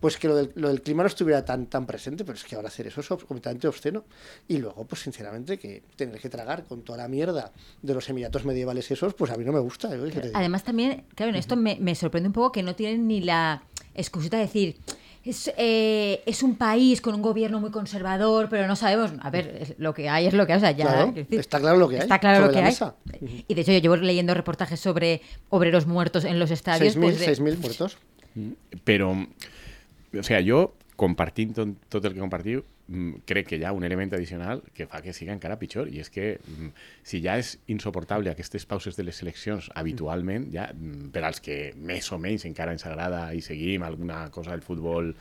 pues 0.00 0.16
que 0.16 0.26
lo 0.28 0.34
del, 0.34 0.50
lo 0.56 0.68
del 0.68 0.82
clima 0.82 1.02
no 1.04 1.06
estuviera 1.06 1.44
tan, 1.44 1.66
tan 1.66 1.86
presente, 1.86 2.24
pero 2.24 2.36
es 2.36 2.44
que 2.44 2.56
ahora 2.56 2.68
hacer 2.68 2.86
eso 2.88 3.00
es 3.00 3.06
completamente 3.08 3.68
obsceno. 3.68 4.04
Y 4.48 4.58
luego, 4.58 4.84
pues 4.86 5.02
sinceramente, 5.02 5.58
que 5.58 5.82
tener 5.94 6.20
que 6.20 6.28
tragar 6.28 6.64
con 6.64 6.82
toda 6.82 6.98
la 6.98 7.08
mierda 7.08 7.52
de 7.82 7.94
los 7.94 8.08
emiratos 8.08 8.44
medievales 8.44 8.90
esos, 8.90 9.14
pues 9.14 9.30
a 9.30 9.36
mí 9.36 9.44
no 9.44 9.52
me 9.52 9.60
gusta. 9.60 9.88
¿eh? 9.94 10.30
Además 10.34 10.64
también, 10.64 11.04
claro, 11.14 11.30
en 11.30 11.36
esto 11.36 11.56
me, 11.56 11.76
me 11.80 11.94
sorprende 11.94 12.28
un 12.28 12.32
poco 12.32 12.52
que 12.52 12.62
no 12.62 12.74
tienen 12.74 13.06
ni 13.06 13.20
la 13.20 13.62
excusita 13.94 14.36
de 14.38 14.42
decir, 14.44 14.76
es, 15.24 15.50
eh, 15.56 16.22
es 16.26 16.42
un 16.42 16.54
país 16.56 17.00
con 17.00 17.14
un 17.14 17.22
gobierno 17.22 17.60
muy 17.60 17.70
conservador, 17.70 18.48
pero 18.48 18.66
no 18.68 18.76
sabemos, 18.76 19.12
a 19.20 19.30
ver, 19.30 19.56
es- 19.60 19.74
lo 19.78 19.92
que 19.94 20.08
hay 20.08 20.26
es 20.26 20.34
lo 20.34 20.46
que 20.46 20.52
hay, 20.52 20.56
o 20.58 20.60
sea, 20.60 20.70
ya, 20.70 20.84
Claro, 20.86 21.04
quiero 21.12 21.14
decir, 21.28 21.40
está 21.40 21.58
claro 21.60 21.78
lo 21.78 21.88
que 21.88 21.96
hay 21.96 22.02
Está 22.02 22.18
claro 22.18 22.40
lo 22.46 22.48
que 22.50 22.54
la 22.54 22.60
hay. 22.60 22.64
mesa. 22.66 22.94
Y 23.48 23.54
de 23.54 23.60
hecho 23.60 23.72
yo 23.72 23.78
llevo 23.78 23.96
leyendo 23.96 24.34
reportajes 24.34 24.78
sobre 24.80 25.22
obreros 25.48 25.86
muertos 25.86 26.24
en 26.24 26.38
los 26.38 26.50
estadios. 26.50 26.94
6.000 26.96 27.00
pues, 27.00 27.18
de- 27.20 27.26
6.000 27.26 27.58
muertos. 27.58 27.98
Però, 28.84 29.12
o 30.18 30.22
sea, 30.22 30.40
jo, 30.46 30.74
compartint 30.96 31.54
tot, 31.56 31.68
tot 31.88 32.04
el 32.04 32.14
que 32.14 32.20
compartiu, 32.20 32.60
mm, 32.60 32.75
crec 33.26 33.48
que 33.50 33.58
hi 33.58 33.64
ha 33.66 33.72
un 33.74 33.84
element 33.84 34.12
addicional 34.14 34.62
que 34.74 34.86
fa 34.86 35.00
que 35.02 35.14
siga 35.16 35.34
encara 35.34 35.58
pitjor, 35.58 35.88
i 35.90 35.98
és 36.02 36.10
que 36.12 36.36
mm, 36.38 36.68
si 37.06 37.20
ja 37.24 37.34
és 37.40 37.56
insoportable 37.72 38.30
aquestes 38.30 38.66
pauses 38.68 38.98
de 38.98 39.06
les 39.08 39.18
seleccions 39.18 39.70
habitualment, 39.74 40.46
ja 40.54 40.68
mm, 40.72 41.10
per 41.14 41.24
als 41.26 41.42
que 41.42 41.72
més 41.76 42.10
o 42.14 42.20
menys 42.22 42.46
encara 42.46 42.76
ens 42.76 42.86
agrada 42.86 43.28
i 43.34 43.42
seguim 43.42 43.82
alguna 43.82 44.26
cosa 44.30 44.54
del 44.54 44.62
futbol 44.62 45.14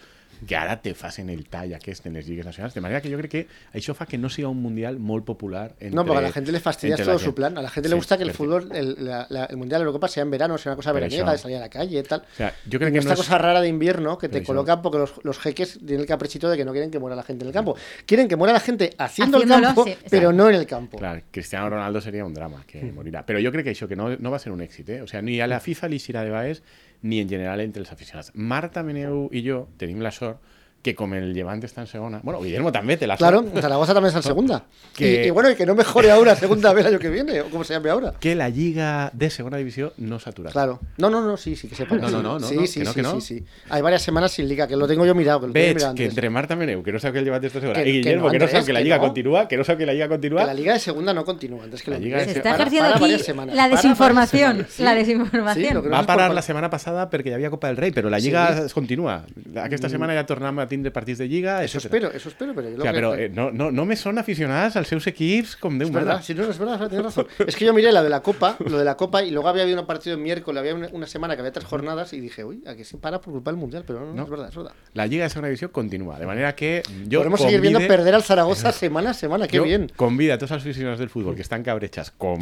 que 0.47 0.55
ara 0.55 0.81
te 0.81 0.93
facin 0.93 1.29
el 1.29 1.45
tall 1.47 1.73
aquest 1.73 2.05
en 2.05 2.13
les 2.13 2.25
lligues 2.27 2.45
nacionals, 2.45 2.73
de 2.73 2.81
manera 2.81 3.01
que 3.01 3.09
jo 3.11 3.17
crec 3.17 3.31
que 3.31 3.47
això 3.73 3.93
fa 3.95 4.05
que 4.05 4.17
no 4.17 4.29
siga 4.29 4.47
un 4.49 4.61
mundial 4.61 4.99
molt 4.99 5.25
popular 5.25 5.71
entre, 5.79 5.91
No, 5.95 6.05
porque 6.05 6.19
a 6.19 6.21
la 6.21 6.31
gente 6.31 6.51
le 6.51 6.59
fastidia 6.59 6.97
todo 6.97 7.17
su 7.19 7.33
plan. 7.33 7.57
A 7.57 7.61
la 7.61 7.69
gente 7.69 7.89
le 7.89 7.95
gusta 7.95 8.17
que 8.17 8.23
el 8.23 8.31
fútbol, 8.31 8.69
el, 8.73 8.95
la- 9.05 9.27
la- 9.29 9.45
el 9.45 9.57
Mundial 9.57 9.79
de 9.81 9.85
Eurocopa 9.85 10.07
sea 10.07 10.23
en 10.23 10.31
verano, 10.31 10.57
sea 10.57 10.71
una 10.71 10.75
cosa 10.77 10.89
Pero 10.91 10.95
veraniega, 11.05 11.23
eso- 11.25 11.31
de 11.33 11.37
salir 11.37 11.57
a 11.57 11.59
la 11.61 11.69
calle 11.69 11.99
y 11.99 12.03
tal. 12.03 12.21
O 12.21 12.35
sea, 12.35 12.53
yo 12.67 12.79
creo 12.79 12.91
que 12.91 12.97
esta 12.99 13.09
no 13.09 13.13
es- 13.13 13.19
cosa 13.19 13.37
rara 13.37 13.61
de 13.61 13.67
invierno 13.67 14.17
que 14.17 14.27
te 14.27 14.33
Pero 14.33 14.43
eso- 14.43 14.47
colocan 14.53 14.81
porque 14.81 14.97
los, 14.99 15.13
los 15.23 15.39
jeques 15.39 15.79
tienen 15.79 16.01
el 16.01 16.05
caprichito 16.05 16.49
de 16.49 16.57
que 16.57 16.65
no 16.65 16.71
quieren 16.71 16.91
que 16.91 16.99
muera 16.99 17.15
la 17.15 17.23
gente 17.23 17.43
en 17.43 17.47
el 17.49 17.53
campo. 17.53 17.75
Quieren 18.05 18.27
que 18.27 18.35
muera 18.35 18.53
la 18.53 18.59
gente 18.59 18.91
haciendo 18.97 19.37
Haciéndolo, 19.37 19.59
el 19.59 19.65
campo, 19.75 19.83
sí, 19.85 19.97
pero 20.09 20.31
no 20.33 20.49
en 20.49 20.55
el 20.55 20.65
campo. 20.65 20.97
Clar, 20.97 21.23
Cristiano 21.31 21.69
Ronaldo 21.69 22.01
seria 22.01 22.25
un 22.25 22.33
drama 22.33 22.63
que 22.67 22.83
morirà. 22.91 23.25
Però 23.25 23.39
jo 23.43 23.51
crec 23.51 23.65
que 23.65 23.71
això 23.73 23.87
que 23.87 23.95
no, 23.95 24.15
no 24.17 24.31
va 24.31 24.39
ser 24.39 24.51
un 24.51 24.61
èxit, 24.61 24.89
eh? 24.89 25.01
O 25.01 25.07
sea, 25.07 25.21
ni 25.21 25.39
a 25.41 25.47
la 25.47 25.59
FIFA 25.59 25.87
li 25.87 25.97
serà 25.99 26.23
de 26.23 26.29
baix, 26.31 26.61
ni 27.05 27.21
en 27.21 27.29
general 27.29 27.61
entre 27.61 27.83
els 27.85 27.93
aficionats. 27.93 28.31
Marta 28.33 28.83
Meneu 28.83 29.27
i 29.31 29.43
jo 29.45 29.65
tenim 29.77 30.01
la 30.01 30.13
sort 30.15 30.41
que 30.85 30.93
com 30.93 31.09
el 31.17 31.31
Levante 31.33 31.65
està 31.65 31.81
en 31.81 31.87
segona... 31.89 32.19
Bueno, 32.21 32.37
Guillermo 32.43 32.69
també 32.71 32.93
té 33.01 33.07
la 33.09 33.17
Claro, 33.17 33.41
Zaragoza 33.57 33.95
también 33.97 34.13
está 34.13 34.19
en 34.21 34.29
segunda. 34.29 34.63
Que- 34.95 35.23
Y, 35.25 35.27
y 35.27 35.29
bueno, 35.31 35.49
y 35.49 35.55
que 35.55 35.65
no 35.65 35.73
mejore 35.75 36.11
ahora 36.11 36.35
segunda 36.35 36.71
vez 36.73 36.85
el 36.85 36.93
año 36.93 36.99
que 36.99 37.09
viene, 37.09 37.41
o 37.41 37.49
como 37.49 37.63
se 37.63 37.73
llame 37.73 37.89
ahora. 37.89 38.13
que 38.19 38.35
la 38.35 38.47
Lliga 38.49 39.09
de 39.13 39.29
segona 39.29 39.57
divisió 39.57 39.91
no 39.97 40.19
s'ha 40.19 40.29
aturat. 40.29 40.53
Claro. 40.53 40.79
No, 40.97 41.09
no, 41.09 41.21
no, 41.21 41.35
sí, 41.37 41.55
sí, 41.55 41.67
que 41.67 41.75
sepa. 41.75 41.95
que 41.95 42.01
No, 42.03 42.09
no, 42.11 42.21
no, 42.21 42.39
no, 42.39 42.47
sí, 42.47 42.55
no, 42.55 42.67
sí, 42.67 42.79
que 42.79 42.85
no, 42.85 42.91
sí, 42.91 42.95
que 42.95 43.01
no. 43.01 43.19
sí, 43.19 43.39
sí. 43.39 43.45
Hay 43.69 43.81
varias 43.81 44.03
semanas 44.03 44.31
sin 44.31 44.47
liga, 44.47 44.67
que 44.67 44.75
lo 44.77 44.87
tengo 44.87 45.05
yo 45.05 45.15
mirado. 45.15 45.41
Que 45.41 45.47
lo 45.47 45.53
tengo 45.53 45.65
Veig 45.65 45.75
mirado 45.75 45.95
que 45.95 46.05
entre 46.05 46.29
Marta 46.29 46.55
Meneu, 46.55 46.83
que 46.83 46.91
no 46.93 46.99
sap 46.99 47.11
que 47.13 47.19
el 47.19 47.25
Levante 47.25 47.49
segona, 47.49 47.73
Que- 47.73 47.81
i 47.81 47.83
que 47.85 47.91
Guillermo, 47.99 48.25
no, 48.27 48.31
que 48.31 48.37
no, 48.39 48.45
Andrés, 48.45 48.59
sap 48.61 48.65
que 48.67 48.73
la 48.73 48.97
no. 48.97 49.01
continua, 49.01 49.47
que 49.47 49.57
no 49.57 49.63
sap 49.63 49.77
que 49.77 49.85
la 49.85 49.93
Lliga 49.93 50.05
Que 50.05 50.09
continua... 50.15 50.45
la 50.45 50.53
liga 50.53 50.73
de 50.73 50.79
segunda 50.79 51.13
no 51.13 51.25
continúa. 51.25 51.63
Antes 51.65 51.81
que 51.83 51.91
La 51.91 51.97
Liga 51.99 52.17
de 52.19 52.25
Se 52.25 52.31
está 52.37 52.51
ejerciendo 52.55 52.89
aquí 52.93 53.09
la 53.55 53.67
desinformación. 53.69 54.67
La 54.79 54.93
desinformación. 54.95 55.91
Va 55.91 56.01
no 56.01 56.05
parar 56.07 56.33
la 56.33 56.41
setmana 56.41 56.69
passada 56.69 57.09
perquè 57.09 57.31
hi 57.31 57.33
havia 57.33 57.49
Copa 57.49 57.67
del 57.67 57.77
Rei, 57.77 57.91
però 57.91 58.09
la 58.09 58.19
Lliga 58.19 58.67
continua. 58.73 59.23
Aquesta 59.63 59.89
setmana 59.89 60.13
ja 60.15 60.25
tornem 60.25 60.59
a 60.59 60.67
tindre 60.75 60.91
partits 60.91 61.17
de 61.23 61.27
Lliga, 61.31 61.63
Eso 61.63 61.79
espero, 61.79 62.11
eso 62.11 62.29
espero, 62.29 62.53
pero 62.53 62.69
yo 62.69 62.77
O 62.77 62.81
sea, 62.83 62.91
que- 62.91 62.99
però 62.99 63.15
eh, 63.15 63.29
no, 63.29 63.49
no, 63.51 63.71
només 63.71 63.99
són 64.03 64.19
aficionats 64.19 64.75
als 64.75 64.87
seus 64.91 65.07
equips 65.07 65.55
com 65.55 65.79
Déu 65.79 65.89
verdad, 65.91 66.21
sí, 66.21 66.35
no, 66.35 66.43
es 66.43 66.59
verdad, 66.59 66.75
es 66.75 66.79
verdad, 66.81 66.89
tienes 66.89 67.05
razón. 67.05 67.27
Es 67.47 67.55
que 67.55 67.65
yo 67.65 67.73
miré 67.73 67.91
la 67.91 68.03
de 68.03 68.09
la 68.09 68.21
Copa, 68.21 68.57
lo 68.59 68.77
de 68.77 68.85
la 68.85 68.95
Copa, 68.95 69.23
y 69.23 69.31
luego 69.31 69.47
había 69.49 69.63
habido 69.63 69.79
un 69.79 69.87
partido 69.87 70.15
en 70.15 70.23
miércoles, 70.23 70.59
había 70.59 70.75
una, 70.75 70.89
una 70.91 71.07
semana 71.07 71.35
que 71.35 71.41
había 71.41 71.51
tres 71.53 71.65
jornadas, 71.65 72.11
y 72.13 72.19
dije, 72.19 72.43
uy, 72.43 72.61
aquí 72.67 72.83
se 72.83 72.97
para 72.97 73.21
por 73.21 73.33
culpa 73.33 73.51
del 73.51 73.59
Mundial, 73.59 73.83
pero 73.87 73.99
no, 74.01 74.07
no, 74.07 74.13
No. 74.13 74.23
es 74.23 74.29
verdad, 74.29 74.49
es 74.49 74.55
verdad. 74.55 74.71
La 74.93 75.07
Lliga 75.07 75.23
de 75.23 75.29
segona 75.29 75.47
divisió 75.47 75.71
continua, 75.71 76.19
de 76.19 76.25
manera 76.25 76.53
que 76.55 76.83
jo 77.11 77.19
Podemos 77.19 77.39
seguir 77.41 77.61
viendo 77.61 77.79
convide- 77.79 77.87
perder 77.87 78.15
al 78.15 78.23
Zaragoza 78.23 78.71
semana 78.85 79.11
a 79.11 79.13
semana, 79.13 79.47
qué 79.47 79.57
jo 79.59 79.63
bien. 79.63 79.91
convida 79.95 80.33
a 80.35 80.37
tots 80.37 80.51
els 80.51 80.61
aficionats 80.63 80.99
del 80.99 81.09
futbol 81.09 81.35
que 81.35 81.41
estan 81.41 81.63
cabreixats 81.63 82.11
com 82.11 82.39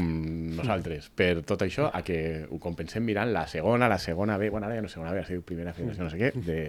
nosaltres 0.56 1.10
per 1.14 1.44
tot 1.44 1.62
això 1.62 1.90
a 1.94 2.02
que 2.04 2.46
ho 2.50 2.60
compensem 2.60 3.04
mirant 3.04 3.32
la 3.34 3.46
segona, 3.48 3.88
la 3.90 4.00
segona 4.00 4.38
B, 4.38 4.50
bueno, 4.50 4.68
ara 4.68 4.76
ja 4.76 4.82
no 4.82 4.90
segona 4.90 5.12
B, 5.12 5.20
ha 5.20 5.26
sigut 5.26 5.46
primera 5.46 5.74
federació, 5.74 6.04
no 6.04 6.10
sé 6.10 6.18
què, 6.18 6.32
de, 6.34 6.60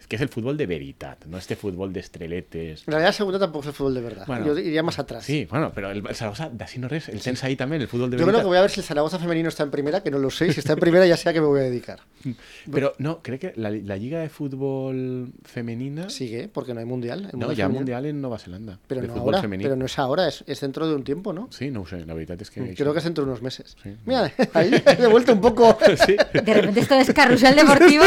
Es 0.00 0.06
que 0.06 0.16
es 0.16 0.22
el 0.22 0.28
fútbol 0.30 0.56
de 0.56 0.66
veritat, 0.66 1.26
no 1.26 1.36
este 1.38 1.54
fútbol 1.56 1.92
de 1.92 2.00
estreletes. 2.00 2.84
En 2.86 2.92
realidad, 2.92 3.12
segunda 3.12 3.38
tampoco 3.38 3.60
es 3.62 3.66
el 3.68 3.72
fútbol 3.74 3.94
de 3.94 4.00
verdad. 4.00 4.24
Bueno. 4.26 4.46
Yo 4.46 4.58
iría 4.58 4.82
más 4.82 4.98
atrás. 4.98 5.24
Sí, 5.24 5.46
bueno, 5.50 5.70
pero 5.74 5.90
el, 5.90 6.02
el 6.06 6.14
Zaragoza, 6.14 6.48
de 6.48 6.64
así 6.64 6.78
no 6.78 6.88
res, 6.88 7.08
el 7.10 7.20
Tensa 7.20 7.46
ahí 7.46 7.54
también, 7.56 7.82
el 7.82 7.88
fútbol 7.88 8.10
de 8.10 8.16
Yo 8.16 8.24
creo 8.24 8.26
veritat. 8.28 8.42
que 8.44 8.48
voy 8.48 8.56
a 8.58 8.62
ver 8.62 8.70
si 8.70 8.80
el 8.80 8.86
Zaragoza 8.86 9.18
femenino 9.18 9.48
está 9.50 9.62
en 9.62 9.70
primera, 9.70 10.02
que 10.02 10.10
no 10.10 10.18
lo 10.18 10.30
sé. 10.30 10.52
Si 10.52 10.60
está 10.60 10.72
en 10.72 10.78
primera, 10.80 11.06
ya 11.06 11.16
sea 11.16 11.32
que 11.32 11.40
me 11.40 11.46
voy 11.46 11.60
a 11.60 11.64
dedicar. 11.64 12.00
Pero 12.72 12.94
no, 12.98 13.20
creo 13.22 13.38
que 13.38 13.52
la, 13.56 13.70
la 13.70 13.96
Liga 13.96 14.20
de 14.20 14.28
Fútbol 14.30 15.32
Femenina. 15.44 16.08
Sigue, 16.10 16.48
porque 16.48 16.74
no 16.74 16.80
hay 16.80 16.86
mundial. 16.86 17.26
el 17.32 17.38
No, 17.38 17.46
mundial 17.46 17.56
ya 17.56 17.64
femenino. 17.64 17.78
mundial 17.80 18.06
en 18.06 18.20
Nueva 18.20 18.38
Zelanda. 18.38 18.78
Pero 18.86 19.00
de 19.02 19.08
no 19.08 19.14
fútbol 19.14 19.34
ahora. 19.34 19.42
femenino. 19.42 19.68
Pero 19.68 19.76
no 19.76 19.84
es 19.86 19.98
ahora, 19.98 20.28
es, 20.28 20.44
es 20.46 20.60
dentro 20.60 20.88
de 20.88 20.94
un 20.94 21.04
tiempo, 21.04 21.32
¿no? 21.32 21.48
Sí, 21.50 21.70
no 21.70 21.86
sé, 21.86 22.04
la 22.06 22.14
veritat 22.14 22.40
és 22.42 22.50
que... 22.50 22.74
Creo 22.74 22.92
que 22.92 22.98
es 22.98 23.04
dentro 23.04 23.24
de 23.24 23.30
unos 23.30 23.42
meses. 23.42 23.76
Sí. 23.82 23.94
Mira, 24.06 24.32
ahí 24.54 24.70
he 24.86 24.96
devuelto 24.96 25.32
un 25.32 25.40
poco. 25.40 25.78
Sí. 26.06 26.16
De 26.32 26.54
repente 26.54 26.80
esto 26.80 26.94
es 26.94 27.12
carrusel 27.12 27.54
deportivo. 27.56 28.04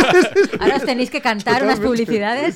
Ahora 0.60 0.77
os 0.77 0.84
tenéis 0.86 1.10
que 1.12 1.21
cantar 1.21 1.63
unas 1.63 1.79
publicidades. 1.83 2.55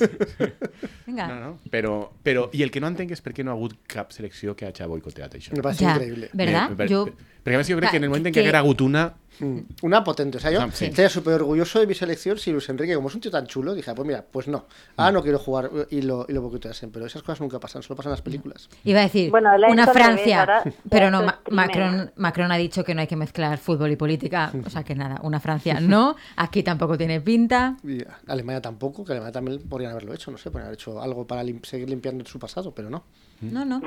Venga. 1.06 1.26
No, 1.28 1.36
no, 1.40 1.50
però, 1.70 1.94
però, 2.22 2.48
i 2.52 2.62
el 2.62 2.70
que 2.70 2.80
no 2.80 2.88
entenc 2.90 3.10
és 3.16 3.22
per 3.24 3.32
què 3.36 3.44
no 3.44 3.52
ha 3.52 3.54
hagut 3.58 3.76
cap 3.88 4.12
selecció 4.12 4.54
que 4.56 4.66
hagi 4.68 4.84
boicoteat 4.90 5.34
això. 5.38 5.54
Me 5.56 5.62
parece 5.62 5.84
Ya, 5.84 5.94
increíble. 5.96 6.30
¿verdad? 6.32 6.72
Eh, 6.72 6.76
per- 6.76 6.88
Yo- 6.90 7.04
per- 7.06 7.14
perquè 7.44 7.54
a 7.54 7.58
més 7.62 7.68
jo 7.70 7.76
crec 7.78 7.90
que 7.90 7.96
en 8.02 8.04
el 8.04 8.10
moment 8.10 8.26
en 8.26 8.32
Que- 8.32 8.40
què 8.40 8.44
haguera 8.44 8.58
hagut 8.60 8.80
una... 8.84 9.06
Mm, 9.40 9.58
Una 9.82 10.02
potente. 10.02 10.38
O 10.38 10.40
sea, 10.40 10.50
yo 10.50 10.60
Ah, 10.62 10.68
sí. 10.72 10.86
estaría 10.86 11.08
súper 11.08 11.34
orgulloso 11.34 11.78
de 11.80 11.86
mi 11.86 11.94
selección 11.94 12.38
si 12.38 12.50
Luis 12.50 12.68
Enrique, 12.68 12.94
como 12.94 13.08
es 13.08 13.14
un 13.14 13.20
tío 13.20 13.30
tan 13.30 13.46
chulo, 13.46 13.74
dije, 13.74 13.94
pues 13.94 14.06
mira, 14.06 14.24
pues 14.30 14.48
no. 14.48 14.66
Ah, 14.96 15.12
no 15.12 15.22
quiero 15.22 15.38
jugar 15.38 15.70
eh, 15.74 15.86
y 15.90 16.02
lo, 16.02 16.26
y 16.28 16.32
lo 16.32 16.42
boicoteasen. 16.42 16.90
Pero 16.90 17.06
esas 17.06 17.22
cosas 17.22 17.40
nunca 17.40 17.60
pasan, 17.60 17.82
solo 17.82 17.96
pasan 17.96 18.10
en 18.10 18.14
las 18.14 18.22
películas. 18.22 18.68
Iba 18.84 19.00
a 19.00 19.02
decir 19.02 19.30
Bueno, 19.30 19.50
una 19.70 19.86
Francia, 19.86 20.40
ahora 20.40 20.62
pero 20.90 21.10
no, 21.10 21.22
Ma-. 21.22 21.40
Macron, 21.50 22.10
Macron 22.16 22.50
ha 22.52 22.56
dicho 22.56 22.82
que 22.84 22.94
no 22.94 23.00
hay 23.00 23.06
que 23.06 23.16
mezclar 23.16 23.58
fútbol 23.58 23.90
y 23.92 23.96
política, 23.96 24.52
o 24.66 24.70
sea 24.70 24.82
que 24.84 24.94
nada, 24.94 25.20
una 25.22 25.40
Francia 25.40 25.78
no, 25.80 26.16
aquí 26.36 26.62
tampoco 26.62 26.98
tiene 26.98 27.20
pinta. 27.20 27.76
Y 27.84 28.02
Alemania 28.26 28.60
tampoco, 28.60 29.04
que 29.04 29.12
Alemania 29.12 29.32
también 29.32 29.60
podrían 29.68 29.92
haberlo 29.92 30.14
hecho, 30.14 30.30
no 30.30 30.38
sé, 30.38 30.50
podrían 30.50 30.66
haber 30.68 30.78
hecho 30.78 31.00
algo 31.00 31.26
para 31.26 31.42
lim- 31.44 31.64
seguir 31.64 31.88
limpiando 31.88 32.24
su 32.26 32.38
pasado, 32.38 32.72
pero 32.74 32.90
no. 32.90 33.04
No, 33.40 33.64
no. 33.64 33.80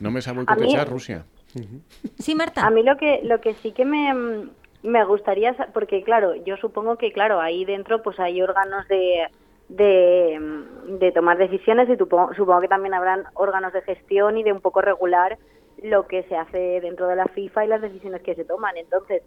Només 0.00 0.28
ha 0.28 0.30
A 0.30 0.34
boicotejat 0.34 0.86
mi- 0.86 0.92
Rússia. 0.92 1.24
Sí, 2.18 2.34
Marta. 2.34 2.66
A 2.66 2.70
mí 2.70 2.82
lo 2.82 2.96
que 2.96 3.20
lo 3.24 3.40
que 3.40 3.54
sí 3.62 3.72
que 3.72 3.84
me, 3.84 4.12
mm, 4.12 4.50
me 4.84 5.02
gustaría, 5.04 5.56
porque 5.72 6.02
claro, 6.02 6.34
yo 6.34 6.56
supongo 6.58 6.96
que 6.96 7.10
claro, 7.10 7.40
ahí 7.40 7.64
dentro 7.64 8.02
pues 8.02 8.20
hay 8.20 8.40
órganos 8.42 8.86
de, 8.88 9.28
de, 9.70 10.38
de 10.98 11.12
tomar 11.12 11.38
decisiones 11.38 11.88
y 11.88 11.96
supongo, 11.96 12.34
supongo 12.34 12.60
que 12.60 12.68
también 12.68 12.92
habrán 12.92 13.24
órganos 13.32 13.72
de 13.72 13.80
gestión 13.80 14.36
y 14.36 14.42
de 14.42 14.52
un 14.52 14.60
poco 14.60 14.82
regular 14.82 15.38
lo 15.82 16.06
que 16.06 16.22
se 16.24 16.36
hace 16.36 16.80
dentro 16.82 17.08
de 17.08 17.16
la 17.16 17.24
FIFA 17.24 17.64
y 17.64 17.68
las 17.68 17.80
decisiones 17.80 18.20
que 18.22 18.34
se 18.34 18.44
toman. 18.44 18.76
Entonces, 18.76 19.22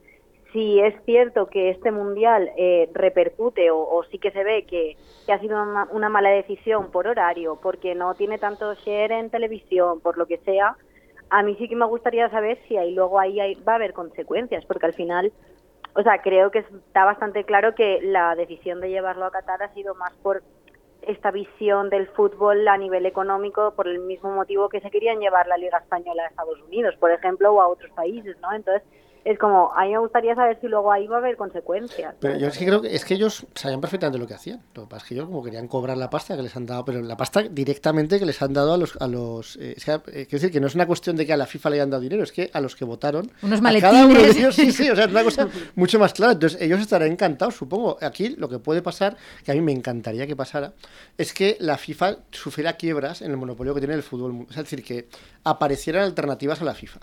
si 0.53 0.79
es 0.79 0.93
cierto 1.05 1.47
que 1.47 1.71
este 1.71 1.91
mundial 1.91 2.51
eh, 2.55 2.87
repercute 2.93 3.71
o, 3.71 3.79
o 3.79 4.03
sí 4.03 4.19
que 4.19 4.31
se 4.31 4.43
ve 4.43 4.65
que, 4.65 4.95
que 5.25 5.33
ha 5.33 5.39
sido 5.39 5.61
una, 5.61 5.87
una 5.91 6.09
mala 6.09 6.29
decisión 6.29 6.91
por 6.91 7.07
horario, 7.07 7.59
porque 7.61 7.95
no 7.95 8.13
tiene 8.13 8.37
tanto 8.37 8.75
share 8.75 9.11
en 9.13 9.31
televisión, 9.31 10.01
por 10.01 10.19
lo 10.19 10.27
que 10.27 10.37
sea, 10.37 10.77
a 11.29 11.43
mí 11.43 11.55
sí 11.55 11.67
que 11.67 11.75
me 11.75 11.85
gustaría 11.85 12.29
saber 12.29 12.57
si 12.67 12.77
ahí 12.77 12.93
luego 12.93 13.19
ahí 13.19 13.39
hay- 13.39 13.55
va 13.55 13.73
a 13.73 13.75
haber 13.75 13.93
consecuencias, 13.93 14.65
porque 14.65 14.85
al 14.85 14.93
final, 14.93 15.31
o 15.95 16.01
sea, 16.03 16.21
creo 16.21 16.51
que 16.51 16.59
está 16.59 17.05
bastante 17.05 17.43
claro 17.43 17.75
que 17.75 17.99
la 18.01 18.35
decisión 18.35 18.79
de 18.81 18.89
llevarlo 18.89 19.25
a 19.25 19.31
Qatar 19.31 19.63
ha 19.63 19.73
sido 19.73 19.95
más 19.95 20.13
por 20.17 20.43
esta 21.01 21.31
visión 21.31 21.89
del 21.89 22.07
fútbol 22.07 22.67
a 22.67 22.77
nivel 22.77 23.05
económico, 23.05 23.71
por 23.75 23.87
el 23.87 23.99
mismo 23.99 24.31
motivo 24.31 24.67
que 24.67 24.81
se 24.81 24.91
querían 24.91 25.19
llevar 25.19 25.47
la 25.47 25.57
Liga 25.57 25.77
Española 25.77 26.23
a 26.23 26.27
Estados 26.27 26.61
Unidos, 26.63 26.95
por 26.97 27.11
ejemplo, 27.11 27.53
o 27.53 27.61
a 27.61 27.67
otros 27.67 27.91
países, 27.91 28.37
¿no? 28.41 28.51
Entonces, 28.53 28.83
es 29.25 29.37
como, 29.39 29.71
a 29.75 29.83
mí 29.83 29.91
me 29.91 29.99
gustaría 29.99 30.35
saber 30.35 30.57
si 30.61 30.67
luego 30.67 30.91
ahí 30.91 31.07
va 31.07 31.15
a 31.15 31.19
haber 31.19 31.37
consecuencias. 31.37 32.15
Pero 32.19 32.37
yo 32.37 32.51
sí 32.51 32.65
creo 32.65 32.81
que 32.81 32.95
es 32.95 33.05
que 33.05 33.13
ellos 33.15 33.45
sabían 33.55 33.81
perfectamente 33.81 34.17
lo 34.17 34.27
que 34.27 34.33
hacían. 34.33 34.61
Lo 34.73 34.83
que 34.83 34.89
pasa 34.89 35.03
es 35.03 35.09
que 35.09 35.15
ellos 35.15 35.27
como 35.27 35.43
querían 35.43 35.67
cobrar 35.67 35.97
la 35.97 36.09
pasta 36.09 36.35
que 36.35 36.43
les 36.43 36.55
han 36.55 36.65
dado, 36.65 36.85
pero 36.85 37.01
la 37.01 37.17
pasta 37.17 37.43
directamente 37.43 38.19
que 38.19 38.25
les 38.25 38.41
han 38.41 38.53
dado 38.53 38.73
a 38.73 38.77
los... 38.77 38.97
A 39.01 39.07
los 39.07 39.57
eh, 39.57 39.75
es 39.77 39.85
que, 39.85 39.91
eh, 39.91 39.99
quiero 40.03 40.27
decir 40.29 40.51
que 40.51 40.59
no 40.59 40.67
es 40.67 40.75
una 40.75 40.85
cuestión 40.85 41.15
de 41.15 41.25
que 41.25 41.33
a 41.33 41.37
la 41.37 41.45
FIFA 41.45 41.69
le 41.69 41.75
hayan 41.75 41.89
dado 41.89 42.01
dinero, 42.01 42.23
es 42.23 42.31
que 42.31 42.49
a 42.53 42.61
los 42.61 42.75
que 42.75 42.85
votaron... 42.85 43.31
Unos 43.41 43.59
a 43.59 43.79
cada 43.79 44.05
uno 44.05 44.13
de 44.15 44.21
maletines. 44.21 44.37
ellos, 44.37 44.55
sí, 44.55 44.71
sí, 44.71 44.89
o 44.89 44.95
sea, 44.95 45.05
es 45.05 45.11
una 45.11 45.23
cosa 45.23 45.47
mucho 45.75 45.99
más 45.99 46.13
clara. 46.13 46.33
Entonces 46.33 46.61
ellos 46.61 46.79
estarán 46.79 47.11
encantados, 47.11 47.55
supongo. 47.55 47.97
Aquí 48.01 48.29
lo 48.37 48.49
que 48.49 48.59
puede 48.59 48.81
pasar, 48.81 49.17
que 49.43 49.51
a 49.51 49.55
mí 49.55 49.61
me 49.61 49.71
encantaría 49.71 50.27
que 50.27 50.35
pasara, 50.35 50.73
es 51.17 51.33
que 51.33 51.57
la 51.59 51.77
FIFA 51.77 52.17
sufriera 52.31 52.73
quiebras 52.73 53.21
en 53.21 53.31
el 53.31 53.37
monopolio 53.37 53.73
que 53.73 53.81
tiene 53.81 53.95
el 53.95 54.03
fútbol. 54.03 54.47
Es 54.49 54.55
decir, 54.55 54.83
que 54.83 55.07
aparecieran 55.43 56.03
alternativas 56.03 56.61
a 56.61 56.65
la 56.65 56.73
FIFA 56.73 56.99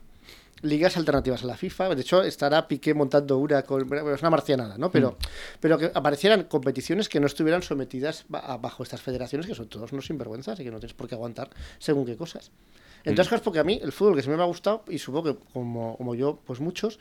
ligas 0.65 0.97
alternativas 0.97 1.45
a 1.45 1.47
la 1.47 1.57
FIFA. 1.57 1.95
De 1.95 2.01
hecho, 2.03 2.23
estará 2.23 2.67
Piqué 2.67 2.95
montando 2.95 3.39
una 3.39 3.63
con. 3.63 3.87
bueno, 3.89 4.13
Es 4.15 4.21
una 4.23 4.31
marcianada, 4.31 4.77
¿no? 4.79 4.91
Pero, 4.91 5.17
pero 5.61 5.79
que 5.79 5.91
aparecieran 5.95 6.45
competiciones 6.45 7.09
que 7.09 7.21
no 7.21 7.27
estuvieran 7.27 7.63
sometidas 7.63 8.25
a- 8.33 8.57
bajo 8.57 8.83
estas 8.83 9.01
federaciones, 9.03 9.47
que 9.47 9.55
son 9.55 9.69
todos 9.69 9.93
unos 9.93 10.07
sinvergüenzas 10.07 10.59
y 10.61 10.65
que 10.65 10.71
no 10.71 10.79
tienes 10.81 10.95
por 10.95 11.09
qué 11.09 11.15
aguantar 11.15 11.51
según 11.79 12.05
qué 12.07 12.17
cosas. 12.17 12.51
Entonces, 13.05 13.29
cosas 13.29 13.43
porque 13.43 13.59
a 13.59 13.65
mí 13.65 13.81
el 13.83 13.93
fútbol 13.93 14.17
que 14.17 14.23
siempre 14.23 14.39
me 14.39 14.43
ha 14.43 14.47
gustado, 14.47 14.85
y 14.89 14.99
supongo 14.99 15.35
que 15.35 15.45
como, 15.53 15.97
como 15.97 16.15
yo, 16.15 16.41
pues 16.45 16.61
muchos, 16.61 16.99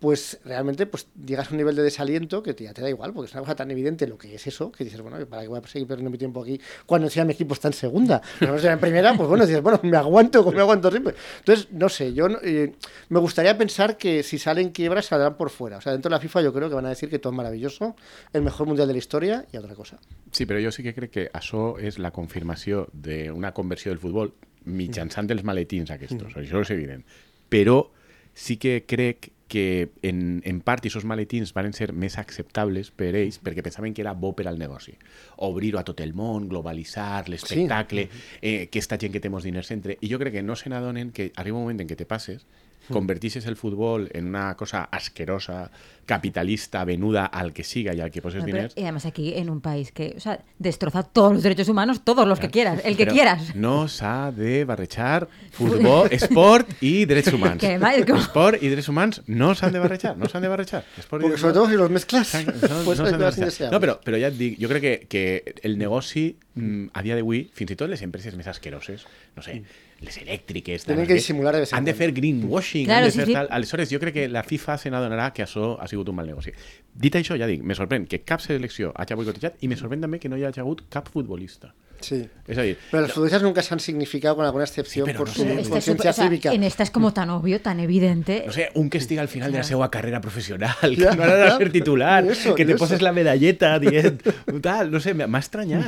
pues 0.00 0.40
realmente 0.44 0.86
pues 0.86 1.08
llegas 1.26 1.48
a 1.48 1.50
un 1.50 1.58
nivel 1.58 1.76
de 1.76 1.82
desaliento 1.82 2.42
que 2.42 2.54
te, 2.54 2.64
ya 2.64 2.72
te 2.72 2.80
da 2.80 2.88
igual, 2.88 3.12
porque 3.12 3.28
es 3.28 3.34
una 3.34 3.42
cosa 3.42 3.54
tan 3.54 3.70
evidente 3.70 4.06
lo 4.06 4.16
que 4.16 4.34
es 4.34 4.46
eso, 4.46 4.72
que 4.72 4.82
dices, 4.82 5.00
bueno, 5.02 5.24
¿para 5.26 5.42
qué 5.42 5.48
voy 5.48 5.60
a 5.62 5.66
seguir 5.68 5.86
perdiendo 5.86 6.10
mi 6.10 6.16
tiempo 6.16 6.42
aquí 6.42 6.58
cuando 6.86 7.06
encima 7.06 7.26
mi 7.26 7.34
equipo 7.34 7.52
está 7.52 7.68
en 7.68 7.74
segunda? 7.74 8.22
Pero 8.38 8.52
no 8.52 8.58
sé, 8.58 8.70
en 8.70 8.80
primera, 8.80 9.14
pues 9.14 9.28
bueno, 9.28 9.46
dices, 9.46 9.62
bueno, 9.62 9.78
me 9.82 9.96
aguanto 9.96 10.50
me 10.50 10.60
aguanto 10.60 10.90
siempre. 10.90 11.14
Entonces, 11.38 11.68
no 11.70 11.88
sé, 11.90 12.14
yo 12.14 12.28
eh, 12.42 12.72
me 13.10 13.20
gustaría 13.20 13.56
pensar 13.58 13.98
que 13.98 14.22
si 14.22 14.38
salen 14.38 14.70
quiebras 14.70 15.06
saldrán 15.06 15.36
por 15.36 15.50
fuera. 15.50 15.76
O 15.76 15.80
sea, 15.82 15.92
dentro 15.92 16.08
de 16.08 16.16
la 16.16 16.20
FIFA 16.20 16.42
yo 16.42 16.52
creo 16.54 16.68
que 16.70 16.74
van 16.74 16.86
a 16.86 16.90
decir 16.90 17.10
que 17.10 17.18
todo 17.18 17.32
es 17.32 17.36
maravilloso, 17.36 17.94
el 18.32 18.42
mejor 18.42 18.66
mundial 18.66 18.88
de 18.88 18.94
la 18.94 18.98
historia 18.98 19.44
y 19.52 19.58
otra 19.58 19.74
cosa. 19.74 19.98
Sí, 20.32 20.46
però 20.46 20.60
jo 20.62 20.70
sí 20.70 20.84
que 20.86 20.94
crec 20.94 21.10
que 21.10 21.24
això 21.34 21.74
és 21.82 21.98
la 21.98 22.12
confirmació 22.14 22.84
d'una 22.94 23.50
conversió 23.52 23.90
del 23.90 23.98
futbol 23.98 24.30
mitjançant 24.64 25.30
els 25.30 25.44
maletins 25.46 25.90
aquests, 25.94 26.36
això 26.36 26.64
és 26.64 26.72
evident. 26.74 27.04
Però 27.50 27.82
sí 28.34 28.56
que 28.60 28.82
crec 28.86 29.30
que 29.50 29.90
en, 30.06 30.40
en 30.46 30.60
part 30.62 30.84
aquests 30.86 31.04
maletins 31.10 31.50
van 31.56 31.72
ser 31.74 31.90
més 31.90 32.14
acceptables 32.22 32.92
per 32.94 33.10
ells 33.18 33.40
perquè 33.42 33.64
pensaven 33.66 33.96
que 33.96 34.04
era 34.04 34.12
bo 34.14 34.30
per 34.38 34.46
al 34.46 34.60
negoci. 34.62 34.94
Obrir-ho 35.42 35.80
a 35.80 35.84
tot 35.84 36.00
el 36.04 36.14
món, 36.14 36.46
globalitzar 36.48 37.24
l'espectacle, 37.28 38.06
eh, 38.38 38.68
aquesta 38.68 38.96
gent 39.02 39.16
que 39.16 39.20
té 39.20 39.32
molts 39.32 39.48
diners 39.50 39.72
entre... 39.74 39.98
I 39.98 40.12
jo 40.12 40.22
crec 40.22 40.38
que 40.38 40.44
no 40.46 40.54
se 40.54 40.70
n'adonen 40.70 41.10
que 41.10 41.32
arriba 41.34 41.58
un 41.58 41.66
moment 41.66 41.82
en 41.82 41.90
què 41.90 41.98
te 41.98 42.06
passes, 42.06 42.46
convertixes 42.90 43.46
el 43.50 43.58
futbol 43.58 44.08
en 44.14 44.30
una 44.30 44.54
cosa 44.56 44.84
asquerosa, 44.84 45.64
capitalista, 46.10 46.84
venuda 46.84 47.24
al 47.26 47.52
que 47.52 47.62
siga 47.62 47.94
y 47.94 48.00
al 48.00 48.10
que 48.10 48.20
poses 48.20 48.40
No, 48.40 48.46
pero- 48.46 48.56
diners, 48.56 48.74
y 48.76 48.82
además 48.82 49.06
aquí 49.06 49.32
en 49.34 49.48
un 49.48 49.60
país 49.60 49.92
que 49.92 50.14
o 50.16 50.20
sea, 50.20 50.40
destroza 50.58 51.04
todos 51.04 51.32
los 51.34 51.42
derechos 51.44 51.68
humanos, 51.68 52.02
todos 52.02 52.26
los 52.26 52.40
que 52.40 52.50
quieras, 52.50 52.80
el 52.84 52.96
que 52.96 53.06
Però 53.06 53.12
quieras. 53.14 53.54
No 53.54 53.86
s'ha 53.88 54.32
de 54.32 54.64
esport 56.10 56.68
i 56.82 57.04
drets 57.06 57.32
humans. 57.36 57.60
Que 57.60 57.78
mal, 57.78 58.04
com- 58.06 58.18
Esport 58.18 58.62
i 58.62 58.68
drets 58.72 58.88
humans 58.90 59.22
no 59.26 59.54
s'han 59.54 59.72
de 59.72 59.78
barrejar, 59.82 60.16
no 60.18 60.28
s'han 60.28 60.42
de 60.42 60.48
barrejar. 60.48 60.82
Esport 60.98 61.22
i 61.22 61.28
Porque 61.28 61.38
sobre 61.38 61.54
todo 61.54 61.68
si 61.70 61.76
los 61.76 61.90
mezclas, 61.90 62.34
no, 62.44 62.82
pues 62.84 62.98
no 62.98 63.06
hay 63.06 63.12
s'han 63.12 63.48
de. 63.50 63.70
No, 63.70 63.80
però 63.80 64.18
ja 64.20 64.28
et 64.32 64.38
dic, 64.38 64.58
jo 64.60 64.68
crec 64.70 64.82
que, 64.82 64.96
que 65.08 65.54
el 65.62 65.78
negoci 65.78 66.36
mm, 66.54 66.90
a 66.92 67.02
dia 67.06 67.14
d'avui, 67.18 67.46
fins 67.54 67.70
i 67.70 67.78
tot 67.78 67.90
les 67.90 68.02
empreses 68.02 68.34
més 68.38 68.48
asqueroses, 68.50 69.06
no 69.36 69.42
sé, 69.46 69.60
les 70.00 70.16
elèctriques... 70.16 70.86
tal, 70.86 70.94
Tenen 70.94 71.06
que 71.08 71.18
dissimular 71.18 71.52
de 71.54 71.60
vez 71.60 71.72
en 71.74 71.78
Han 71.78 71.84
de 71.84 71.92
fer 71.94 72.06
greenwashing, 72.16 72.86
Claro, 72.88 73.04
han 73.04 73.10
de 73.10 73.12
sí, 73.12 73.18
fer 73.20 73.26
sí. 73.28 73.34
tal... 73.36 73.48
Aleshores, 73.52 73.90
jo 73.92 73.98
crec 74.00 74.14
que 74.16 74.28
la 74.32 74.42
FIFA 74.42 74.78
se 74.80 74.88
n'adonarà 74.92 75.26
que 75.36 75.44
això 75.44 75.74
ha 75.80 75.88
sigut 75.92 75.99
un 76.08 76.16
mal 76.16 76.26
negoci. 76.26 76.54
Dit 76.94 77.16
això, 77.18 77.36
ja 77.36 77.46
dic, 77.50 77.62
me 77.62 77.76
sorprèn 77.76 78.06
que 78.08 78.22
cap 78.24 78.40
selecció 78.40 78.94
hagi 78.94 79.18
boicotejat 79.18 79.60
i 79.60 79.68
me 79.68 79.76
sorprèn 79.76 80.00
també 80.00 80.18
que 80.18 80.28
no 80.28 80.38
hi 80.40 80.46
hagi 80.48 80.60
hagut 80.60 80.86
cap 80.88 81.08
futbolista. 81.12 81.74
Sí. 82.00 82.28
Pero 82.90 83.02
los 83.02 83.12
futbolistas 83.12 83.42
nunca 83.44 83.62
se 83.62 83.72
han 83.74 83.78
significado 83.78 84.34
con 84.34 84.44
alguna 84.44 84.64
excepción 84.64 85.06
Sí, 85.06 85.12
pero 85.12 85.18
por 85.18 85.28
no 85.28 85.34
su 85.34 85.42
sé. 85.42 85.48
Conciencia 85.54 85.80
súper- 85.94 86.10
o 86.10 86.12
sea, 86.12 86.24
cívica. 86.24 86.52
en 86.52 86.64
esta 86.64 86.82
es 86.82 86.90
como 86.90 87.12
tan 87.12 87.30
obvio, 87.30 87.60
tan 87.60 87.78
evidente. 87.78 88.42
no 88.44 88.52
sé, 88.52 88.70
un 88.74 88.90
que 88.90 88.98
estigui 88.98 89.20
al 89.20 89.28
final 89.28 89.52
de 89.52 89.58
la 89.58 89.64
seva 89.64 89.88
carrera 89.90 90.20
professional, 90.20 90.74
que 90.80 90.96
no 90.96 91.22
ha 91.22 91.26
ja. 91.50 91.56
ser 91.58 91.70
titular, 91.70 92.24
eso, 92.26 92.54
que 92.56 92.64
te 92.64 92.74
poses 92.74 92.96
eso. 92.96 93.04
la 93.04 93.12
medalleta 93.12 93.78
tal, 94.60 94.90
no 94.90 94.98
sé, 94.98 95.14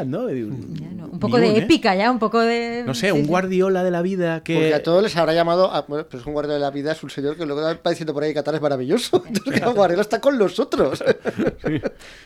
no? 0.06 0.26
Diu, 0.26 0.50
Ya, 0.74 0.86
¿no? 0.94 1.06
Un 1.06 1.18
poco 1.18 1.38
de 1.38 1.48
¿eh? 1.50 1.58
épica 1.58 1.94
ya, 1.96 2.10
un 2.12 2.18
poco 2.20 2.38
de... 2.40 2.84
No 2.86 2.94
sé, 2.94 3.06
sí, 3.06 3.12
un. 3.12 3.26
Guardiola 3.26 3.82
de 3.82 3.90
la 3.90 4.02
vida 4.02 4.42
que... 4.44 4.54
Porque 4.54 4.74
a 4.74 4.82
todos 4.84 5.02
les 5.02 5.16
habrá 5.16 5.34
llamado, 5.34 5.72
a- 5.72 5.82
bueno, 5.82 6.06
pero 6.08 6.20
es 6.20 6.26
un 6.26 6.32
guardia 6.32 6.54
de 6.54 6.60
la 6.60 6.70
vida, 6.70 6.92
es 6.92 7.02
un 7.02 7.10
señor 7.10 7.36
que 7.36 7.44
luego 7.44 7.60
va 7.62 7.90
diciendo 7.90 8.14
por 8.14 8.22
ahí 8.22 8.30
que 8.30 8.34
Qatar 8.34 8.54
es 8.54 8.60
maravilloso. 8.62 9.24
Entonces, 9.26 9.54
claro, 9.54 9.74
Guardiola 9.74 10.02
está 10.02 10.20
con 10.20 10.38
los 10.38 10.60
otros. 10.60 11.02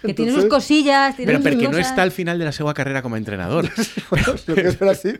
Que 0.02 0.14
tiene 0.14 0.32
sus 0.32 0.44
cosillas, 0.46 1.16
tiene 1.16 1.32
Però 1.32 1.38
sus 1.42 1.46
perquè 1.46 1.70
no 1.70 1.78
està 1.78 2.02
al 2.02 2.12
final 2.12 2.38
de 2.38 2.44
la 2.44 2.52
seva 2.52 2.72
carrera 2.74 3.02
com 3.02 3.14
a 3.14 3.18
entrenador. 3.18 3.68
Bueno, 4.10 4.34
lo 4.46 4.54
que 4.54 4.60
es 4.68 4.78
ver 4.78 4.88
así, 4.88 5.12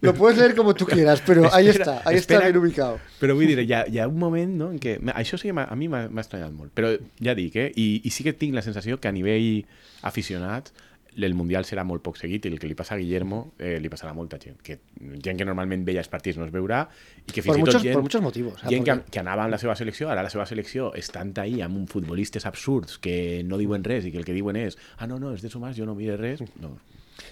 lo 0.00 0.14
puedes 0.14 0.38
leer 0.38 0.54
como 0.54 0.74
tú 0.74 0.86
quieras, 0.86 1.22
pero 1.26 1.52
ahí 1.54 1.68
Espera, 1.68 1.96
está, 1.96 2.08
ahí 2.08 2.16
espera. 2.16 2.40
está 2.40 2.50
bien 2.50 2.56
ubicado. 2.62 2.98
Però 3.20 3.34
vull 3.34 3.46
dir, 3.48 3.58
hi 3.64 3.72
ha, 3.72 3.84
hi 3.88 3.98
ha 3.98 4.08
un 4.08 4.18
moment 4.18 4.52
no, 4.56 4.70
en 4.72 4.78
què... 4.80 4.98
Això 5.14 5.38
sí 5.40 5.50
que 5.50 5.56
a 5.60 5.76
mi 5.76 5.88
m'ha 5.88 6.06
estranyat 6.20 6.52
molt. 6.52 6.72
Però 6.76 6.92
ja 7.22 7.34
dic, 7.34 7.56
eh? 7.56 7.70
I, 7.76 7.88
I 8.04 8.10
sí 8.14 8.24
que 8.26 8.32
tinc 8.36 8.54
la 8.54 8.62
sensació 8.62 9.00
que 9.00 9.08
a 9.08 9.12
nivell 9.16 9.64
aficionat 10.02 10.72
el 11.20 11.34
Mundial 11.34 11.66
serà 11.66 11.82
molt 11.84 12.04
poc 12.06 12.16
seguit 12.16 12.44
i 12.46 12.48
el 12.52 12.60
que 12.62 12.68
li 12.70 12.76
passa 12.78 12.94
a 12.94 12.96
Guillermo 13.00 13.52
eh, 13.58 13.80
li 13.82 13.88
passarà 13.90 14.12
a 14.14 14.16
molta 14.16 14.38
gent. 14.40 14.60
Que, 14.62 14.76
gent 15.20 15.36
que 15.40 15.44
normalment 15.44 15.82
veia 15.84 16.00
els 16.04 16.08
partits 16.08 16.38
no 16.38 16.46
es 16.46 16.52
veurà 16.54 16.84
i 17.26 17.32
que 17.34 17.42
fins 17.42 17.50
Por 17.50 17.58
i 17.58 17.64
tot 17.64 17.66
muchos- 17.74 17.82
gent, 17.82 17.96
por 17.98 18.04
muchos 18.06 18.22
motivos, 18.22 18.60
sea, 18.62 18.70
gent 18.70 18.86
que, 18.86 18.94
que 19.10 19.20
anava 19.20 19.42
amb 19.44 19.52
la 19.52 19.58
seva 19.58 19.74
selecció, 19.76 20.08
ara 20.08 20.22
la 20.22 20.30
seva 20.30 20.46
selecció 20.46 20.92
estan 20.94 21.34
ahí 21.42 21.60
amb 21.66 21.76
un 21.76 21.88
futbolistes 21.90 22.46
absurds 22.46 22.96
que 23.02 23.42
no 23.44 23.58
diuen 23.58 23.82
res 23.84 24.06
i 24.06 24.12
que 24.14 24.22
el 24.22 24.24
que 24.24 24.32
diuen 24.38 24.56
és 24.62 24.78
ah, 24.98 25.08
no, 25.10 25.18
no, 25.18 25.34
és 25.34 25.42
de 25.42 25.50
sumars, 25.50 25.76
jo 25.76 25.84
no 25.84 25.96
mire 25.98 26.16
res. 26.16 26.40
No, 26.62 26.76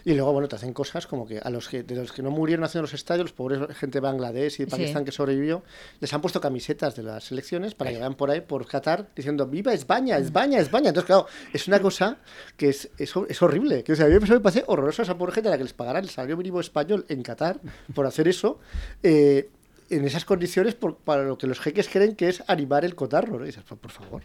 Y 0.05 0.15
luego, 0.15 0.33
bueno, 0.33 0.49
te 0.49 0.57
hacen 0.57 0.73
cosas 0.73 1.07
como 1.07 1.27
que 1.27 1.39
a 1.39 1.51
los 1.51 1.69
que, 1.69 1.83
de 1.83 1.95
los 1.97 2.13
que 2.13 2.23
no 2.23 2.31
murieron 2.31 2.65
haciendo 2.65 2.83
los 2.83 2.95
estadios, 2.95 3.25
los 3.25 3.33
pobres 3.33 3.61
gente 3.77 3.99
de 3.99 4.01
Bangladesh 4.01 4.55
y 4.61 4.65
de 4.65 4.71
Sí. 4.71 4.71
Pakistán 4.71 5.05
que 5.05 5.13
sobrevivió, 5.13 5.63
les 6.01 6.13
han 6.15 6.21
puesto 6.21 6.41
camisetas 6.41 6.97
de 6.97 7.03
las 7.03 7.25
selecciones 7.25 7.75
para 7.75 7.91
que 7.91 7.97
vayan 7.99 8.15
por 8.15 8.31
ahí, 8.31 8.41
por 8.41 8.67
Qatar, 8.67 9.09
diciendo 9.15 9.47
¡Viva 9.47 9.73
España, 9.73 10.17
España, 10.19 10.59
España! 10.59 10.89
Entonces, 10.89 11.07
claro, 11.07 11.27
es 11.53 11.67
una 11.69 11.81
cosa 11.81 12.19
que 12.57 12.69
es, 12.71 12.91
es, 12.99 13.13
es 13.29 13.43
horrible. 13.43 13.83
Que, 13.85 13.93
o 13.93 13.97
sea, 13.97 14.07
a 14.07 14.09
mí 14.09 14.17
me 14.19 14.41
parece 14.41 14.65
horroroso 14.67 15.03
a 15.03 15.05
esa 15.05 15.17
pobre 15.19 15.33
gente 15.33 15.49
a 15.49 15.53
la 15.53 15.59
que 15.59 15.65
les 15.65 15.73
pagarán 15.73 16.05
el 16.05 16.11
salario 16.11 16.37
mínimo 16.37 16.61
español 16.61 17.05
en 17.09 17.23
Qatar 17.23 17.61
por 17.95 18.07
hacer 18.07 18.29
eso. 18.29 18.59
eh, 19.03 19.51
en 19.91 20.05
esas 20.05 20.27
condiciones 20.27 20.75
por- 20.75 20.97
para 20.99 21.23
lo 21.23 21.39
que 21.39 21.47
los 21.47 21.61
jeques 21.61 21.89
creen 21.89 22.15
que 22.15 22.29
es 22.29 22.45
animar 22.47 22.85
el 22.85 22.95
cotarro, 22.95 23.39
¿no? 23.39 23.45
Y 23.45 23.47
dices, 23.47 23.65
por, 23.65 23.79
por 23.79 23.91
favor. 23.91 24.23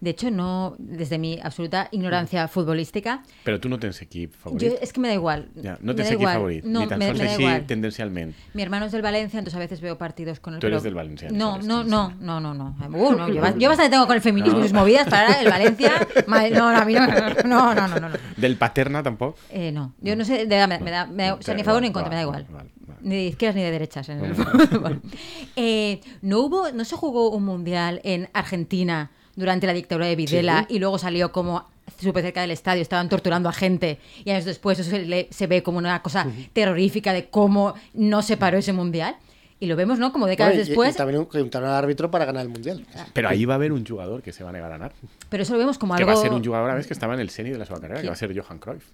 De 0.00 0.10
hecho, 0.10 0.30
no, 0.30 0.76
desde 0.78 1.18
mi 1.18 1.38
absoluta 1.42 1.88
ignorancia 1.92 2.48
futbolística, 2.48 3.22
Però 3.44 3.60
tu 3.60 3.68
no 3.68 3.78
tens 3.78 4.00
equip 4.00 4.32
yo, 4.32 4.38
favorit. 4.40 4.72
es 4.80 4.92
que 4.94 5.00
me 5.00 5.08
da 5.08 5.14
igual. 5.14 5.50
No 5.82 5.94
tens 5.94 6.08
equip 6.08 6.20
igual. 6.20 6.34
favorit, 6.36 6.64
No, 6.64 6.80
ni 6.80 6.86
tan 6.88 6.98
me, 6.98 7.06
sols 7.08 7.18
me 7.18 7.24
da 7.26 7.30
així 7.32 7.42
igual. 7.42 7.66
tendencialment. 7.66 8.34
Mi 8.54 8.62
hermano 8.62 8.86
es 8.86 8.92
del 8.92 9.02
Valencia, 9.02 9.38
entonces 9.38 9.56
a 9.56 9.58
veces 9.60 9.82
veo 9.82 9.98
partidos 9.98 10.40
con 10.40 10.54
él. 10.54 10.60
Tú 10.60 10.68
eres 10.68 10.78
pero- 10.78 10.84
del 10.84 10.94
Valencia, 10.94 11.28
No, 11.30 11.58
no, 11.58 11.84
no, 11.84 12.14
no, 12.18 12.40
no, 12.40 12.54
no. 12.54 12.76
Uh, 12.92 13.12
no, 13.14 13.28
yo, 13.28 13.42
ba- 13.42 13.54
yo 13.58 13.68
bastante 13.68 13.90
tengo 13.90 14.06
con 14.06 14.16
el 14.16 14.22
feminismo 14.22 14.58
y 14.60 14.62
sus 14.62 14.72
movidas 14.72 15.06
para 15.08 15.38
el 15.42 15.50
Valencia. 15.50 15.92
no, 16.26 16.72
no, 16.72 16.78
a 16.78 16.84
mí 16.86 16.94
no, 16.94 17.06
no, 17.06 17.74
no, 17.74 17.74
no, 17.74 17.88
no. 18.00 18.08
no. 18.08 18.16
Del 18.38 18.56
Paterna 18.56 19.02
tampoc? 19.02 19.36
Eh, 19.50 19.70
no, 19.70 19.92
yo 20.00 20.16
no 20.16 20.24
sé, 20.24 20.38
de 20.38 20.46
verdad, 20.46 20.68
me, 20.68 20.78
me 20.78 20.90
da, 20.90 21.04
me 21.06 21.24
da- 21.24 21.34
o 21.34 21.42
sea, 21.42 21.52
ni 21.54 21.60
a 21.60 21.64
favor 21.64 21.82
ni 21.82 21.88
en 21.88 21.92
contra, 21.92 22.08
me 22.08 22.16
da 22.16 22.22
igual. 22.22 22.46
vale, 22.50 22.70
vale. 22.86 23.00
Ni 23.02 23.16
de 23.16 23.24
izquierdas 23.26 23.56
ni 23.56 23.62
de 23.62 23.70
derechas 23.70 24.08
en 24.08 24.24
el 24.24 24.32
Vale. 24.32 24.66
fútbol. 24.66 25.02
Eh, 25.56 26.00
no 26.22 26.40
hubo, 26.40 26.70
no 26.72 26.84
se 26.86 26.96
jugó 26.96 27.30
un 27.30 27.44
mundial 27.44 28.00
en 28.04 28.28
Argentina 28.32 29.10
durante 29.36 29.66
la 29.66 29.72
dictadura 29.72 30.06
de 30.06 30.16
Videla 30.16 30.66
y 30.68 30.78
luego 30.78 30.98
salió 30.98 31.32
como 31.32 31.64
súper 32.00 32.22
cerca 32.22 32.40
del 32.42 32.50
estadio, 32.52 32.82
estaban 32.82 33.08
torturando 33.08 33.48
a 33.48 33.52
gente 33.52 33.98
y 34.24 34.30
años 34.30 34.44
después 34.44 34.78
eso 34.78 34.90
se, 34.90 35.04
le- 35.06 35.28
se 35.30 35.46
ve 35.46 35.62
como 35.62 35.78
una 35.78 36.00
cosa 36.02 36.26
terrorífica 36.52 37.12
de 37.12 37.28
cómo 37.28 37.74
no 37.94 38.22
se 38.22 38.36
paró 38.36 38.58
ese 38.58 38.72
mundial. 38.72 39.16
Y 39.62 39.66
lo 39.66 39.76
vemos, 39.76 39.98
¿no? 39.98 40.10
Como 40.10 40.26
décadas 40.26 40.52
Bueno, 40.54 40.62
y- 40.62 40.64
y, 40.64 40.68
después. 40.70 40.96
también 40.96 41.26
untaron 41.34 41.68
al 41.68 41.74
árbitro 41.74 42.10
para 42.10 42.24
ganar 42.24 42.42
el 42.42 42.48
mundial. 42.48 42.86
Pero 43.12 43.28
ahí 43.28 43.44
va 43.44 43.54
a 43.54 43.56
haber 43.56 43.72
un 43.72 43.84
jugador 43.84 44.22
que 44.22 44.32
se 44.32 44.42
va 44.42 44.48
a 44.48 44.52
negar 44.54 44.70
a 44.72 44.78
ganar. 44.78 44.92
Pero 45.28 45.42
eso 45.42 45.52
lo 45.52 45.58
vemos 45.58 45.76
como 45.76 45.94
Que 45.96 46.02
algo. 46.02 46.14
va 46.14 46.18
a 46.18 46.22
ser 46.22 46.32
un 46.32 46.42
jugador 46.42 46.70
a 46.70 46.74
vez 46.76 46.86
que 46.86 46.94
estava 46.94 47.12
en 47.12 47.20
el 47.20 47.28
seni 47.28 47.50
de 47.50 47.58
la 47.58 47.66
seva 47.66 47.78
carrera, 47.78 48.00
que 48.00 48.06
va 48.06 48.14
a 48.14 48.16
ser 48.16 48.34
Johan 48.34 48.58
Cruyff. 48.58 48.84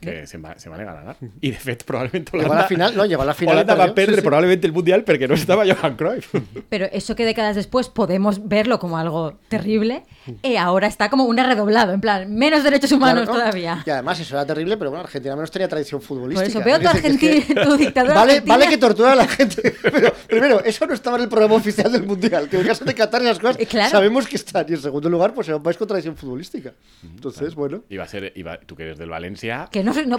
Que 0.00 0.26
se 0.26 0.38
va, 0.38 0.58
se 0.58 0.70
va 0.70 0.76
a 0.76 0.84
ganar. 0.84 1.16
I, 1.40 1.50
de 1.50 1.58
fet, 1.58 1.82
probablement 1.84 2.30
Llegó 2.32 2.52
a 2.52 2.56
la 2.56 2.66
final, 2.68 2.96
no, 2.96 3.04
llegó 3.04 3.22
a 3.22 3.26
la 3.26 3.34
final. 3.34 3.56
Holanda 3.56 3.74
va 3.74 3.84
a 3.84 3.94
perdre 3.94 4.14
sí, 4.14 4.20
sí. 4.20 4.26
probablement 4.26 4.64
el 4.64 4.72
Mundial 4.72 5.04
perquè 5.04 5.26
no 5.26 5.34
estava 5.34 5.66
Johan 5.66 5.96
Cruyff. 5.98 6.34
Pero 6.68 6.86
eso 6.92 7.16
que 7.16 7.26
décadas 7.26 7.56
después 7.56 7.88
podemos 7.88 8.46
verlo 8.46 8.78
como 8.78 8.98
algo 8.98 9.38
terrible, 9.48 10.04
y 10.42 10.56
ahora 10.56 10.86
está 10.86 11.08
como 11.10 11.24
una 11.24 11.46
redoblado, 11.46 11.92
en 11.92 12.00
plan, 12.00 12.34
menos 12.34 12.62
derechos 12.64 12.92
humanos 12.92 13.24
Claro, 13.24 13.32
¿no? 13.32 13.38
todavía. 13.44 13.82
Y 13.86 13.90
además 13.90 14.20
eso 14.20 14.34
era 14.36 14.46
terrible, 14.46 14.76
pero 14.76 14.90
bueno, 14.90 15.04
Argentina 15.04 15.34
menos 15.36 15.50
tenía 15.50 15.68
tradición 15.68 16.00
futbolística. 16.02 16.50
Por 16.52 16.62
eso 16.62 16.64
veo 16.64 16.80
tu, 16.80 16.88
Argentina, 16.88 17.44
que- 17.46 17.54
tu 17.54 17.76
dictadura 17.76 18.14
Vale, 18.14 18.32
argentina. 18.32 18.54
vale 18.56 18.68
que 18.68 18.78
tortura 18.78 19.12
a 19.12 19.16
la 19.16 19.26
gente, 19.28 19.74
pero 19.82 20.12
primero, 20.26 20.62
eso 20.64 20.86
no 20.86 20.94
estaba 20.94 21.16
en 21.16 21.24
el 21.24 21.28
programa 21.28 21.54
oficial 21.54 21.90
del 21.92 22.04
Mundial, 22.04 22.48
que 22.48 22.56
en 22.56 22.62
el 22.62 22.68
caso 22.68 22.84
de 22.84 22.94
Qatar 22.94 23.22
y 23.22 23.26
las 23.26 23.38
cosas 23.38 23.56
Eh, 23.60 23.66
claro. 23.66 23.90
sabemos 23.90 24.26
que 24.26 24.36
están. 24.36 24.66
Y 24.68 24.72
en 24.72 24.82
segundo 24.82 25.08
lugar, 25.08 25.32
pues 25.34 25.48
era 25.48 25.56
un 25.56 25.62
país 25.62 25.76
con 25.76 25.86
tradición 25.88 26.16
futbolística. 26.16 26.72
Entonces, 27.02 27.54
bueno, 27.54 27.82
I 27.88 27.96
va 27.96 28.06
ser, 28.08 28.32
i 28.36 28.42
va, 28.42 28.58
tu 28.58 28.74
que 28.76 28.82
eres 28.84 28.98
del 28.98 29.08
València, 29.10 29.68
Que 29.70 29.82
no, 29.82 29.92
no, 30.06 30.18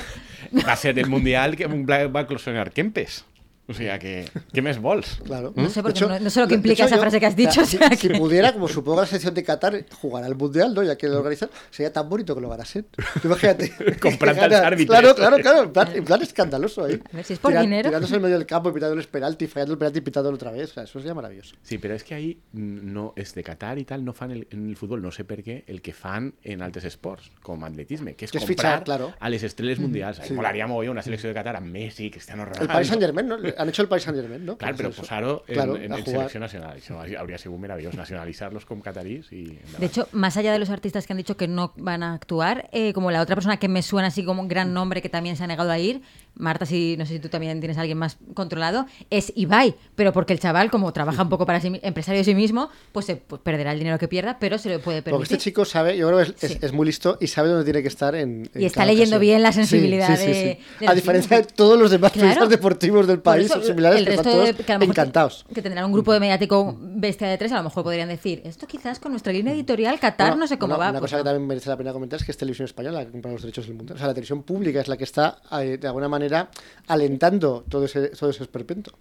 va 0.68 0.76
ser 0.76 0.98
el 1.00 1.08
Mundial 1.08 1.56
que 1.56 1.66
un 1.66 1.86
bla- 1.86 2.08
va 2.14 2.22
eclosionar 2.22 2.72
Kempes. 2.72 3.26
O 3.70 3.74
sea 3.74 4.00
que, 4.00 4.26
què 4.52 4.62
més 4.66 4.80
vols? 4.82 5.20
claro. 5.24 5.54
No 5.56 5.70
sé, 5.70 5.84
porque 5.84 6.02
no- 6.02 6.20
no 6.20 6.30
sé 6.30 6.42
lo 6.42 6.48
que 6.48 6.56
implica 6.56 6.86
esa 6.86 6.98
frase 6.98 7.20
que 7.20 7.26
has 7.28 7.36
dicho, 7.36 7.62
o 7.62 7.64
o 7.64 7.68
sea, 7.68 7.90
si, 7.92 7.98
si 7.98 8.08
que- 8.10 8.18
pudiera, 8.18 8.52
como 8.52 8.68
supongo 8.68 8.98
que 8.98 9.02
la 9.02 9.08
selección 9.08 9.34
de 9.36 9.44
Qatar 9.44 9.86
jugará 10.02 10.26
el 10.28 10.36
Mundial, 10.36 10.74
¿no? 10.74 10.82
Ya 10.84 10.98
que 10.98 11.08
lo 11.08 11.20
organizan, 11.20 11.50
sería 11.70 11.94
tan 11.94 12.10
bonito 12.10 12.34
que 12.34 12.42
lo 12.42 12.50
ganasen. 12.50 12.88
Imagínate. 13.24 13.72
Comprando 14.02 14.42
a 14.44 14.48
gana- 14.50 14.68
árbitros. 14.68 14.98
Claro, 15.00 15.16
claro, 15.16 15.38
claro. 15.38 15.64
En 15.66 15.72
plan, 15.74 15.88
en 15.96 16.04
plan 16.04 16.22
escandaloso 16.22 16.86
ahí. 16.86 17.00
A 17.14 17.16
ver, 17.18 17.26
si 17.26 17.34
es 17.34 17.40
por 17.40 17.58
dinero. 17.58 17.90
Tirándose 17.90 18.16
en 18.16 18.22
medio 18.22 18.38
del 18.38 18.48
campo 18.48 18.70
y 18.70 18.74
pitándoles 18.74 19.08
penalti, 19.08 19.48
fallando 19.48 19.74
el 19.74 19.78
penalti 19.80 20.00
y 20.00 20.02
pitándolo 20.02 20.36
otra 20.36 20.52
vez. 20.52 20.72
O 20.72 20.74
sea, 20.74 20.84
eso 20.84 21.00
sería 21.00 21.14
maravilloso. 21.14 21.56
Sí, 21.62 21.78
però 21.78 21.94
és 21.96 22.04
que 22.04 22.16
ahí 22.16 22.40
no, 22.54 23.14
és 23.16 23.34
de 23.36 23.44
Qatar 23.44 23.78
i 23.80 23.86
tal, 23.86 24.04
no 24.04 24.14
fan 24.14 24.32
el, 24.32 24.48
en 24.52 24.68
el 24.70 24.76
futbol, 24.78 25.02
no 25.02 25.12
sé 25.12 25.24
per 25.26 25.44
què, 25.44 25.64
el 25.68 25.82
que 25.82 25.94
fan 25.94 26.34
en 26.44 26.62
altres 26.66 26.86
esports, 26.86 27.30
com 27.44 27.64
atletisme, 27.64 28.16
que 28.16 28.26
és 28.26 28.32
Que 28.32 28.40
comprar 28.40 28.56
fitxar, 28.56 28.84
claro. 28.84 29.14
a 29.20 29.30
les 29.30 29.44
estrelles 29.44 29.80
mundials. 29.80 30.18
Sí. 30.18 30.30
Sí. 30.30 30.34
Molaria 30.34 30.66
mogollón 30.68 30.98
una 30.98 31.04
selecció 31.04 31.30
de 31.30 31.36
Qatar 31.36 31.56
amb 31.58 31.68
Messi, 31.72 32.10
Cristiano 32.10 32.46
Ronaldo. 32.46 32.64
El 32.64 32.68
Paris 32.68 32.88
Saint 32.88 33.02
Germain, 33.02 33.28
¿no? 33.28 33.38
Han 33.60 33.68
hecho 33.70 33.82
el 33.82 33.88
Paris 33.90 34.06
Saint 34.06 34.18
Germain, 34.20 34.46
¿no? 34.46 34.58
Clar, 34.58 34.72
Pues 34.74 34.80
però 34.82 34.90
eso. 34.90 35.02
posar-ho 35.02 35.44
en, 35.48 35.54
Claro, 35.54 35.76
en, 35.76 35.92
a 35.92 35.98
en 35.98 36.04
jugar. 36.06 36.30
selecció 36.30 36.40
nacional. 36.40 36.78
Això 36.80 36.96
hauria 37.20 37.38
sigut 37.38 37.60
meravellós, 37.60 37.94
nacionalitzar-los 37.94 38.66
com 38.66 38.80
catarís 38.82 39.28
endavant. 39.32 39.78
De 39.80 39.86
hecho, 39.86 40.08
más 40.14 40.38
allá 40.38 40.54
de 40.54 40.60
los 40.60 40.70
artistas 40.70 41.06
que 41.06 41.14
han 41.14 41.18
dicho 41.18 41.36
que 41.36 41.48
no 41.48 41.74
van 41.78 42.02
a 42.04 42.14
actuar, 42.14 42.70
eh, 42.72 42.94
como 42.94 43.12
la 43.12 43.22
otra 43.22 43.36
persona 43.36 43.58
que 43.58 43.68
me 43.68 43.82
suena 43.84 44.08
así 44.08 44.24
como 44.24 44.42
un 44.42 44.48
gran 44.48 44.74
nombre 44.74 45.02
que 45.02 45.10
también 45.10 45.36
se 45.36 45.44
ha 45.44 45.48
negado 45.48 45.72
a 45.72 45.78
ir, 45.80 46.02
Marta, 46.36 46.66
si 46.66 46.96
no 46.98 47.06
sé 47.06 47.14
si 47.16 47.20
tú 47.20 47.28
también 47.28 47.60
tienes 47.60 47.78
a 47.78 47.82
alguien 47.82 47.98
más 47.98 48.18
controlado, 48.34 48.86
es 49.10 49.34
Ibai, 49.36 49.76
pero 49.96 50.14
porque 50.14 50.32
el 50.32 50.40
chaval, 50.40 50.72
como 50.72 50.94
trabaja 50.94 51.24
un 51.24 51.28
poco 51.30 51.46
para 51.46 51.60
sí, 51.60 51.78
empresario 51.84 52.20
de 52.20 52.24
sí 52.24 52.34
mismo, 52.36 52.70
pues, 52.94 53.08
se, 53.08 53.18
pues 53.18 53.42
perderá 53.42 53.74
el 53.74 53.80
dinero 53.80 54.00
que 54.00 54.08
pierda, 54.08 54.38
pero 54.40 54.58
se 54.58 54.70
lo 54.70 54.80
puede 54.80 55.02
Porque 55.02 55.12
permitir. 55.12 55.34
este 55.36 55.44
chico 55.44 55.66
sabe, 55.66 55.98
yo 55.98 56.08
creo 56.08 56.20
que 56.26 56.46
es, 56.46 56.58
Sí. 56.70 56.72
muy 56.72 56.86
listo 56.86 57.18
y 57.20 57.28
sabe 57.28 57.50
dónde 57.50 57.66
tiene 57.66 57.82
que 57.82 57.90
estar 57.90 58.16
en. 58.16 58.50
en 58.54 58.62
Y 58.62 58.66
está 58.66 58.86
leyendo 58.86 59.18
ocasión. 59.18 59.22
bien 59.22 59.44
la 59.44 59.52
sensibilidad 59.52 60.18
de- 60.18 60.60
de 60.80 60.88
A 60.88 60.94
diferencia 60.96 61.38
de 61.42 61.44
todos 61.44 61.78
los 61.78 61.92
demás 61.92 62.14
Claro. 62.14 62.28
periodistas 62.30 62.50
deportivos 62.50 63.06
del 63.08 63.20
país, 63.20 63.49
similares, 63.66 64.00
el 64.00 64.06
que 64.06 64.14
están 64.14 64.26
resto 64.26 64.58
de- 64.58 64.64
que 64.66 64.72
a 64.72 64.76
lo 64.76 64.80
mejor 64.80 64.94
encantados. 64.94 65.46
Que, 65.48 65.56
que 65.56 65.62
tendrán 65.62 65.86
un 65.86 65.92
grupo 65.92 66.14
de 66.14 66.20
mediático 66.20 66.78
bestia 66.80 67.28
de 67.28 67.38
tres, 67.38 67.52
a 67.52 67.58
lo 67.58 67.64
mejor 67.64 67.84
podrían 67.84 68.10
decir, 68.10 68.42
esto 68.46 68.68
quizás 68.68 69.00
con 69.00 69.12
nuestra 69.12 69.34
línea 69.34 69.54
editorial 69.54 70.00
Qatar 70.00 70.28
Bueno, 70.30 70.42
no 70.42 70.48
sé 70.48 70.58
cómo 70.58 70.76
una, 70.76 70.84
va. 70.86 70.90
Una 70.92 71.00
pues 71.00 71.12
cosa 71.12 71.22
que 71.22 71.24
también 71.26 71.48
merece 71.48 71.70
la 71.70 71.78
pena 71.78 71.92
comentar 71.94 72.20
es 72.20 72.26
que 72.26 72.32
es 72.32 72.38
Televisión 72.38 72.66
Española 72.66 73.00
la 73.00 73.06
que 73.06 73.12
compra 73.12 73.32
los 73.32 73.42
derechos 73.42 73.66
del 73.68 73.76
mundo. 73.76 73.94
O 73.94 73.98
sea, 73.98 74.08
la 74.08 74.14
televisión 74.14 74.44
pública 74.44 74.82
es 74.82 74.88
la 74.88 74.98
que 74.98 75.04
está, 75.04 75.42
eh, 75.62 75.78
de 75.80 75.88
alguna 75.88 76.08
manera, 76.10 76.50
alentando 76.88 77.66
todo 77.70 77.86
ese, 77.86 78.10
todo 78.10 78.30
ese 78.30 78.44
esperpento. 78.44 78.92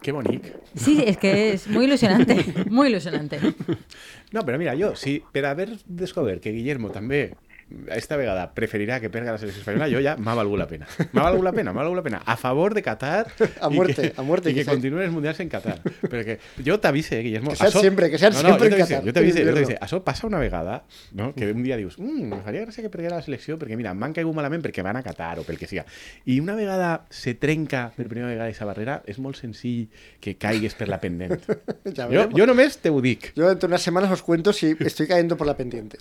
Que 0.00 0.10
bonic. 0.10 0.52
Sí, 0.74 1.02
es 1.06 1.16
que 1.16 1.52
es 1.52 1.68
muy 1.68 1.84
ilusionante, 1.84 2.44
muy 2.70 2.88
ilusionante. 2.88 3.38
No, 4.32 4.40
però 4.46 4.56
mira, 4.58 4.72
jo, 4.74 4.96
si 4.96 5.22
per 5.30 5.44
haver 5.44 5.76
descobert 5.84 6.40
que 6.42 6.50
Guillermo 6.56 6.88
també 6.88 7.34
esta 7.94 8.16
vegada 8.16 8.52
preferirà 8.54 9.00
que 9.00 9.10
perga 9.10 9.32
la 9.32 9.38
selecció 9.38 9.62
espanyola, 9.62 9.88
jo 9.90 10.02
ja 10.04 10.16
m'ha 10.16 10.34
valgut 10.38 10.60
la 10.60 10.66
pena. 10.70 10.88
M'ha 11.12 11.24
valgut 11.24 11.44
la 11.44 11.52
pena, 11.52 11.72
m'ha 11.72 11.82
valgut 11.82 12.00
la 12.00 12.04
pena. 12.06 12.22
A 12.26 12.36
favor 12.36 12.74
de 12.74 12.82
Qatar 12.82 13.26
A 13.60 13.68
muerte, 13.68 14.10
que, 14.10 14.12
a 14.16 14.22
muerte, 14.22 14.50
i 14.50 14.54
que, 14.54 14.64
continuen 14.66 15.04
els 15.06 15.12
mundials 15.14 15.40
en 15.40 15.50
Qatar. 15.52 15.78
Però 15.82 16.22
que 16.26 16.38
jo 16.64 16.78
t'avise, 16.80 17.18
eh, 17.18 17.22
Guillermo. 17.26 17.52
Que 17.52 17.56
sean 17.56 17.72
siempre, 17.72 18.10
que 18.10 18.18
sean 18.18 18.32
siempre 18.34 18.52
jo 18.52 18.64
en 18.64 18.70
t'avise, 18.76 18.94
Qatar. 18.94 19.06
Jo 19.06 19.12
t'avise, 19.12 19.38
jo 19.38 19.48
Invierno. 19.48 19.60
t'avise. 19.60 19.78
Això 19.84 20.02
passa 20.04 20.26
una 20.26 20.40
vegada, 20.42 20.82
no? 21.12 21.32
que 21.34 21.50
un 21.52 21.62
dia 21.62 21.76
dius, 21.76 21.98
mmm, 21.98 22.28
me 22.32 22.40
faria 22.44 22.64
gràcia 22.66 22.84
que 22.84 22.90
perguera 22.92 23.16
la 23.16 23.22
selecció 23.22 23.58
perquè, 23.60 23.76
mira, 23.78 23.94
m'han 23.94 24.14
caigut 24.16 24.36
malament 24.36 24.64
perquè 24.64 24.84
van 24.84 25.00
a 25.00 25.04
Qatar 25.06 25.38
o 25.42 25.46
pel 25.48 25.58
que 25.60 25.68
siga. 25.70 25.84
I 26.26 26.40
una 26.40 26.56
vegada 26.58 27.06
se 27.10 27.34
trenca 27.34 27.88
per 27.96 28.08
primera 28.08 28.28
vegada 28.30 28.48
aquesta 28.50 28.68
barrera, 28.68 29.00
és 29.06 29.18
molt 29.22 29.38
senzill 29.40 29.88
que 30.20 30.36
caigues 30.40 30.76
per 30.78 30.88
la 30.92 31.00
pendent. 31.02 31.38
Ya 31.92 32.06
jo, 32.08 32.24
jo 32.32 32.46
només 32.46 32.78
te 32.80 32.90
ho 32.90 33.00
dic. 33.04 33.32
Yo 33.36 33.48
dentro 33.48 33.68
de 33.68 33.72
unas 33.72 33.82
semanas 33.82 34.10
os 34.10 34.22
cuento 34.22 34.52
si 34.52 34.74
estoy 34.80 35.06
cayendo 35.06 35.36
por 35.36 35.46
la 35.46 35.56
pendiente. 35.56 35.98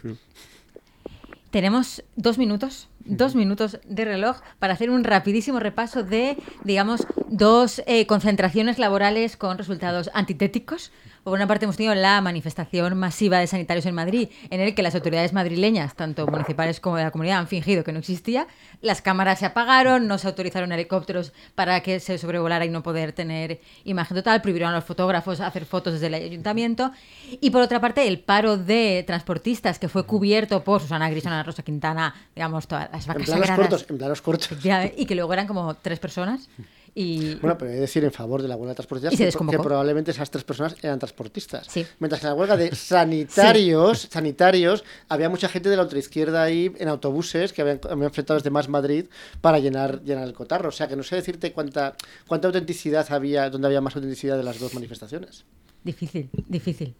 Tenemos 1.51 2.01
dos 2.15 2.37
minutos, 2.37 2.87
dos 2.99 3.35
minutos 3.35 3.79
de 3.85 4.05
reloj 4.05 4.37
para 4.57 4.73
hacer 4.73 4.89
un 4.89 5.03
rapidísimo 5.03 5.59
repaso 5.59 6.01
de, 6.01 6.37
digamos, 6.63 7.05
dos 7.27 7.81
eh, 7.87 8.07
concentraciones 8.07 8.79
laborales 8.79 9.35
con 9.35 9.57
resultados 9.57 10.09
antitéticos. 10.13 10.93
Por 11.23 11.33
una 11.33 11.45
parte 11.45 11.65
hemos 11.65 11.77
tenido 11.77 11.93
la 11.93 12.19
manifestación 12.19 12.97
masiva 12.97 13.37
de 13.37 13.45
sanitarios 13.45 13.85
en 13.85 13.93
Madrid, 13.93 14.29
en 14.49 14.59
el 14.59 14.73
que 14.73 14.81
las 14.81 14.95
autoridades 14.95 15.33
madrileñas, 15.33 15.93
tanto 15.93 16.25
municipales 16.25 16.79
como 16.79 16.97
de 16.97 17.03
la 17.03 17.11
comunidad, 17.11 17.37
han 17.37 17.47
fingido 17.47 17.83
que 17.83 17.91
no 17.91 17.99
existía. 17.99 18.47
Las 18.81 19.03
cámaras 19.03 19.37
se 19.37 19.45
apagaron, 19.45 20.07
no 20.07 20.17
se 20.17 20.27
autorizaron 20.27 20.71
helicópteros 20.71 21.31
para 21.53 21.81
que 21.81 21.99
se 21.99 22.17
sobrevolara 22.17 22.65
y 22.65 22.69
no 22.69 22.81
poder 22.81 23.13
tener 23.13 23.61
imagen 23.83 24.17
total, 24.17 24.41
prohibieron 24.41 24.71
a 24.71 24.75
los 24.77 24.83
fotógrafos 24.83 25.41
hacer 25.41 25.65
fotos 25.65 25.93
desde 25.93 26.07
el 26.07 26.15
ayuntamiento. 26.15 26.91
Y 27.39 27.51
por 27.51 27.61
otra 27.61 27.79
parte, 27.79 28.07
el 28.07 28.19
paro 28.19 28.57
de 28.57 29.03
transportistas 29.05 29.77
que 29.77 29.89
fue 29.89 30.07
cubierto 30.07 30.63
por 30.63 30.81
Susana 30.81 31.07
Grisona, 31.11 31.35
Ana 31.35 31.43
Rosa 31.43 31.61
Quintana, 31.61 32.15
digamos, 32.33 32.67
todas 32.67 32.89
las 32.91 33.03
En 33.03 33.07
vacas 33.09 33.25
planos 33.27 33.47
sagradas. 33.47 33.69
cortos, 33.69 33.85
en 33.91 33.97
planos 33.99 34.21
cortos. 34.23 34.63
Ya, 34.63 34.85
y 34.85 35.05
que 35.05 35.13
luego 35.13 35.31
eran 35.33 35.45
como 35.45 35.75
tres 35.75 35.99
personas. 35.99 36.49
Y 36.93 37.35
Bueno, 37.35 37.57
pero 37.57 37.71
he 37.71 37.75
de 37.75 37.81
decir 37.81 38.03
en 38.03 38.11
favor 38.11 38.41
de 38.41 38.47
la 38.47 38.55
huelga 38.55 38.71
de 38.71 38.75
transportistas 38.75 39.17
que, 39.17 39.59
probablemente 39.59 40.11
esas 40.11 40.29
tres 40.29 40.43
personas 40.43 40.75
eran 40.81 40.99
transportistas. 40.99 41.67
Sí. 41.69 41.85
Mientras 41.99 42.19
que 42.19 42.27
en 42.27 42.33
la 42.33 42.39
huelga 42.39 42.57
de 42.57 42.75
sanitarios, 42.75 44.07
sanitarios, 44.11 44.83
había 45.07 45.29
mucha 45.29 45.47
gente 45.47 45.69
de 45.69 45.77
la 45.77 45.83
ultraizquierda 45.83 46.43
ahí 46.43 46.73
en 46.77 46.87
autobuses 46.89 47.53
que 47.53 47.61
habían, 47.61 47.79
habían 47.83 48.03
enfrentado 48.03 48.39
desde 48.39 48.49
Más 48.49 48.67
Madrid 48.67 49.05
para 49.39 49.59
llenar, 49.59 50.03
llenar 50.03 50.27
el 50.27 50.33
cotarro. 50.33 50.69
O 50.69 50.73
sea 50.73 50.87
que 50.87 50.95
no 50.95 51.03
sé 51.03 51.15
decirte 51.15 51.53
cuánta, 51.53 51.95
cuánta 52.27 52.47
autenticidad 52.47 53.05
había, 53.11 53.49
dónde 53.49 53.67
había 53.67 53.81
más 53.81 53.95
autenticidad 53.95 54.37
de 54.37 54.43
las 54.43 54.59
dos 54.59 54.73
manifestaciones. 54.73 55.45
difícil, 55.83 56.29
difícil. 56.47 56.95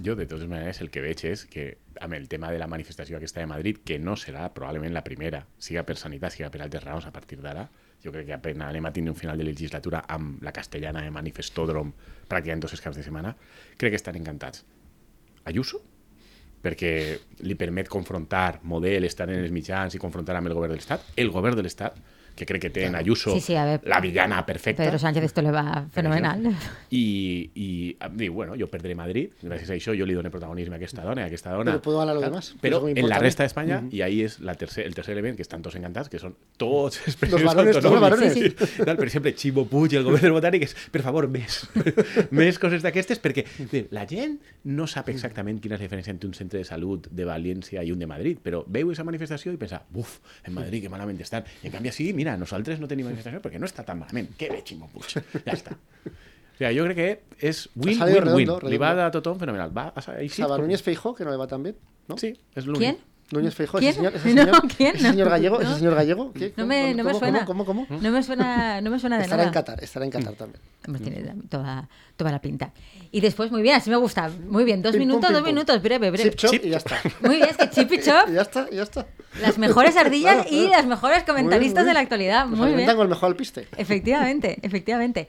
Jo, 0.00 0.16
de 0.16 0.24
totes 0.24 0.48
maneres, 0.48 0.80
el 0.80 0.88
que 0.88 1.02
veig 1.04 1.20
és 1.28 1.42
que 1.44 1.66
amb 2.00 2.16
el 2.16 2.24
tema 2.32 2.48
de 2.50 2.56
la 2.58 2.68
manifestació 2.70 3.18
aquesta 3.18 3.42
de 3.42 3.48
Madrid, 3.50 3.82
que 3.84 3.98
no 4.00 4.14
serà 4.16 4.46
probablement 4.54 4.94
la 4.94 5.02
primera, 5.04 5.42
siga 5.60 5.82
per 5.84 5.98
sanitat, 6.00 6.32
siga 6.32 6.48
per 6.50 6.62
altres 6.64 6.84
raons 6.86 7.04
a 7.04 7.12
partir 7.12 7.42
d'ara, 7.42 7.66
jo 8.02 8.10
crec 8.14 8.30
que 8.30 8.36
apenas 8.38 8.70
anem 8.72 8.88
a 8.88 8.92
tindre 8.92 9.12
un 9.12 9.18
final 9.18 9.36
de 9.36 9.44
legislatura 9.44 10.00
amb 10.08 10.40
la 10.42 10.52
castellana 10.56 11.04
de 11.04 11.12
manifestòdrom 11.12 11.92
pràcticament 12.30 12.64
els 12.70 12.80
caps 12.80 12.96
de 12.96 13.04
setmana, 13.04 13.34
crec 13.76 13.92
que 13.92 14.00
estan 14.00 14.16
encantats. 14.16 14.64
Ayuso? 15.44 15.82
Perquè 16.62 16.94
li 17.44 17.58
permet 17.58 17.90
confrontar 17.92 18.62
model, 18.62 19.04
estar 19.04 19.28
en 19.28 19.42
els 19.42 19.52
mitjans 19.52 19.92
i 19.92 20.00
confrontar 20.00 20.38
amb 20.38 20.48
el 20.48 20.56
govern 20.56 20.72
de 20.72 20.80
l'Estat, 20.80 21.04
el 21.20 21.30
govern 21.34 21.58
de 21.58 21.66
l'Estat, 21.66 22.00
que 22.34 22.46
crec 22.46 22.62
que 22.62 22.70
té 22.70 22.86
en 22.86 22.96
Ayuso 22.96 23.34
Sí, 23.34 23.40
sí, 23.40 23.56
a 23.56 23.64
ver, 23.64 23.80
la 23.84 24.00
villana 24.00 24.44
perfecta. 24.46 24.84
Pedro 24.84 24.98
Sánchez 24.98 25.24
esto 25.24 25.42
le 25.42 25.50
va 25.50 25.86
fenomenal. 25.92 26.54
I 26.90 27.96
em 28.00 28.16
diu, 28.16 28.32
bueno, 28.32 28.56
jo 28.58 28.68
perdré 28.72 28.94
Madrid, 28.98 29.32
gràcies 29.42 29.70
a 29.70 29.76
això 29.76 29.94
jo 29.96 30.06
li 30.08 30.16
dono 30.16 30.30
protagonisme 30.32 30.76
a 30.76 30.80
aquesta 30.80 31.04
dona, 31.04 31.26
a 31.26 31.30
aquesta 31.30 31.52
dona. 31.52 31.76
Però 31.76 31.82
puedo 31.82 31.98
ganar 32.02 32.16
lo 32.16 32.22
demás, 32.24 32.54
molt 32.62 32.98
en 32.98 33.08
la 33.08 33.18
resta 33.22 33.46
d'Espanya, 33.46 33.82
i 33.92 34.02
ahí 34.04 34.22
és 34.24 34.38
la 34.40 34.54
tercer, 34.58 34.86
el 34.86 34.94
tercer 34.94 35.16
element, 35.16 35.36
que 35.36 35.46
estan 35.46 35.62
tots 35.62 35.76
encantats, 35.76 36.10
que 36.12 36.20
tots 36.60 37.00
els 37.06 37.16
presidents 37.16 37.48
varones, 37.48 37.78
tots 37.78 37.90
los 37.90 38.00
varones. 38.00 38.32
Sí. 38.32 38.50
Tal, 38.84 38.96
per 38.96 39.08
exemple, 39.08 39.34
Ximo 39.36 39.66
Puig 39.68 39.96
el 39.98 40.08
del 40.08 40.34
Botànic 40.34 40.66
és, 40.68 40.76
per 40.92 41.02
favor, 41.04 41.28
més, 41.32 41.62
més 42.42 42.60
coses 42.62 42.84
d'aquestes, 42.84 43.20
perquè 43.22 43.46
la 43.92 44.06
gent 44.08 44.38
no 44.64 44.86
sap 44.90 45.10
exactament 45.12 45.60
quina 45.62 45.76
és 45.76 45.82
la 45.82 45.88
diferència 45.88 46.14
entre 46.14 46.30
un 46.30 46.36
centre 46.36 46.62
de 46.62 46.68
salut 46.68 47.08
de 47.10 47.26
València 47.28 47.82
i 47.82 47.92
un 47.92 48.02
de 48.02 48.08
Madrid, 48.08 48.40
però 48.42 48.62
veu 48.66 48.90
aquesta 48.90 49.06
manifestació 49.08 49.52
i 49.52 49.60
pensa, 49.60 49.82
buf, 49.92 50.18
en 50.46 50.54
Madrid 50.56 50.84
que 50.84 50.92
malament 50.92 51.20
estan. 51.22 51.46
I 51.62 51.70
en 51.70 51.76
canvi, 51.76 51.92
sí, 51.94 52.10
mira, 52.22 52.36
nosaltres 52.38 52.78
no 52.80 52.86
tenim 52.90 53.08
manifestació 53.10 53.42
perquè 53.42 53.58
no 53.60 53.66
està 53.68 53.84
tan 53.86 53.98
malament. 54.02 54.30
Que 54.38 54.48
bé, 54.52 54.62
Ximo 54.64 54.88
Puig. 54.94 55.16
Ja 55.44 55.52
està. 55.58 55.74
O 55.74 56.56
sea, 56.62 56.70
jo 56.76 56.84
crec 56.86 56.96
que 56.96 57.46
és 57.48 57.64
win-win-win. 57.74 58.46
redondo, 58.46 58.70
Li 58.70 58.78
va 58.78 58.92
a 59.06 59.10
tothom 59.10 59.38
fenomenal. 59.40 59.72
Va 59.74 59.88
a 59.90 60.04
així. 60.20 60.42
Saba 60.44 60.56
com- 60.60 60.66
Núñez 60.68 60.82
Feijó, 60.84 61.14
que 61.16 61.24
no 61.26 61.32
le 61.32 61.40
va 61.40 61.48
tan 61.50 61.62
bien, 61.64 61.74
¿no? 62.06 62.16
Sí, 62.20 62.30
és 62.54 62.66
l'únic. 62.68 62.80
¿Quién? 62.82 62.98
Núñez 63.32 63.54
Feijó, 63.54 63.78
¿Quién? 63.80 63.90
ese 63.90 63.98
señor, 63.98 64.14
ese 64.14 64.34
No, 64.34 64.44
señor, 64.44 64.62
¿quién? 64.76 64.96
ese 64.96 65.08
señor 65.10 65.26
No. 65.26 65.30
gallego, 65.32 65.60
ese 65.60 65.74
señor 65.74 65.94
gallego, 65.94 66.32
¿qué? 66.32 66.52
No 66.56 66.66
me, 66.66 66.94
no 66.94 67.04
me 67.04 67.10
¿Cómo, 67.10 67.18
suena. 67.18 67.44
¿Cómo, 67.44 67.64
cómo, 67.64 67.86
cómo? 67.86 68.00
No 68.00 68.10
me 68.10 68.22
suena, 68.22 68.80
no 68.80 68.90
me 68.90 68.98
suena 68.98 69.16
de 69.18 69.22
Estará 69.24 69.42
nada. 69.44 69.48
en 69.48 69.54
Qatar, 69.54 69.82
estará 69.82 70.04
en 70.04 70.10
Qatar 70.10 70.34
también. 70.34 70.60
Tiene 71.02 71.34
toda, 71.48 71.88
toda 72.16 72.30
la 72.32 72.40
pinta. 72.40 72.72
Y 73.10 73.20
después, 73.20 73.50
muy 73.50 73.62
bien, 73.62 73.76
así 73.76 73.88
me 73.90 73.96
gusta. 73.96 74.30
Muy 74.48 74.64
bien, 74.64 74.82
dos 74.82 74.92
Pim, 74.92 75.00
minutos, 75.00 75.30
dos 75.30 75.40
pum. 75.40 75.48
minutos, 75.48 75.80
breve, 75.82 76.10
breve. 76.10 76.30
Chip 76.30 76.38
chop 76.38 76.50
Chip 76.50 76.64
y 76.64 76.70
ya 76.70 76.78
está. 76.78 76.96
Muy 77.20 77.36
bien, 77.36 77.48
es 77.50 77.56
que 77.56 77.70
Chip 77.70 77.92
y 77.92 78.00
Chop, 78.00 78.28
Y 78.28 78.32
ya 78.34 78.42
está, 78.42 78.68
ya 78.70 78.82
está. 78.82 79.06
las 79.40 79.58
mejores 79.58 79.96
ardillas 79.96 80.34
Claro, 80.46 80.48
y 80.50 80.68
las 80.68 80.86
mejores 80.86 81.22
comentaristas 81.24 81.84
Muy 81.84 81.84
bien, 81.84 81.84
muy 81.84 81.88
de 81.88 81.94
la 81.94 82.00
actualidad. 82.00 82.46
Nos 82.46 82.58
Muy 82.58 82.72
bien. 82.74 82.90
con 82.94 83.02
el 83.02 83.08
mejor 83.08 83.28
alpiste. 83.30 83.68
Efectivamente, 83.76 84.58
efectivamente. 84.62 85.28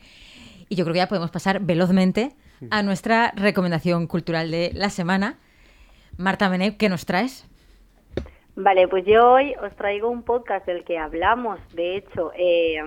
Y 0.69 0.75
yo 0.75 0.85
creo 0.85 0.93
que 0.93 0.97
ya 0.99 1.07
podemos 1.07 1.29
pasar 1.29 1.59
velozmente 1.59 2.33
a 2.71 2.81
nuestra 2.81 3.31
recomendación 3.35 4.07
cultural 4.07 4.49
de 4.49 4.71
la 4.73 4.89
semana. 4.89 5.37
Marta 6.17 6.49
Meneu, 6.49 6.75
¿qué 6.77 6.89
nos 6.89 7.05
traes? 7.05 7.45
Vale, 8.55 8.87
pues 8.87 9.03
yo 9.05 9.31
hoy 9.31 9.55
os 9.63 9.75
traigo 9.75 10.09
un 10.09 10.21
podcast 10.21 10.67
del 10.67 10.83
que 10.83 10.99
hablamos, 10.99 11.59
de 11.73 11.95
hecho, 11.95 12.31
eh, 12.35 12.77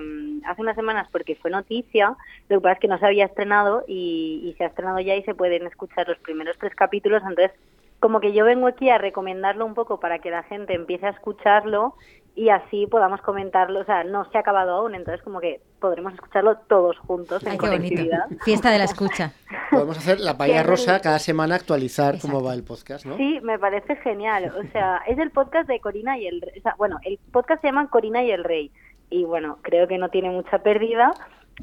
hace 0.45 0.61
unas 0.61 0.77
semanas 0.77 1.09
porque 1.11 1.35
fue 1.35 1.51
noticia, 1.51 2.15
lo 2.47 2.57
que 2.57 2.61
pasa 2.61 2.73
es 2.75 2.79
que 2.79 2.87
no 2.87 2.97
se 2.97 3.05
había 3.05 3.25
estrenado 3.25 3.83
y, 3.85 4.41
y 4.45 4.53
se 4.53 4.63
ha 4.63 4.67
estrenado 4.67 5.01
ya 5.01 5.15
y 5.15 5.23
se 5.23 5.35
pueden 5.35 5.67
escuchar 5.67 6.07
los 6.07 6.17
primeros 6.19 6.57
tres 6.57 6.73
capítulos, 6.73 7.21
entonces 7.21 7.51
como 7.99 8.21
que 8.21 8.31
yo 8.31 8.45
vengo 8.45 8.67
aquí 8.67 8.89
a 8.89 8.97
recomendarlo 8.97 9.65
un 9.65 9.73
poco 9.73 9.99
para 9.99 10.19
que 10.19 10.31
la 10.31 10.43
gente 10.43 10.73
empiece 10.73 11.05
a 11.05 11.09
escucharlo 11.09 11.95
y 12.37 12.49
así 12.49 12.85
podamos 12.85 13.19
comentarlo, 13.21 13.79
o 13.79 13.83
sea, 13.83 14.03
no 14.03 14.29
se 14.29 14.37
ha 14.37 14.41
acabado 14.41 14.73
aún, 14.75 14.93
entonces 14.93 15.23
como 15.23 15.39
que 15.39 15.59
podremos 15.79 16.13
escucharlo 16.13 16.55
todos 16.69 16.95
juntos 16.99 17.41
en 17.41 17.53
Ay, 17.53 17.57
qué 17.57 17.67
bonito. 17.67 18.03
Fiesta 18.45 18.69
de 18.69 18.77
la 18.77 18.83
escucha. 18.83 19.33
Podemos 19.71 19.97
hacer 19.97 20.19
la 20.19 20.37
paella 20.37 20.61
rosa 20.61 21.01
cada 21.01 21.17
semana, 21.17 21.55
actualizar 21.55 22.13
Exacto. 22.13 22.31
cómo 22.31 22.47
va 22.47 22.53
el 22.53 22.63
podcast, 22.63 23.07
¿no? 23.07 23.17
Sí, 23.17 23.39
me 23.41 23.57
parece 23.57 23.95
genial. 23.95 24.53
O 24.55 24.71
sea, 24.71 25.01
es 25.07 25.17
el 25.17 25.31
podcast 25.31 25.67
de 25.67 25.79
Corina 25.79 26.19
y 26.19 26.27
el 26.27 26.41
Rey. 26.41 26.59
O 26.59 26.61
sea, 26.61 26.75
bueno, 26.77 26.99
el 27.05 27.17
podcast 27.31 27.61
se 27.61 27.69
llama 27.69 27.89
Corina 27.89 28.23
y 28.23 28.29
el 28.29 28.43
Rey. 28.43 28.71
Y 29.09 29.23
bueno, 29.23 29.57
creo 29.63 29.87
que 29.87 29.97
no 29.97 30.09
tiene 30.09 30.29
mucha 30.29 30.59
pérdida. 30.59 31.13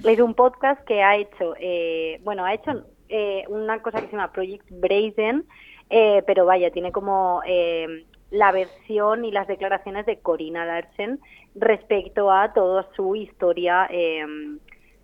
Es 0.02 0.18
un 0.18 0.34
podcast 0.34 0.84
que 0.86 1.04
ha 1.04 1.14
hecho, 1.14 1.54
eh, 1.60 2.20
bueno, 2.24 2.44
ha 2.44 2.52
hecho 2.52 2.84
eh, 3.08 3.44
una 3.46 3.80
cosa 3.80 4.00
que 4.00 4.06
se 4.06 4.12
llama 4.16 4.32
Project 4.32 4.66
Brazen, 4.70 5.44
eh, 5.88 6.24
pero 6.26 6.46
vaya, 6.46 6.72
tiene 6.72 6.90
como 6.90 7.42
eh, 7.46 8.06
la 8.34 8.50
versión 8.50 9.24
y 9.24 9.30
las 9.30 9.46
declaraciones 9.46 10.06
de 10.06 10.18
Corina 10.18 10.66
Larsen 10.66 11.20
respecto 11.54 12.32
a 12.32 12.52
toda 12.52 12.88
su 12.96 13.14
historia 13.14 13.86
eh, 13.90 14.26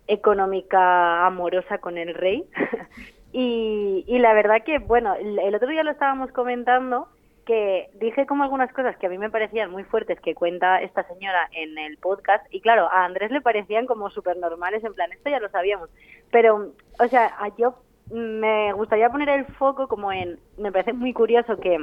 económica 0.07 1.25
amorosa 1.25 1.77
con 1.77 1.97
el 1.97 2.13
rey. 2.13 2.43
y, 3.31 4.03
y 4.05 4.19
la 4.19 4.33
verdad 4.33 4.63
que, 4.65 4.79
bueno, 4.79 5.15
el, 5.15 5.55
otro 5.55 5.69
día 5.69 5.83
lo 5.83 5.91
estábamos 5.91 6.31
comentando 6.33 7.07
que 7.45 7.89
dije 8.01 8.25
como 8.25 8.43
algunas 8.43 8.71
cosas 8.73 8.97
que 8.97 9.07
a 9.07 9.09
mí 9.09 9.17
me 9.17 9.29
parecían 9.29 9.71
muy 9.71 9.85
fuertes 9.85 10.19
que 10.19 10.35
cuenta 10.35 10.81
esta 10.81 11.07
señora 11.07 11.49
en 11.53 11.77
el 11.77 11.97
podcast 11.97 12.45
y 12.53 12.59
claro, 12.59 12.87
a 12.91 13.05
Andrés 13.05 13.31
le 13.31 13.41
parecían 13.41 13.87
como 13.87 14.09
súper 14.11 14.37
normales, 14.37 14.83
en 14.83 14.93
plan, 14.93 15.11
esto 15.11 15.29
ya 15.29 15.39
lo 15.39 15.49
sabíamos, 15.49 15.89
pero, 16.31 16.71
o 16.99 17.07
sea, 17.07 17.31
yo 17.57 17.75
me 18.11 18.73
gustaría 18.73 19.09
poner 19.09 19.29
el 19.29 19.45
foco 19.45 19.87
como 19.87 20.11
en, 20.11 20.37
me 20.57 20.71
parece 20.71 20.93
muy 20.93 21.13
curioso 21.13 21.57
que 21.57 21.79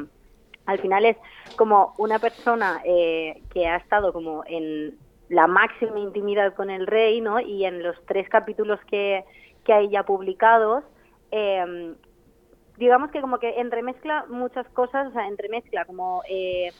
al 0.69 0.79
final 0.79 1.07
es 1.07 1.17
como 1.57 1.95
una 1.97 2.19
persona 2.19 2.83
eh, 2.85 3.41
que 3.55 3.67
ha 3.67 3.77
estado 3.77 4.13
como 4.13 4.45
en 4.47 4.99
la 5.31 5.47
máxima 5.47 5.99
intimidad 5.99 6.55
con 6.55 6.69
el 6.69 6.87
rey, 6.87 7.23
¿no? 7.23 7.41
Y 7.41 7.65
en 7.65 7.83
los 7.83 7.97
tres 8.05 8.29
capítulos 8.29 8.79
que, 8.91 9.25
que 9.65 9.73
hay 9.73 9.89
ya 9.89 10.03
publicados, 10.03 10.85
eh, 11.31 11.95
digamos 12.77 13.11
que 13.11 13.23
como 13.23 13.39
que 13.39 13.61
entremezcla 13.61 14.27
muchas 14.29 14.69
cosas, 14.69 15.09
o 15.09 15.13
sea, 15.13 15.27
entremezcla 15.27 15.87
como 15.87 16.23
eh, 16.29 16.71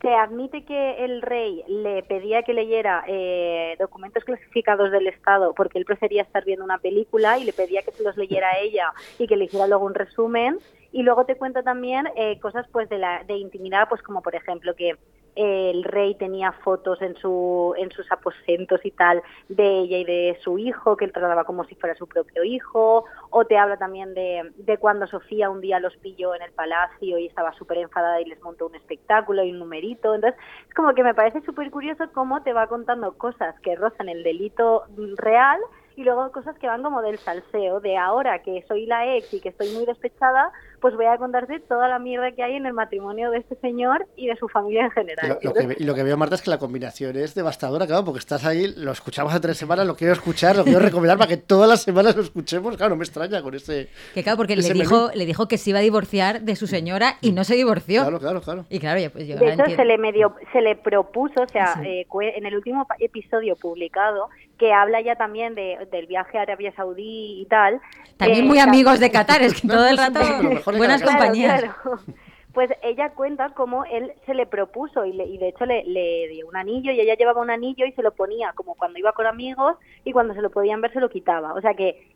se 0.00 0.14
admite 0.14 0.64
que 0.64 1.04
el 1.04 1.20
rey 1.20 1.64
le 1.66 2.02
pedía 2.04 2.42
que 2.42 2.54
leyera 2.54 3.04
eh, 3.08 3.76
documentos 3.78 4.24
clasificados 4.24 4.90
del 4.92 5.08
Estado 5.08 5.52
porque 5.52 5.78
él 5.78 5.84
prefería 5.84 6.22
estar 6.22 6.44
viendo 6.44 6.64
una 6.64 6.78
película 6.78 7.38
y 7.38 7.44
le 7.44 7.52
pedía 7.52 7.82
que 7.82 7.92
se 7.92 8.02
los 8.02 8.16
leyera 8.16 8.50
a 8.50 8.58
ella 8.60 8.92
y 9.18 9.26
que 9.26 9.36
le 9.36 9.44
hiciera 9.44 9.66
luego 9.66 9.84
un 9.84 9.94
resumen 9.94 10.58
y 10.92 11.02
luego 11.02 11.24
te 11.24 11.36
cuenta 11.36 11.62
también 11.62 12.08
eh, 12.16 12.38
cosas 12.40 12.66
pues 12.72 12.88
de 12.88 12.98
la 12.98 13.24
de 13.24 13.34
intimidad 13.34 13.88
pues 13.88 14.02
como 14.02 14.22
por 14.22 14.34
ejemplo 14.34 14.74
que 14.74 14.96
eh, 15.36 15.70
el 15.70 15.84
rey 15.84 16.14
tenía 16.16 16.52
fotos 16.52 17.00
en 17.02 17.16
su 17.16 17.74
en 17.78 17.90
sus 17.92 18.10
aposentos 18.10 18.80
y 18.84 18.90
tal 18.90 19.22
de 19.48 19.80
ella 19.80 19.98
y 19.98 20.04
de 20.04 20.38
su 20.42 20.58
hijo 20.58 20.96
que 20.96 21.04
él 21.04 21.12
trataba 21.12 21.44
como 21.44 21.64
si 21.64 21.74
fuera 21.76 21.94
su 21.94 22.06
propio 22.06 22.42
hijo. 22.42 23.04
O 23.30 23.44
te 23.44 23.56
habla 23.56 23.76
también 23.76 24.12
de, 24.14 24.50
de 24.56 24.78
cuando 24.78 25.06
Sofía 25.06 25.48
un 25.48 25.60
día 25.60 25.78
los 25.78 25.96
pilló 25.98 26.34
en 26.34 26.42
el 26.42 26.52
palacio 26.52 27.18
y 27.18 27.26
estaba 27.26 27.52
súper 27.54 27.78
enfadada 27.78 28.20
y 28.20 28.24
les 28.24 28.42
montó 28.42 28.66
un 28.66 28.74
espectáculo 28.74 29.44
y 29.44 29.52
un 29.52 29.60
numerito. 29.60 30.14
Entonces 30.14 30.38
es 30.68 30.74
como 30.74 30.94
que 30.94 31.04
me 31.04 31.14
parece 31.14 31.40
súper 31.42 31.70
curioso 31.70 32.10
cómo 32.12 32.42
te 32.42 32.52
va 32.52 32.66
contando 32.66 33.16
cosas 33.16 33.58
que 33.60 33.76
rozan 33.76 34.08
el 34.08 34.24
delito 34.24 34.84
real 35.16 35.60
y 35.96 36.04
luego 36.04 36.32
cosas 36.32 36.58
que 36.58 36.66
van 36.66 36.82
como 36.82 37.02
del 37.02 37.18
salseo, 37.18 37.80
de 37.80 37.96
ahora 37.96 38.40
que 38.40 38.64
soy 38.66 38.86
la 38.86 39.16
ex 39.16 39.34
y 39.34 39.40
que 39.40 39.50
estoy 39.50 39.70
muy 39.74 39.84
despechada, 39.84 40.50
pues 40.80 40.94
voy 40.96 41.06
a 41.06 41.16
contarte 41.18 41.60
toda 41.60 41.88
la 41.88 41.98
mierda 41.98 42.32
que 42.32 42.42
hay 42.42 42.54
en 42.54 42.66
el 42.66 42.72
matrimonio 42.72 43.30
de 43.30 43.38
este 43.38 43.54
señor 43.56 44.06
y 44.16 44.26
de 44.28 44.36
su 44.36 44.48
familia 44.48 44.84
en 44.84 44.90
general. 44.90 45.38
lo, 45.42 45.50
lo 45.50 45.54
que, 45.54 45.66
ve- 45.66 45.76
y 45.78 45.84
lo 45.84 45.94
que 45.94 46.02
veo, 46.02 46.16
Marta, 46.16 46.34
es 46.34 46.42
que 46.42 46.50
la 46.50 46.58
combinación 46.58 47.16
es 47.16 47.34
devastadora, 47.34 47.86
claro, 47.86 48.04
porque 48.04 48.18
estás 48.18 48.44
ahí, 48.44 48.72
lo 48.76 48.92
escuchamos 48.92 49.32
hace 49.32 49.40
tres 49.40 49.56
semanas, 49.58 49.86
lo 49.86 49.96
quiero 49.96 50.12
escuchar, 50.12 50.56
lo 50.56 50.64
quiero 50.64 50.80
recomendar 50.80 51.18
para 51.18 51.28
que 51.28 51.36
todas 51.36 51.68
las 51.68 51.82
semanas 51.82 52.16
lo 52.16 52.22
escuchemos. 52.22 52.76
Claro, 52.76 52.90
no 52.90 52.96
me 52.96 53.04
extraña 53.04 53.42
con 53.42 53.54
ese. 53.54 53.88
Que 54.14 54.22
claro, 54.22 54.36
porque 54.36 54.56
le 54.56 54.62
dijo, 54.72 55.06
menú. 55.08 55.10
le 55.14 55.26
dijo 55.26 55.48
que 55.48 55.58
se 55.58 55.70
iba 55.70 55.78
a 55.78 55.82
divorciar 55.82 56.40
de 56.42 56.56
su 56.56 56.66
señora 56.66 57.16
y 57.20 57.32
no 57.32 57.44
se 57.44 57.54
divorció. 57.54 58.02
Claro, 58.02 58.18
claro, 58.18 58.40
claro. 58.40 58.64
Y 58.70 58.78
claro, 58.78 59.00
ya 59.00 59.10
pues 59.10 59.26
yo 59.26 59.36
De 59.36 59.44
hecho, 59.46 59.60
entiendo. 59.62 59.76
se 59.76 59.84
le 59.84 59.98
medio, 59.98 60.34
se 60.52 60.60
le 60.60 60.76
propuso, 60.76 61.42
o 61.42 61.48
sea, 61.48 61.74
Sí. 61.74 61.86
eh, 61.86 62.06
en 62.36 62.46
el 62.46 62.56
último 62.56 62.86
episodio 62.98 63.56
publicado, 63.56 64.28
que 64.58 64.72
habla 64.72 65.00
ya 65.00 65.16
también 65.16 65.54
de, 65.54 65.78
del 65.90 66.06
viaje 66.06 66.36
a 66.38 66.42
Arabia 66.42 66.72
Saudí 66.76 67.40
y 67.40 67.46
tal. 67.46 67.80
También 68.18 68.44
eh, 68.44 68.48
muy 68.48 68.58
amigos 68.58 69.00
de 69.00 69.10
Qatar, 69.10 69.40
es 69.42 69.58
que 69.58 69.66
No, 69.66 69.74
todo 69.74 69.88
el 69.88 69.96
rato 69.96 70.20
sí, 70.22 70.32
pero 70.38 70.60
mejor 70.72 70.78
buenas 70.78 71.02
compañías. 71.02 71.60
Claro, 71.60 71.74
claro. 71.82 71.98
Pues 72.52 72.68
ella 72.82 73.10
cuenta 73.10 73.50
cómo 73.50 73.84
él 73.84 74.12
se 74.26 74.34
le 74.34 74.44
propuso 74.44 75.04
y, 75.04 75.12
le- 75.12 75.24
y 75.26 75.38
de 75.38 75.50
hecho 75.50 75.66
le, 75.66 75.84
le 75.84 76.26
dio 76.26 76.48
un 76.48 76.56
anillo 76.56 76.90
y 76.90 76.98
ella 77.00 77.14
llevaba 77.14 77.40
un 77.40 77.48
anillo 77.50 77.86
y 77.86 77.92
se 77.92 78.02
lo 78.02 78.10
ponía 78.10 78.52
como 78.54 78.74
cuando 78.74 78.98
iba 78.98 79.12
con 79.12 79.24
amigos 79.28 79.76
y 80.02 80.10
cuando 80.12 80.34
se 80.34 80.42
lo 80.42 80.50
podían 80.50 80.80
ver 80.80 80.92
se 80.92 80.98
lo 80.98 81.08
quitaba. 81.08 81.54
O 81.54 81.60
sea 81.60 81.74
que 81.74 82.10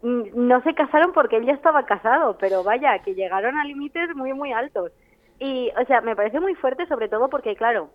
mm, 0.00 0.22
no 0.34 0.62
se 0.62 0.72
casaron 0.74 1.12
porque 1.12 1.36
él 1.36 1.44
ya 1.44 1.52
estaba 1.52 1.84
casado, 1.84 2.38
pero 2.38 2.62
vaya, 2.64 2.98
que 3.00 3.14
llegaron 3.14 3.58
a 3.58 3.64
límites 3.66 4.16
muy, 4.16 4.32
muy 4.32 4.52
altos. 4.52 4.90
Y, 5.38 5.70
o 5.78 5.84
sea, 5.84 6.00
me 6.00 6.16
parece 6.16 6.40
muy 6.40 6.54
fuerte 6.54 6.86
sobre 6.86 7.10
todo 7.10 7.28
porque, 7.28 7.54
claro, 7.54 7.90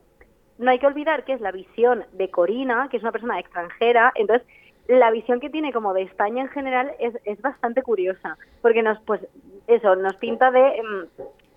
no 0.60 0.70
hay 0.70 0.78
que 0.78 0.86
olvidar 0.86 1.26
que 1.26 1.34
es 1.34 1.42
la 1.42 1.52
visión 1.52 2.06
de 2.12 2.30
Corina, 2.30 2.88
que 2.92 2.98
es 2.98 3.04
una 3.04 3.12
persona 3.12 3.40
extranjera, 3.40 4.12
entonces 4.14 4.48
la 4.88 5.12
visión 5.12 5.40
que 5.40 5.50
tiene 5.50 5.72
como 5.72 5.94
de 5.94 6.04
España 6.04 6.42
en 6.44 6.50
general 6.50 6.92
es, 7.00 7.14
es 7.26 7.42
bastante 7.42 7.82
curiosa, 7.82 8.38
porque 8.62 8.82
nos, 8.84 9.00
pues, 9.04 9.22
eso, 9.68 9.96
nos 9.96 10.16
pinta 10.16 10.52
de 10.52 10.60
em, 10.78 11.08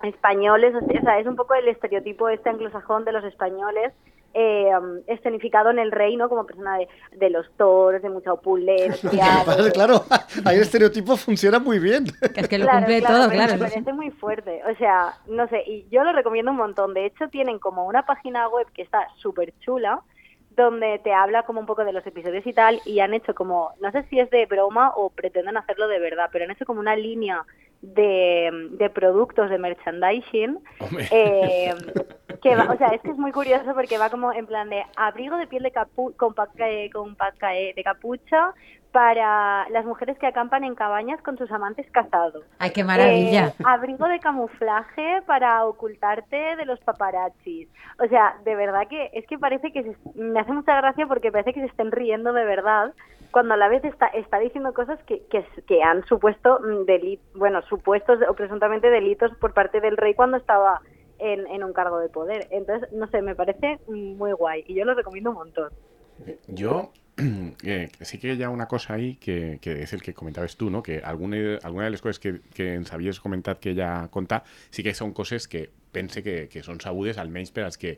españoles, 0.02 0.74
o 0.74 1.02
sea, 1.02 1.18
es 1.18 1.26
un 1.26 1.36
poco 1.36 1.54
el 1.54 1.68
estereotipo 1.68 2.28
este 2.28 2.50
anglosajón 2.50 3.04
de 3.04 3.12
los 3.12 3.24
españoles, 3.24 3.92
eh, 4.34 4.68
em, 4.68 5.00
escenificado 5.06 5.70
en 5.70 5.78
el 5.78 5.90
reino 5.90 6.28
como 6.28 6.44
persona 6.44 6.76
de, 6.76 6.88
de 7.12 7.30
los 7.30 7.50
toros, 7.56 8.02
de 8.02 8.10
mucha 8.10 8.32
opulencia. 8.32 9.44
De- 9.62 9.72
claro, 9.72 10.04
ahí 10.44 10.56
el 10.56 10.62
estereotipo 10.62 11.16
funciona 11.16 11.58
muy 11.58 11.78
bien. 11.78 12.04
Que 12.34 12.42
es 12.42 12.48
que 12.48 12.58
lo 12.58 12.66
Claro, 12.66 12.80
cumple 12.80 13.00
claro, 13.00 13.16
todo, 13.16 13.30
claro. 13.30 13.52
Me 13.54 13.58
parece 13.58 13.92
muy 13.92 14.10
fuerte. 14.10 14.60
O 14.70 14.76
sea, 14.76 15.14
no 15.26 15.48
sé, 15.48 15.62
y 15.66 15.86
yo 15.90 16.04
lo 16.04 16.12
recomiendo 16.12 16.50
un 16.50 16.58
montón. 16.58 16.92
De 16.92 17.06
hecho, 17.06 17.28
tienen 17.28 17.58
como 17.58 17.86
una 17.86 18.04
página 18.04 18.46
web 18.48 18.66
que 18.74 18.82
está 18.82 19.08
súper 19.16 19.54
chula, 19.60 20.00
donde 20.56 20.98
te 21.00 21.12
habla 21.12 21.42
como 21.44 21.60
un 21.60 21.66
poco 21.66 21.84
de 21.84 21.92
los 21.92 22.06
episodios 22.06 22.46
y 22.46 22.52
tal, 22.52 22.80
y 22.84 23.00
han 23.00 23.14
hecho 23.14 23.34
como, 23.34 23.72
no 23.80 23.92
sé 23.92 24.04
si 24.04 24.18
es 24.18 24.30
de 24.30 24.46
broma 24.46 24.92
o 24.96 25.10
pretenden 25.10 25.56
hacerlo 25.56 25.86
de 25.86 25.98
verdad, 25.98 26.30
pero 26.32 26.44
han 26.44 26.50
hecho 26.50 26.64
como 26.64 26.80
una 26.80 26.96
línea 26.96 27.44
de, 27.82 28.68
de 28.72 28.90
productos 28.90 29.50
de 29.50 29.58
merchandising. 29.58 30.58
Eh, 31.10 31.74
que 32.42 32.54
va- 32.56 32.72
o 32.72 32.76
sea, 32.76 32.88
es 32.88 33.00
que 33.02 33.10
es 33.10 33.16
muy 33.18 33.32
curioso 33.32 33.74
porque 33.74 33.98
va 33.98 34.10
como 34.10 34.32
en 34.32 34.46
plan 34.46 34.68
de 34.68 34.82
abrigo 34.96 35.36
de 35.36 35.46
piel 35.46 35.62
de 35.62 35.70
capu 35.70 36.12
con, 36.16 36.34
paca- 36.34 36.68
eh, 36.68 36.90
con 36.92 37.14
paca- 37.16 37.54
eh, 37.56 37.72
de 37.74 37.82
capucha 37.84 38.52
para 38.92 39.68
las 39.70 39.84
mujeres 39.84 40.18
que 40.18 40.26
acampan 40.26 40.64
en 40.64 40.74
cabañas 40.74 41.20
con 41.22 41.36
sus 41.36 41.50
amantes 41.52 41.86
casados. 41.90 42.44
Ay, 42.58 42.70
qué 42.70 42.82
maravilla. 42.82 43.48
Eh, 43.48 43.52
abrigo 43.64 44.06
de 44.08 44.20
camuflaje 44.20 45.20
para 45.26 45.64
ocultarte 45.66 46.56
de 46.56 46.64
los 46.64 46.80
paparazzis. 46.80 47.68
O 48.02 48.06
sea, 48.08 48.36
de 48.44 48.54
verdad 48.54 48.88
que 48.88 49.10
es 49.12 49.26
que 49.26 49.38
parece 49.38 49.70
que 49.72 49.82
se- 49.82 49.96
me 50.14 50.40
hace 50.40 50.52
mucha 50.52 50.76
gracia 50.76 51.06
porque 51.06 51.30
parece 51.30 51.52
que 51.52 51.60
se 51.60 51.66
estén 51.66 51.90
riendo 51.92 52.32
de 52.32 52.44
verdad 52.44 52.92
cuando 53.30 53.54
a 53.54 53.56
la 53.56 53.68
vez 53.68 53.84
está, 53.84 54.06
está 54.08 54.38
diciendo 54.38 54.72
cosas 54.72 54.98
que, 55.04 55.22
que, 55.26 55.82
han 55.82 56.04
supuesto 56.06 56.58
delitos, 56.86 57.26
bueno, 57.34 57.62
supuestos 57.62 58.18
o 58.28 58.34
presuntamente 58.34 58.90
delitos 58.90 59.32
por 59.38 59.52
parte 59.54 59.80
del 59.80 59.96
rey 59.96 60.14
cuando 60.14 60.36
estaba 60.36 60.80
en, 61.18 61.46
en 61.46 61.64
un 61.64 61.72
cargo 61.72 61.98
de 61.98 62.08
poder. 62.08 62.46
Entonces, 62.50 62.92
no 62.92 63.06
sé, 63.08 63.22
me 63.22 63.34
parece 63.34 63.78
muy 63.88 64.32
guay 64.32 64.64
y 64.66 64.74
yo 64.74 64.84
lo 64.84 64.94
recomiendo 64.94 65.30
un 65.30 65.36
montón. 65.36 65.70
Yo 66.48 66.92
eh, 67.64 67.88
sí 68.00 68.18
que 68.18 68.34
hi 68.34 68.42
ha 68.42 68.50
una 68.50 68.66
cosa 68.68 68.94
ahí 68.94 69.16
que, 69.16 69.58
que 69.60 69.82
és 69.82 69.92
el 69.92 70.02
que 70.02 70.14
comentaves 70.14 70.56
tu, 70.56 70.70
no? 70.70 70.82
que 70.82 71.00
alguna, 71.00 71.58
alguna 71.62 71.84
de 71.84 71.90
les 71.90 72.02
coses 72.02 72.18
que, 72.18 72.40
que 72.54 72.74
ens 72.74 72.92
havies 72.92 73.20
comentat 73.20 73.60
que 73.60 73.72
ella 73.72 74.08
conta 74.12 74.42
sí 74.70 74.84
que 74.84 74.92
són 74.92 75.14
coses 75.16 75.48
que 75.48 75.70
pense 75.92 76.22
que, 76.22 76.48
que 76.52 76.62
són 76.62 76.80
sabudes, 76.80 77.16
almenys 77.16 77.54
per 77.56 77.64
als 77.64 77.80
que 77.80 77.96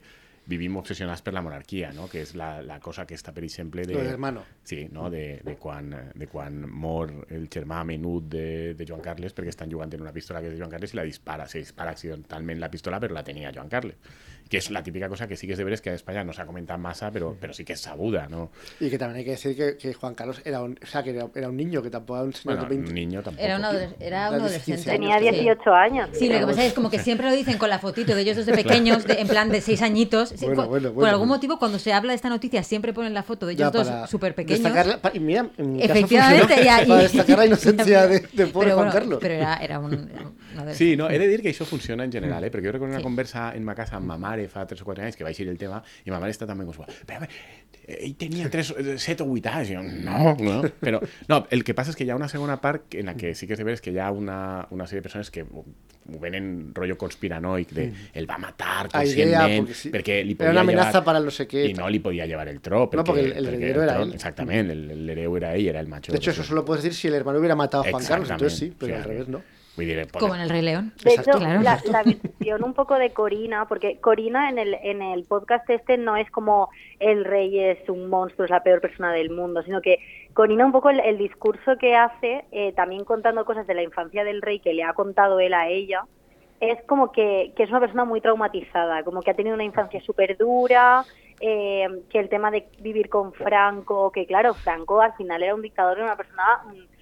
vivim 0.48 0.78
obsessionats 0.80 1.20
per 1.22 1.34
la 1.36 1.42
monarquia, 1.44 1.90
no? 1.92 2.06
que 2.08 2.22
és 2.24 2.32
la, 2.38 2.62
la 2.64 2.78
cosa 2.80 3.04
aquesta, 3.04 3.34
per 3.36 3.44
exemple, 3.44 3.84
de... 3.86 3.92
Lo 3.94 4.00
del 4.00 4.14
hermano. 4.14 4.44
Sí, 4.64 4.86
no? 4.90 5.10
de, 5.12 5.40
de, 5.44 5.56
quan, 5.60 5.90
de 6.14 6.28
quan 6.30 6.62
mor 6.68 7.12
el 7.28 7.48
germà 7.52 7.82
menut 7.88 8.30
de, 8.32 8.48
de 8.78 8.86
Joan 8.88 9.04
Carles 9.04 9.36
perquè 9.36 9.52
estan 9.52 9.70
jugant 9.72 9.92
en 9.92 10.04
una 10.06 10.14
pistola 10.16 10.40
que 10.40 10.48
és 10.48 10.56
de 10.56 10.62
Joan 10.62 10.72
Carles 10.72 10.96
i 10.96 11.00
la 11.00 11.06
dispara, 11.08 11.48
se 11.52 11.60
dispara 11.64 11.92
accidentalment 11.92 12.62
la 12.62 12.72
pistola 12.72 13.00
però 13.02 13.16
la 13.18 13.26
tenia 13.26 13.52
Joan 13.54 13.68
Carles 13.72 14.00
que 14.48 14.56
és 14.58 14.70
la 14.70 14.82
típica 14.82 15.08
cosa 15.08 15.26
que 15.28 15.36
sí 15.36 15.46
que 15.46 15.52
és 15.52 15.58
de 15.58 15.64
veres 15.64 15.80
que 15.82 15.90
a 15.90 15.94
Espanya 15.94 16.24
no 16.24 16.32
s'ha 16.32 16.46
comentat 16.46 16.78
massa 16.80 17.10
però, 17.12 17.34
però 17.38 17.52
sí 17.52 17.64
que 17.64 17.74
és 17.74 17.80
sabuda, 17.80 18.28
no? 18.28 18.50
Y 18.80 18.88
que 18.88 18.98
también 18.98 19.18
hay 19.18 19.24
que 19.24 19.32
decir 19.32 19.54
que, 19.56 19.76
que 19.76 19.92
Juan 19.94 20.14
Carlos 20.14 20.40
era 20.44 20.62
un, 20.62 20.78
o 20.82 20.86
sea, 20.86 21.02
que 21.02 21.10
era, 21.10 21.28
era 21.34 21.48
un 21.48 21.56
niño, 21.56 21.82
que 21.82 21.90
tampoco 21.90 22.16
era 22.18 22.24
un 22.26 22.32
señor 22.32 22.56
Bueno, 22.56 22.62
de 22.62 22.76
20. 22.76 22.88
un 22.88 22.94
niño 22.94 23.22
tampoco. 23.22 23.44
Era, 23.44 23.56
un 23.58 23.64
era 24.00 24.26
adolescente. 24.26 24.64
15 24.82 24.90
Tenía 24.90 25.16
años, 25.16 25.34
Sí. 25.36 25.40
18 25.42 25.74
años. 25.74 26.08
Sí, 26.12 26.28
lo 26.28 26.38
que 26.40 26.46
pasa 26.46 26.64
es 26.64 26.72
como 26.72 26.88
que 26.90 26.98
siempre 26.98 27.28
lo 27.28 27.36
dicen 27.36 27.58
con 27.58 27.68
la 27.68 27.78
fotito 27.78 28.14
de 28.14 28.22
ellos 28.22 28.36
dos 28.36 28.46
de 28.46 28.52
pequeños, 28.54 29.04
de- 29.06 29.20
en 29.20 29.28
plan 29.28 29.50
de 29.50 29.60
seis 29.60 29.82
añitos. 29.82 30.30
Sí, 30.30 30.46
Bueno, 30.46 30.56
por, 30.62 30.68
bueno, 30.68 30.88
por 30.88 30.94
bueno, 30.94 31.10
algún 31.12 31.28
motivo, 31.28 31.58
cuando 31.58 31.78
se 31.78 31.92
habla 31.92 32.12
de 32.12 32.16
esta 32.16 32.28
noticia, 32.30 32.62
siempre 32.62 32.92
ponen 32.92 33.12
la 33.14 33.22
foto 33.22 33.46
de 33.46 33.52
ellos 33.52 33.70
Ya, 33.72 33.78
dos 33.78 33.86
para 33.88 34.06
súper 34.06 34.34
pequeños. 34.34 34.62
destacar 34.62 34.86
la- 35.02 35.10
y 35.14 35.20
mira, 35.20 35.46
en 35.58 35.72
mi 35.74 35.80
caso 35.80 35.92
Efectivamente, 35.92 36.54
funcionó, 36.54 36.64
ya, 36.64 36.82
y- 36.84 36.86
para 36.88 37.02
destacar 37.02 37.38
la 37.38 37.46
inocencia 37.46 38.06
de, 38.06 38.20
de 38.32 38.46
pobre 38.52 38.68
pero 38.68 38.76
Juan 38.76 38.86
bueno, 38.86 38.92
Carlos. 38.92 39.18
Pero 39.20 39.34
era, 39.34 39.56
era 39.56 39.78
un, 39.78 39.92
era 39.92 40.22
un 40.22 40.34
adolescente. 40.56 40.74
Sí, 40.74 40.96
no, 40.96 41.10
he 41.10 41.18
de 41.18 41.28
dir 41.28 41.42
que 41.42 41.50
això 41.50 41.64
funciona 41.66 42.04
en 42.04 42.12
general, 42.12 42.42
eh? 42.44 42.50
perquè 42.50 42.64
jo 42.66 42.72
recordo 42.72 42.92
una 42.92 42.98
Sí. 42.98 43.02
conversa 43.04 43.52
en 43.54 43.64
ma 43.64 43.74
casa 43.74 43.96
amb 43.96 44.06
ma 44.06 44.16
mare 44.38 44.48
fa 44.48 44.64
3 44.66 44.80
o 44.82 44.88
4 44.88 45.04
anys 45.10 45.18
que 45.18 45.26
va 45.26 45.30
eixir 45.34 45.48
el 45.50 45.58
tema 45.58 45.82
i 46.06 46.10
ma 46.14 46.20
mare 46.22 46.32
està 46.32 46.46
també 46.46 46.64
com 46.64 46.74
però, 46.78 47.26
ell 47.88 48.14
tenia 48.20 48.48
3, 48.52 48.74
7 49.00 49.24
o 49.24 49.32
8 49.32 49.48
anys. 49.50 49.68
Jo, 49.74 49.82
no, 49.82 50.34
no. 50.38 50.58
Però, 50.80 51.00
no, 51.28 51.42
el 51.50 51.64
que 51.64 51.74
passa 51.74 51.90
és 51.94 51.96
que 51.98 52.04
hi 52.06 52.10
ha 52.12 52.16
una 52.18 52.28
segona 52.28 52.58
part 52.60 52.94
en 52.94 53.06
la 53.10 53.14
que 53.18 53.34
sí 53.34 53.46
que 53.48 53.54
és 53.56 53.58
de 53.60 53.64
veres 53.66 53.80
que 53.84 53.90
hi 53.94 53.98
ha 53.98 54.10
una, 54.12 54.66
una 54.70 54.84
sèrie 54.86 55.00
de 55.00 55.06
persones 55.08 55.30
que 55.34 55.42
ho, 55.42 55.64
venen 56.20 56.70
rotllo 56.72 56.96
conspiranoic 56.96 57.72
de 57.76 57.82
el 58.16 58.24
va 58.28 58.38
matar 58.40 58.88
Ah, 58.92 59.04
idea, 59.04 59.42
conscientment 59.42 59.58
porque 59.58 59.74
sí. 59.76 59.90
perquè 59.92 60.14
li 60.24 60.36
Era 60.38 60.52
una 60.52 60.62
amenaza 60.62 60.88
llevar, 60.90 61.04
para 61.04 61.20
no 61.20 61.30
sé 61.30 61.46
qué. 61.46 61.66
i 61.68 61.74
no 61.76 61.88
li 61.92 61.98
podia 62.00 62.24
llevar 62.24 62.48
el 62.48 62.60
tro 62.64 62.86
perquè, 62.88 62.96
No, 62.96 63.04
perquè 63.04 63.24
el- 63.26 63.32
el 63.36 63.44
perquè 63.44 63.56
heredero 63.58 63.82
era 63.82 63.96
él. 64.02 64.14
exactament, 64.14 64.70
el, 64.70 64.90
el 64.90 65.10
hereu 65.10 65.36
era 65.36 65.54
ell, 65.54 65.66
era 65.68 65.80
el 65.80 65.88
macho 65.88 66.12
De 66.12 66.16
hecho, 66.18 66.30
eso 66.30 66.42
solo 66.44 66.64
puedes 66.64 66.82
decir 66.82 66.96
si 66.98 67.08
el 67.08 67.14
hermano 67.14 67.38
hubiera 67.40 67.54
matado 67.56 67.84
a 67.84 67.90
Juan 67.90 68.04
Carlos, 68.04 68.30
entonces 68.30 68.58
sí, 68.58 68.72
pero 68.78 68.96
al 68.96 69.04
revés 69.04 69.28
no. 69.28 69.42
Como 70.20 70.34
en 70.34 70.40
el 70.42 70.48
Rey 70.50 70.62
León. 70.62 70.92
De 71.02 71.10
Exacto. 71.10 71.30
hecho, 71.30 71.38
Claro. 71.38 71.62
la, 71.62 71.80
la 71.90 72.02
visión 72.02 72.64
un 72.64 72.74
poco 72.74 72.96
de 72.98 73.10
Corina, 73.10 73.66
porque 73.66 73.98
Corina 74.00 74.48
en 74.48 74.58
el, 74.58 74.74
en 74.82 75.02
el 75.02 75.24
podcast 75.24 75.68
este 75.70 75.96
no 75.98 76.16
es 76.16 76.30
como 76.30 76.68
el 77.00 77.24
rey 77.24 77.58
es 77.58 77.88
un 77.88 78.08
monstruo, 78.08 78.44
es 78.44 78.50
la 78.50 78.62
peor 78.62 78.80
persona 78.80 79.12
del 79.12 79.30
mundo, 79.30 79.62
sino 79.62 79.80
que 79.80 79.98
Corina 80.34 80.64
un 80.66 80.72
poco 80.72 80.90
el, 80.90 81.00
el 81.00 81.18
discurso 81.18 81.76
que 81.78 81.96
hace, 81.96 82.44
eh, 82.52 82.72
también 82.74 83.04
contando 83.04 83.44
cosas 83.44 83.66
de 83.66 83.74
la 83.74 83.82
infancia 83.82 84.24
del 84.24 84.42
rey 84.42 84.60
que 84.60 84.72
le 84.74 84.84
ha 84.84 84.92
contado 84.92 85.40
él 85.40 85.54
a 85.54 85.68
ella, 85.68 86.02
es 86.60 86.82
como 86.86 87.12
que, 87.12 87.52
que 87.56 87.62
es 87.62 87.70
una 87.70 87.80
persona 87.80 88.04
muy 88.04 88.20
traumatizada, 88.20 89.02
como 89.04 89.22
que 89.22 89.30
ha 89.30 89.34
tenido 89.34 89.54
una 89.54 89.64
infancia 89.64 90.00
súper 90.02 90.36
dura, 90.36 91.04
eh, 91.40 91.86
que 92.10 92.18
el 92.18 92.28
tema 92.28 92.50
de 92.50 92.66
vivir 92.80 93.08
con 93.08 93.32
Franco, 93.32 94.10
que 94.10 94.26
claro, 94.26 94.54
Franco 94.54 95.00
al 95.00 95.12
final 95.14 95.42
era 95.42 95.54
un 95.54 95.62
dictador, 95.62 95.98
era 95.98 96.06
una 96.06 96.16
persona 96.16 96.42
mm, 96.66 96.97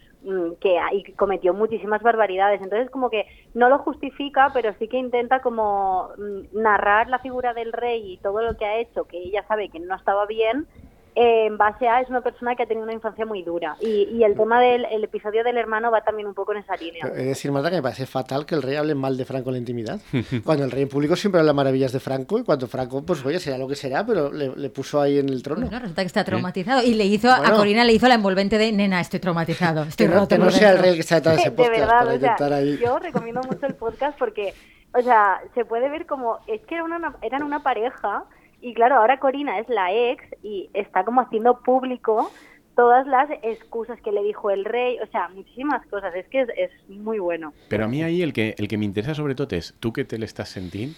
que 0.61 0.77
y 0.93 1.03
que 1.03 1.13
cometió 1.15 1.55
muchísimas 1.55 2.03
barbaridades. 2.03 2.61
Entonces 2.61 2.91
como 2.91 3.11
que 3.11 3.27
no 3.55 3.69
lo 3.69 3.79
justifica, 3.79 4.51
pero 4.53 4.75
sí 4.79 4.89
que 4.89 4.99
intenta 4.99 5.41
como 5.41 6.11
mm, 6.19 6.61
narrar 6.61 7.09
la 7.09 7.19
figura 7.21 7.55
del 7.55 7.73
rey 7.73 8.15
y 8.15 8.17
todo 8.19 8.43
lo 8.43 8.57
que 8.57 8.65
ha 8.65 8.79
hecho, 8.79 9.05
que 9.05 9.19
ella 9.19 9.45
sabe 9.47 9.69
que 9.69 9.81
no 9.81 9.95
estaba 9.95 10.27
bien, 10.27 10.67
eh, 11.17 11.47
en 11.47 11.57
base 11.57 11.89
a 11.89 12.03
es 12.03 12.11
una 12.11 12.21
persona 12.21 12.55
que 12.55 12.63
ha 12.65 12.67
tenido 12.67 12.85
una 12.85 12.93
infancia 12.93 13.25
muy 13.25 13.43
dura. 13.43 13.75
Y, 13.81 14.03
y 14.13 14.23
el 14.23 14.37
tema 14.37 14.61
del 14.61 14.85
el 14.85 15.03
episodio 15.03 15.43
del 15.43 15.57
hermano 15.57 15.91
va 15.91 16.03
también 16.03 16.29
un 16.29 16.35
poco 16.35 16.53
en 16.53 16.59
esa 16.59 16.77
línea. 16.77 17.07
De 17.09 17.25
decir, 17.25 17.51
Marta, 17.51 17.71
que 17.71 17.77
me 17.77 17.83
parece 17.83 18.05
fatal 18.07 18.45
que 18.45 18.55
el 18.55 18.63
rey 18.63 18.77
hable 18.77 18.95
mal 18.95 19.17
de 19.17 19.25
Franco 19.25 19.49
en 19.49 19.55
la 19.55 19.59
intimidad. 19.61 19.99
Cuando 20.45 20.65
el 20.65 20.71
rey 20.71 20.83
en 20.83 20.89
público 20.91 21.17
siempre 21.17 21.41
habla 21.41 21.55
maravillas 21.55 21.93
de 21.93 22.01
Franco 22.01 22.39
y 22.39 22.45
cuando 22.45 22.67
Franco, 22.67 23.03
pues 23.03 23.25
oye, 23.25 23.41
será 23.41 23.57
lo 23.57 23.67
que 23.67 23.77
será, 23.77 24.05
pero 24.05 24.31
le, 24.31 24.55
le 24.55 24.69
puso 24.69 25.01
ahí 25.01 25.19
en 25.19 25.31
el 25.31 25.43
trono. 25.43 25.63
Bueno, 25.63 25.79
resulta 25.81 26.03
que 26.03 26.07
está 26.07 26.23
traumatizado. 26.23 26.83
Y 26.83 26.93
le 26.95 27.07
hizo, 27.07 27.31
a. 27.31 27.51
Corina 27.57 27.83
le 27.85 27.95
hizo 27.95 28.07
la 28.09 28.15
envolvente 28.17 28.59
de 28.59 28.71
nena, 28.73 29.01
estoy 29.01 29.19
traumatizado, 29.19 29.85
estoy 29.85 30.07
que 30.09 30.13
no, 30.13 30.21
roto. 30.21 30.29
que 30.29 30.39
no 30.39 30.45
por 30.45 30.53
sea 30.53 30.69
el 30.73 30.75
dentro". 30.75 30.83
rey 30.83 30.91
el 30.91 30.97
que 30.97 31.01
está 31.01 31.15
detrás 31.17 31.37
de 31.37 31.41
ese 31.43 31.51
de 31.51 31.57
podcast 31.57 31.81
verdad, 31.81 31.99
para 31.99 32.05
o 32.05 32.07
sea, 32.09 32.15
intentar 32.17 32.53
ahí. 32.53 32.79
yo 32.79 32.99
recomiendo 32.99 33.41
mucho 33.43 33.65
el 33.67 33.75
podcast 33.75 34.19
porque, 34.19 34.53
o 34.93 35.01
sea, 35.01 35.41
se 35.55 35.65
puede 35.65 35.89
ver 35.89 36.05
como, 36.05 36.41
es 36.47 36.61
que 36.67 36.75
era 36.75 36.85
una, 36.85 37.17
eran 37.23 37.43
una 37.43 37.63
pareja 37.63 38.25
y 38.67 38.75
claro, 38.75 38.97
ahora 38.97 39.21
Corina 39.21 39.61
es 39.61 39.69
la 39.69 39.95
ex 39.95 40.25
y 40.43 40.69
está 40.75 41.05
como 41.05 41.21
haciendo 41.21 41.61
público 41.61 42.33
todas 42.75 43.07
las 43.07 43.31
excusas 43.45 44.01
que 44.01 44.11
le 44.11 44.25
dijo 44.25 44.51
el 44.51 44.65
rey, 44.65 44.99
o 44.99 45.07
sea, 45.07 45.29
muchísimas 45.29 45.87
cosas, 45.87 46.13
es 46.17 46.27
que 46.27 46.41
es, 46.41 46.49
es 46.57 46.71
muy 46.89 47.21
bueno. 47.21 47.53
Però 47.71 47.85
a 47.85 47.89
mi 47.89 48.03
ahir 48.03 48.25
el 48.25 48.33
que, 48.33 48.57
el 48.59 48.67
que 48.67 48.77
m'interessa 48.77 49.15
sobretot 49.15 49.55
és, 49.55 49.71
tu 49.79 49.95
que 49.95 50.05
te 50.05 50.19
l'estàs 50.19 50.51
sentint, 50.59 50.97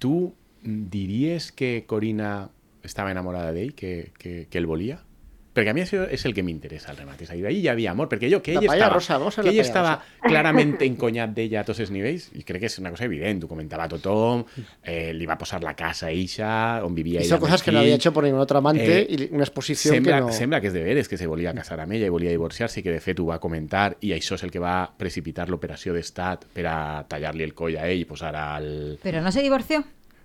tu 0.00 0.32
diries 0.64 1.52
que 1.52 1.84
Corina 1.86 2.48
estava 2.82 3.12
enamorada 3.12 3.52
d'ell, 3.52 3.74
que, 3.76 4.10
que, 4.18 4.48
que 4.48 4.58
el 4.58 4.66
volia? 4.66 5.02
Perquè 5.50 5.72
a 5.72 5.74
mi 5.74 5.82
això 5.82 6.04
és 6.06 6.22
el 6.28 6.32
que 6.32 6.44
m'interessa 6.46 6.92
al 6.92 6.96
remat. 6.96 7.20
És 7.24 7.30
a 7.32 7.34
dir, 7.34 7.42
ahir 7.44 7.58
hi 7.64 7.68
havia 7.68 7.90
amor, 7.90 8.06
perquè 8.08 8.28
jo, 8.30 8.38
que 8.40 8.52
La 8.54 8.60
ell 8.60 8.68
estava, 8.70 8.94
rosa, 8.94 9.16
vamos 9.18 9.34
a 9.38 9.42
que 9.42 9.48
la 9.48 9.50
ell 9.50 9.56
paella 9.58 9.66
estava 9.66 9.94
rosa. 9.96 10.28
clarament 10.28 10.76
enconyat 10.86 11.32
d'ella 11.36 11.60
a 11.60 11.64
tots 11.66 11.80
els 11.82 11.90
nivells, 11.90 12.28
i 12.38 12.44
crec 12.46 12.60
que 12.62 12.66
és 12.70 12.78
una 12.78 12.90
cosa 12.94 13.04
evident, 13.08 13.42
ho 13.42 13.48
comentava 13.50 13.88
tothom, 13.90 14.44
eh, 14.84 15.10
li 15.12 15.26
va 15.26 15.36
posar 15.36 15.62
la 15.64 15.74
casa 15.74 16.06
a 16.06 16.10
eixa, 16.14 16.52
on 16.86 16.94
vivia 16.94 17.18
ella 17.18 17.26
Hizo 17.26 17.34
amb 17.40 17.42
cosas 17.48 17.62
que 17.64 17.72
no 17.72 17.80
había 17.80 17.96
hecho 17.96 18.12
por 18.12 18.22
ningún 18.24 18.40
otro 18.40 18.58
amante 18.58 19.00
Eh, 19.02 19.06
y 19.10 19.34
una 19.34 19.42
exposición 19.44 19.94
Sembla, 19.96 20.14
que 20.16 20.20
no. 20.20 20.32
sembla 20.32 20.60
que 20.60 20.68
és 20.68 20.72
de 20.72 20.82
veres 20.84 21.08
que 21.08 21.18
se 21.18 21.26
volia 21.26 21.52
casar 21.52 21.80
amb 21.80 21.92
ella 21.98 22.06
i 22.06 22.14
volia 22.14 22.30
divorciar-se 22.30 22.80
i 22.80 22.82
que 22.86 22.92
de 22.94 23.00
fet 23.00 23.18
ho 23.18 23.26
va 23.26 23.40
comentar 23.42 23.96
i 24.00 24.12
això 24.14 24.38
és 24.38 24.44
el 24.46 24.52
que 24.54 24.62
va 24.62 24.86
precipitar 24.96 25.48
l'operació 25.50 25.92
d'estat 25.92 26.46
per 26.54 26.66
a 26.70 27.04
tallar-li 27.08 27.42
el 27.42 27.54
coll 27.54 27.74
a 27.76 27.88
ell 27.90 28.00
i 28.00 28.04
posar 28.06 28.36
al... 28.36 28.98
Pero 29.02 29.20
no 29.20 29.32
se 29.32 29.42
divorció. 29.42 29.82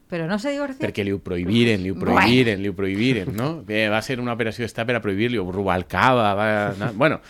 Pero 0.07 0.27
no 0.27 0.37
se 0.37 0.51
divorció. 0.51 0.77
perquè 0.85 1.03
li 1.03 1.11
ho 1.11 1.17
prohibiren, 1.19 1.81
li 1.81 1.89
ho 1.89 1.95
prohibiren, 1.97 2.61
li 2.61 2.69
ho 2.69 2.75
prohibiren, 2.77 3.31
no? 3.35 3.63
Que 3.65 3.87
va 3.89 4.01
ser 4.05 4.19
una 4.21 4.33
operació 4.37 4.61
d'estat 4.63 4.85
per 4.85 4.99
a 4.99 5.01
prohibir-li, 5.01 5.37
Rubalcaba, 5.39 6.33
va. 6.37 6.91
Bueno, 6.93 7.21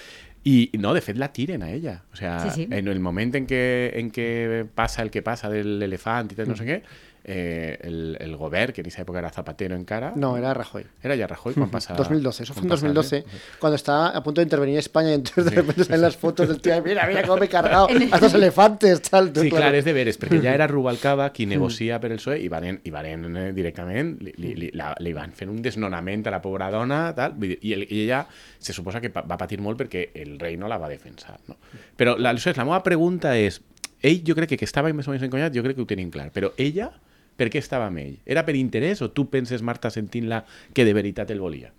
i 0.43 0.69
no, 0.78 0.91
de 0.93 1.01
fet 1.01 1.17
la 1.17 1.32
tiren 1.34 1.63
a 1.63 1.71
ella. 1.71 2.03
O 2.11 2.15
sea, 2.15 2.39
Sí, 2.43 2.49
sí. 2.51 2.67
en 2.69 2.88
el 2.88 2.99
moment 2.99 3.34
en 3.36 3.47
què, 3.47 3.63
en 3.97 4.11
què 4.11 4.65
passa 4.76 5.01
el 5.01 5.09
que 5.09 5.23
passa 5.23 5.49
del 5.49 5.82
elefant 5.82 6.32
i 6.32 6.36
tal, 6.36 6.49
no 6.51 6.55
sé 6.59 6.65
què, 6.67 6.82
eh, 7.28 7.78
el, 7.82 8.17
el 8.19 8.38
que 8.73 8.82
en 8.82 8.88
esa 8.88 9.01
època 9.01 9.19
era 9.19 9.32
Zapatero 9.32 9.76
encara... 9.76 10.13
No, 10.15 10.38
era 10.38 10.53
Rajoy. 10.53 10.86
Era 11.01 11.15
ya 11.15 11.28
Rajoy 11.28 11.55
quan 11.55 11.69
passa... 11.69 11.95
2012, 11.95 12.43
eso 12.43 12.53
fue 12.53 12.61
en 12.61 12.69
quan 12.69 12.78
passa, 12.78 12.88
2012, 12.88 13.17
eh? 13.17 13.26
cuando 13.59 13.76
estaba 13.76 14.09
a 14.09 14.21
punto 14.23 14.41
de 14.41 14.43
intervenir 14.43 14.78
España 14.78 15.09
y 15.11 15.13
entonces 15.15 15.45
de 15.45 15.51
repente 15.51 15.84
salen 15.84 16.01
las 16.01 16.15
fotos 16.15 16.47
del 16.47 16.61
tío, 16.61 16.82
mira, 16.84 17.07
mira 17.07 17.23
cómo 17.23 17.38
me 17.38 17.47
he 17.47 17.49
cargado 17.49 17.88
a 18.11 18.15
estos 18.15 18.34
elefantes, 18.36 19.01
tal. 19.01 19.28
Sí, 19.28 19.49
claro. 19.49 19.55
clar, 19.55 19.76
és 19.76 19.86
de 19.86 19.93
veres, 19.93 20.19
perquè 20.21 20.39
ja 20.43 20.53
era 20.53 20.67
Rubalcaba 20.69 21.32
qui 21.34 21.47
negocia 21.49 21.99
per 21.99 22.13
el 22.13 22.21
PSOE 22.21 22.38
i 22.45 22.49
varen, 22.51 22.80
i 22.86 22.93
varen 22.93 23.26
eh, 23.36 23.45
directament, 23.57 24.15
li, 24.21 24.36
li, 24.38 24.53
li, 24.59 24.71
la, 24.78 24.93
li 25.01 25.13
van 25.17 25.34
fer 25.34 25.49
un 25.49 25.61
desnonament 25.65 26.28
a 26.30 26.36
la 26.38 26.41
pobra 26.43 26.69
dona, 26.73 27.07
tal, 27.17 27.38
i, 27.41 27.73
el, 27.73 27.88
i 27.89 28.05
ella 28.05 28.26
se 28.59 28.73
suposa 28.73 29.01
que 29.01 29.09
va 29.15 29.39
patir 29.39 29.59
molt 29.63 29.82
perquè 29.82 30.11
el 30.21 30.38
rei 30.39 30.59
no 30.61 30.69
la 30.69 30.78
va 30.82 30.91
defensar. 30.91 31.39
No? 31.49 31.57
Però 31.97 32.15
la, 32.19 32.30
aleshores, 32.36 32.59
la 32.61 32.67
meva 32.69 32.84
pregunta 32.86 33.34
és, 33.39 33.61
ell 34.05 34.21
jo 34.28 34.36
crec 34.38 34.53
que, 34.53 34.61
que 34.61 34.69
estava 34.69 34.91
més 34.93 35.07
o 35.07 35.13
menys 35.13 35.26
enconyat, 35.26 35.53
jo 35.55 35.63
crec 35.65 35.80
que 35.80 35.86
ho 35.86 35.89
tenim 35.89 36.11
clar, 36.13 36.30
però 36.36 36.51
ella, 36.61 36.91
per 37.36 37.50
què 37.52 37.60
estava 37.60 37.88
amb 37.88 38.00
ell? 38.02 38.20
Era 38.26 38.46
per 38.48 38.56
interès 38.56 39.02
o 39.02 39.12
tu 39.12 39.28
penses, 39.30 39.62
Marta, 39.62 39.92
sentint-la, 39.92 40.44
que 40.74 40.86
de 40.88 40.94
veritat 40.96 41.32
el 41.32 41.42
volia? 41.44 41.72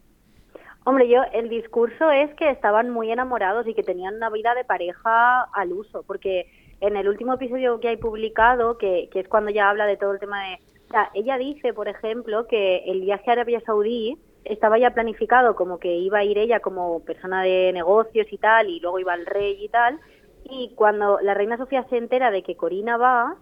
Hombre, 0.85 1.09
yo, 1.09 1.23
el 1.33 1.49
discurso 1.49 2.11
es 2.11 2.33
que 2.35 2.49
estaban 2.49 2.91
muy 2.91 3.11
enamorados 3.11 3.67
y 3.67 3.75
que 3.75 3.83
tenían 3.83 4.17
una 4.17 4.31
vida 4.31 4.55
de 4.55 4.65
pareja 4.65 5.43
al 5.43 5.73
uso, 5.73 6.05
porque 6.05 6.47
en 6.81 6.97
el 6.97 7.09
último 7.09 7.35
episodio 7.35 7.81
que 7.81 7.89
hay 7.89 7.97
publicado, 7.97 8.79
que, 8.79 9.09
que 9.11 9.21
es 9.21 9.29
cuando 9.29 9.51
ya 9.51 9.69
habla 9.69 9.87
de 9.87 9.97
todo 9.97 10.13
el 10.13 10.21
tema 10.21 10.43
de... 10.45 10.55
o 10.87 10.91
sea, 10.91 11.11
ella 11.15 11.39
dice, 11.39 11.75
por 11.75 11.89
ejemplo, 11.89 12.47
que 12.47 12.85
el 12.87 13.01
viaje 13.01 13.31
a 13.31 13.33
Arabia 13.33 13.61
Saudí 13.67 14.17
estaba 14.45 14.79
ya 14.79 14.91
planificado 14.91 15.57
como 15.57 15.79
que 15.79 15.97
iba 15.97 16.19
a 16.19 16.25
ir 16.25 16.39
ella 16.39 16.61
como 16.61 17.01
persona 17.01 17.43
de 17.43 17.73
negocios 17.73 18.29
y 18.31 18.39
tal, 18.39 18.69
y 18.69 18.79
luego 18.79 19.01
iba 19.01 19.15
el 19.15 19.27
rey 19.27 19.59
y 19.61 19.69
tal, 19.69 19.99
y 20.45 20.73
cuando 20.77 21.19
la 21.21 21.35
reina 21.35 21.57
Sofía 21.57 21.85
se 21.91 21.97
entera 21.97 22.31
de 22.31 22.43
que 22.43 22.57
Corina 22.57 22.97
va, 22.97 23.37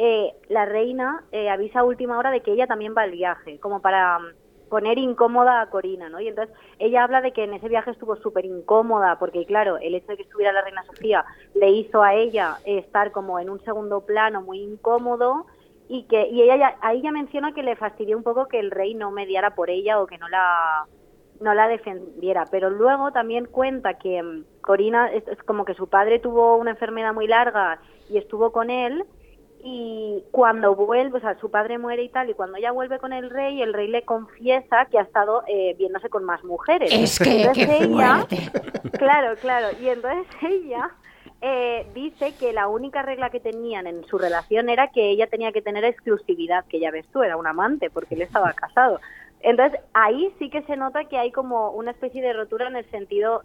eh, 0.00 0.32
la 0.48 0.66
reina 0.66 1.26
eh, 1.32 1.50
avisa 1.50 1.80
a 1.80 1.84
última 1.84 2.18
hora 2.18 2.32
de 2.32 2.42
que 2.42 2.52
ella 2.52 2.66
también 2.68 2.94
va 2.96 3.02
al 3.02 3.12
viaje, 3.12 3.60
como 3.60 3.82
para 3.82 4.18
mm, 4.20 4.24
poner 4.68 4.98
incómoda 4.98 5.60
a 5.62 5.70
Corina, 5.70 6.08
¿no? 6.10 6.20
Y 6.20 6.28
entonces 6.28 6.54
ella 6.78 7.04
habla 7.04 7.20
de 7.22 7.32
que 7.32 7.44
en 7.44 7.54
ese 7.54 7.68
viaje 7.68 7.90
estuvo 7.92 8.16
súper 8.16 8.46
incómoda, 8.46 9.18
porque 9.18 9.46
claro, 9.46 9.78
el 9.78 9.94
hecho 9.96 10.12
de 10.12 10.16
que 10.18 10.24
estuviera 10.24 10.52
la 10.52 10.62
reina 10.62 10.84
Sofía 10.84 11.24
le 11.54 11.70
hizo 11.70 12.02
a 12.02 12.14
ella 12.14 12.60
estar 12.64 13.12
como 13.12 13.38
en 13.40 13.50
un 13.50 13.60
segundo 13.64 14.06
plano 14.06 14.42
muy 14.42 14.60
incómodo 14.62 15.46
y 15.88 16.06
que 16.08 16.28
y 16.28 16.42
ella 16.42 16.56
ya- 16.56 16.78
ahí 16.82 17.02
ya 17.02 17.12
menciona 17.12 17.52
que 17.52 17.62
le 17.64 17.76
fastidió 17.76 18.16
un 18.16 18.22
poco 18.24 18.48
que 18.48 18.60
el 18.60 18.70
rey 18.72 18.94
no 18.94 19.10
mediara 19.12 19.54
por 19.54 19.70
ella 19.70 20.00
o 20.00 20.06
que 20.06 20.18
no 20.18 20.28
la 20.28 20.86
no 21.40 21.54
la 21.54 21.68
defendiera, 21.68 22.50
pero 22.50 22.70
luego 22.70 23.12
también 23.12 23.46
cuenta 23.46 23.94
que 23.94 24.22
mm, 24.22 24.44
Corina 24.60 25.10
es, 25.12 25.26
es 25.28 25.42
como 25.44 25.64
que 25.64 25.74
su 25.74 25.88
padre 25.88 26.18
tuvo 26.20 26.56
una 26.56 26.72
enfermedad 26.72 27.14
muy 27.14 27.26
larga 27.26 27.80
y 28.08 28.18
estuvo 28.18 28.52
con 28.52 28.70
él 28.70 29.04
y 29.62 30.24
cuando 30.30 30.74
vuelve, 30.74 31.18
o 31.18 31.20
sea, 31.20 31.38
su 31.38 31.50
padre 31.50 31.78
muere 31.78 32.02
y 32.02 32.08
tal, 32.08 32.30
y 32.30 32.34
cuando 32.34 32.56
ella 32.56 32.72
vuelve 32.72 32.98
con 32.98 33.12
el 33.12 33.28
rey, 33.30 33.60
el 33.60 33.74
rey 33.74 33.88
le 33.88 34.02
confiesa 34.02 34.86
que 34.86 34.98
ha 34.98 35.02
estado 35.02 35.42
eh, 35.46 35.74
viéndose 35.78 36.08
con 36.08 36.24
más 36.24 36.42
mujeres. 36.44 36.90
Es 36.92 37.18
que, 37.18 37.42
Entonces 37.42 37.66
qué 37.66 37.84
ella-. 37.84 38.26
Claro, 38.98 39.36
claro. 39.40 39.68
Y 39.80 39.88
entonces 39.88 40.26
ella 40.42 40.90
eh, 41.42 41.86
dice 41.94 42.34
que 42.38 42.52
la 42.52 42.68
única 42.68 43.02
regla 43.02 43.30
que 43.30 43.40
tenían 43.40 43.86
en 43.86 44.04
su 44.04 44.18
relación 44.18 44.68
era 44.68 44.88
que 44.88 45.10
ella 45.10 45.26
tenía 45.26 45.52
que 45.52 45.62
tener 45.62 45.84
exclusividad, 45.84 46.64
que 46.66 46.80
ya 46.80 46.90
ves 46.90 47.06
tú, 47.12 47.22
era 47.22 47.36
un 47.36 47.46
amante, 47.46 47.90
porque 47.90 48.14
él 48.14 48.22
estaba 48.22 48.52
casado. 48.52 49.00
Entonces 49.40 49.80
ahí 49.94 50.32
sí 50.38 50.50
que 50.50 50.62
se 50.62 50.76
nota 50.76 51.04
que 51.04 51.18
hay 51.18 51.32
como 51.32 51.70
una 51.70 51.92
especie 51.92 52.22
de 52.22 52.32
rotura 52.32 52.68
en 52.68 52.76
el 52.76 52.90
sentido 52.90 53.42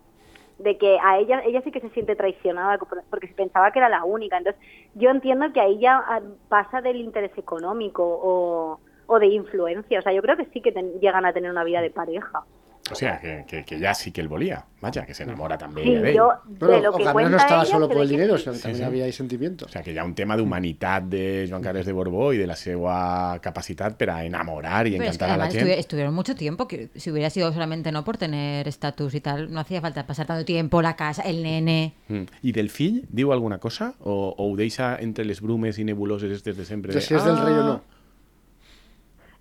de 0.58 0.78
que 0.78 0.98
a 1.04 1.20
ella 1.20 1.42
ella 1.46 1.62
sí 1.64 1.72
que 1.72 1.82
se 1.82 1.90
siente 1.92 2.16
traicionada 2.16 2.78
porque 3.10 3.28
pensaba 3.36 3.72
que 3.72 3.80
era 3.80 3.90
la 3.90 4.04
única. 4.06 4.38
Entonces 4.38 4.62
yo 4.94 5.10
entiendo 5.12 5.52
que 5.54 5.62
ahí 5.62 5.80
ya 5.80 5.98
ah, 6.08 6.22
pasa 6.48 6.82
del 6.82 6.98
interés 6.98 7.38
económico 7.38 8.04
o, 8.06 8.82
o 9.08 9.20
de 9.20 9.28
influencia. 9.28 10.00
O 10.00 10.02
sea, 10.02 10.14
yo 10.14 10.22
creo 10.22 10.38
que 10.38 10.46
sí 10.48 10.62
que 10.62 10.72
ten- 10.72 11.00
llegan 11.00 11.26
a 11.26 11.34
tener 11.34 11.52
una 11.52 11.64
vida 11.64 11.82
de 11.82 11.92
pareja. 11.92 12.46
O 12.92 12.94
sea, 12.94 13.20
que, 13.20 13.46
que, 13.48 13.66
que 13.66 13.80
ya 13.80 13.96
sí 13.96 14.12
que 14.12 14.22
él 14.22 14.28
volía. 14.28 14.64
Vaya, 14.80 15.08
que 15.08 15.16
se 15.16 15.24
enamora 15.24 15.58
también 15.58 15.88
Sí, 15.88 15.96
de 15.96 16.10
él. 16.10 16.16
yo 16.18 16.30
Pero 16.60 16.72
de 16.74 16.82
lo 16.82 16.94
que 16.94 17.04
cuenta 17.06 17.32
no 17.32 17.38
estaba 17.38 17.64
ella, 17.64 17.72
solo 17.72 17.88
por 17.90 17.98
el 18.04 18.08
dinero, 18.10 18.38
sí. 18.38 18.44
sino 18.44 18.54
que 18.54 18.60
también 18.62 18.78
sí. 18.78 18.84
había 18.84 19.06
ahí 19.06 19.12
sentimientos. 19.12 19.68
O 19.70 19.72
sea, 19.72 19.82
que 19.82 20.00
ha 20.00 20.04
un 20.06 20.14
tema 20.14 20.38
d'humanitat 20.38 21.04
de 21.06 21.48
Joan 21.50 21.64
Carles 21.64 21.88
de 21.88 21.94
Borbó 21.94 22.32
i 22.34 22.38
de 22.38 22.46
la 22.46 22.56
seva 22.56 23.40
capacitat 23.42 23.98
per 23.98 24.12
a 24.12 24.24
enamorar 24.24 24.86
i 24.86 24.92
Pero 24.92 25.04
es 25.04 25.10
que 25.10 25.16
encantar 25.16 25.30
a 25.32 25.38
la 25.38 25.44
además 25.46 25.54
gent. 25.56 25.68
estuvi- 25.68 25.80
estuvieron 25.80 26.14
mucho 26.14 26.36
tiempo, 26.36 26.68
que 26.68 26.90
si 26.94 27.10
hubiera 27.10 27.32
sido 27.32 27.52
solamente 27.54 27.92
no 27.92 28.04
por 28.04 28.18
tener 28.18 28.68
estatus 28.68 29.16
y 29.16 29.20
tal, 29.22 29.52
no 29.52 29.60
hacía 29.62 29.82
falta 29.82 30.06
pasar 30.06 30.28
tanto 30.28 30.46
tiempo, 30.46 30.84
la 30.84 30.96
casa, 30.96 31.24
el 31.24 31.42
nene. 31.42 31.96
Mm. 32.08 32.22
I 32.44 32.52
del 32.52 32.70
fill 32.70 33.08
diu 33.10 33.34
alguna 33.34 33.58
cosa? 33.58 33.96
O, 34.02 34.36
o 34.38 34.56
deixa 34.56 34.98
entre 35.02 35.26
les 35.26 35.42
brumes 35.42 35.80
i 35.80 35.84
nebuloses 35.86 36.30
estes 36.32 36.56
de 36.56 36.66
sempre? 36.66 36.94
De 36.94 37.02
si 37.02 37.16
es 37.16 37.26
del 37.26 37.38
rey 37.40 37.54
o 37.56 37.64
no. 37.64 37.82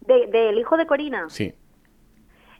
De- 0.01 0.27
Del 0.33 0.59
hijo 0.59 0.79
de 0.79 0.87
Corina. 0.87 1.27
Sí, 1.29 1.53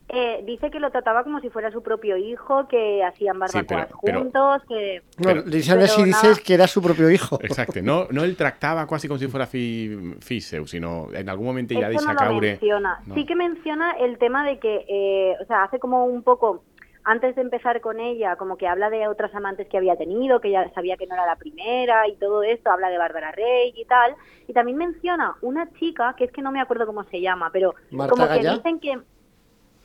Eh, 0.09 0.43
dice 0.45 0.71
que 0.71 0.81
lo 0.81 0.91
trataba 0.91 1.25
como 1.25 1.41
si 1.41 1.49
fuera 1.49 1.71
su 1.71 1.83
propio 1.83 2.17
hijo, 2.19 2.69
que 2.69 3.03
hacían 3.03 3.39
barbacoas 3.39 3.87
pero- 3.89 3.99
pero- 4.03 4.19
juntos, 4.21 4.63
que... 4.69 5.03
No, 5.17 5.25
Pero- 5.25 5.43
dice 5.43 5.63
si 5.89 6.03
nada. 6.03 6.05
dices 6.05 6.41
que 6.41 6.55
era 6.55 6.67
su 6.67 6.83
propio 6.83 7.09
hijo. 7.11 7.39
exacte. 7.43 7.81
No, 7.81 8.07
no 8.11 8.23
el 8.23 8.37
tractava 8.37 8.87
quasi 8.87 9.09
com 9.09 9.19
si 9.19 9.29
fos 9.29 9.49
fill, 9.49 10.17
fill 10.21 10.43
seu, 10.43 10.67
sinó 10.67 11.09
en 11.13 11.29
algun 11.29 11.47
moment 11.47 11.71
ella 11.71 11.89
Eso 11.89 11.99
deixa 11.99 12.13
no 12.13 12.19
caure... 12.19 12.51
menciona. 12.53 13.01
No. 13.07 13.15
Sí 13.15 13.25
que 13.25 13.35
menciona 13.35 13.93
el 13.93 14.19
tema 14.19 14.45
de 14.47 14.59
que, 14.59 14.85
eh, 14.89 15.37
o 15.41 15.47
sea, 15.47 15.65
hace 15.65 15.79
como 15.79 16.05
un 16.05 16.23
poco, 16.23 16.63
antes 17.05 17.35
de 17.35 17.41
empezar 17.43 17.81
con 17.81 17.99
ella, 17.99 18.37
como 18.37 18.57
que 18.59 18.69
habla 18.69 18.91
de 18.91 19.09
otras 19.09 19.35
amantes 19.35 19.69
que 19.69 19.79
había 19.79 19.97
tenido, 19.97 20.41
que 20.41 20.51
ya 20.51 20.71
sabía 20.75 20.97
que 20.99 21.07
no 21.07 21.15
era 21.15 21.25
la 21.27 21.37
primera 21.37 22.07
y 22.09 22.17
todo 22.17 22.43
esto, 22.43 22.71
habla 22.71 22.91
de 22.91 22.99
Bárbara 22.99 23.33
Rey 23.33 23.73
y 23.75 23.85
tal. 23.87 24.15
Y 24.47 24.53
también 24.53 24.77
menciona 24.77 25.35
una 25.41 25.71
chica, 25.79 26.15
que 26.17 26.25
es 26.25 26.31
que 26.31 26.43
no 26.43 26.53
me 26.53 26.61
acuerdo 26.61 26.87
cómo 26.87 27.05
se 27.05 27.21
llama, 27.23 27.49
pero 27.53 27.75
¿Marta 27.91 28.11
como 28.11 28.29
que 28.29 28.47
dicen 28.49 28.81
que 28.81 28.99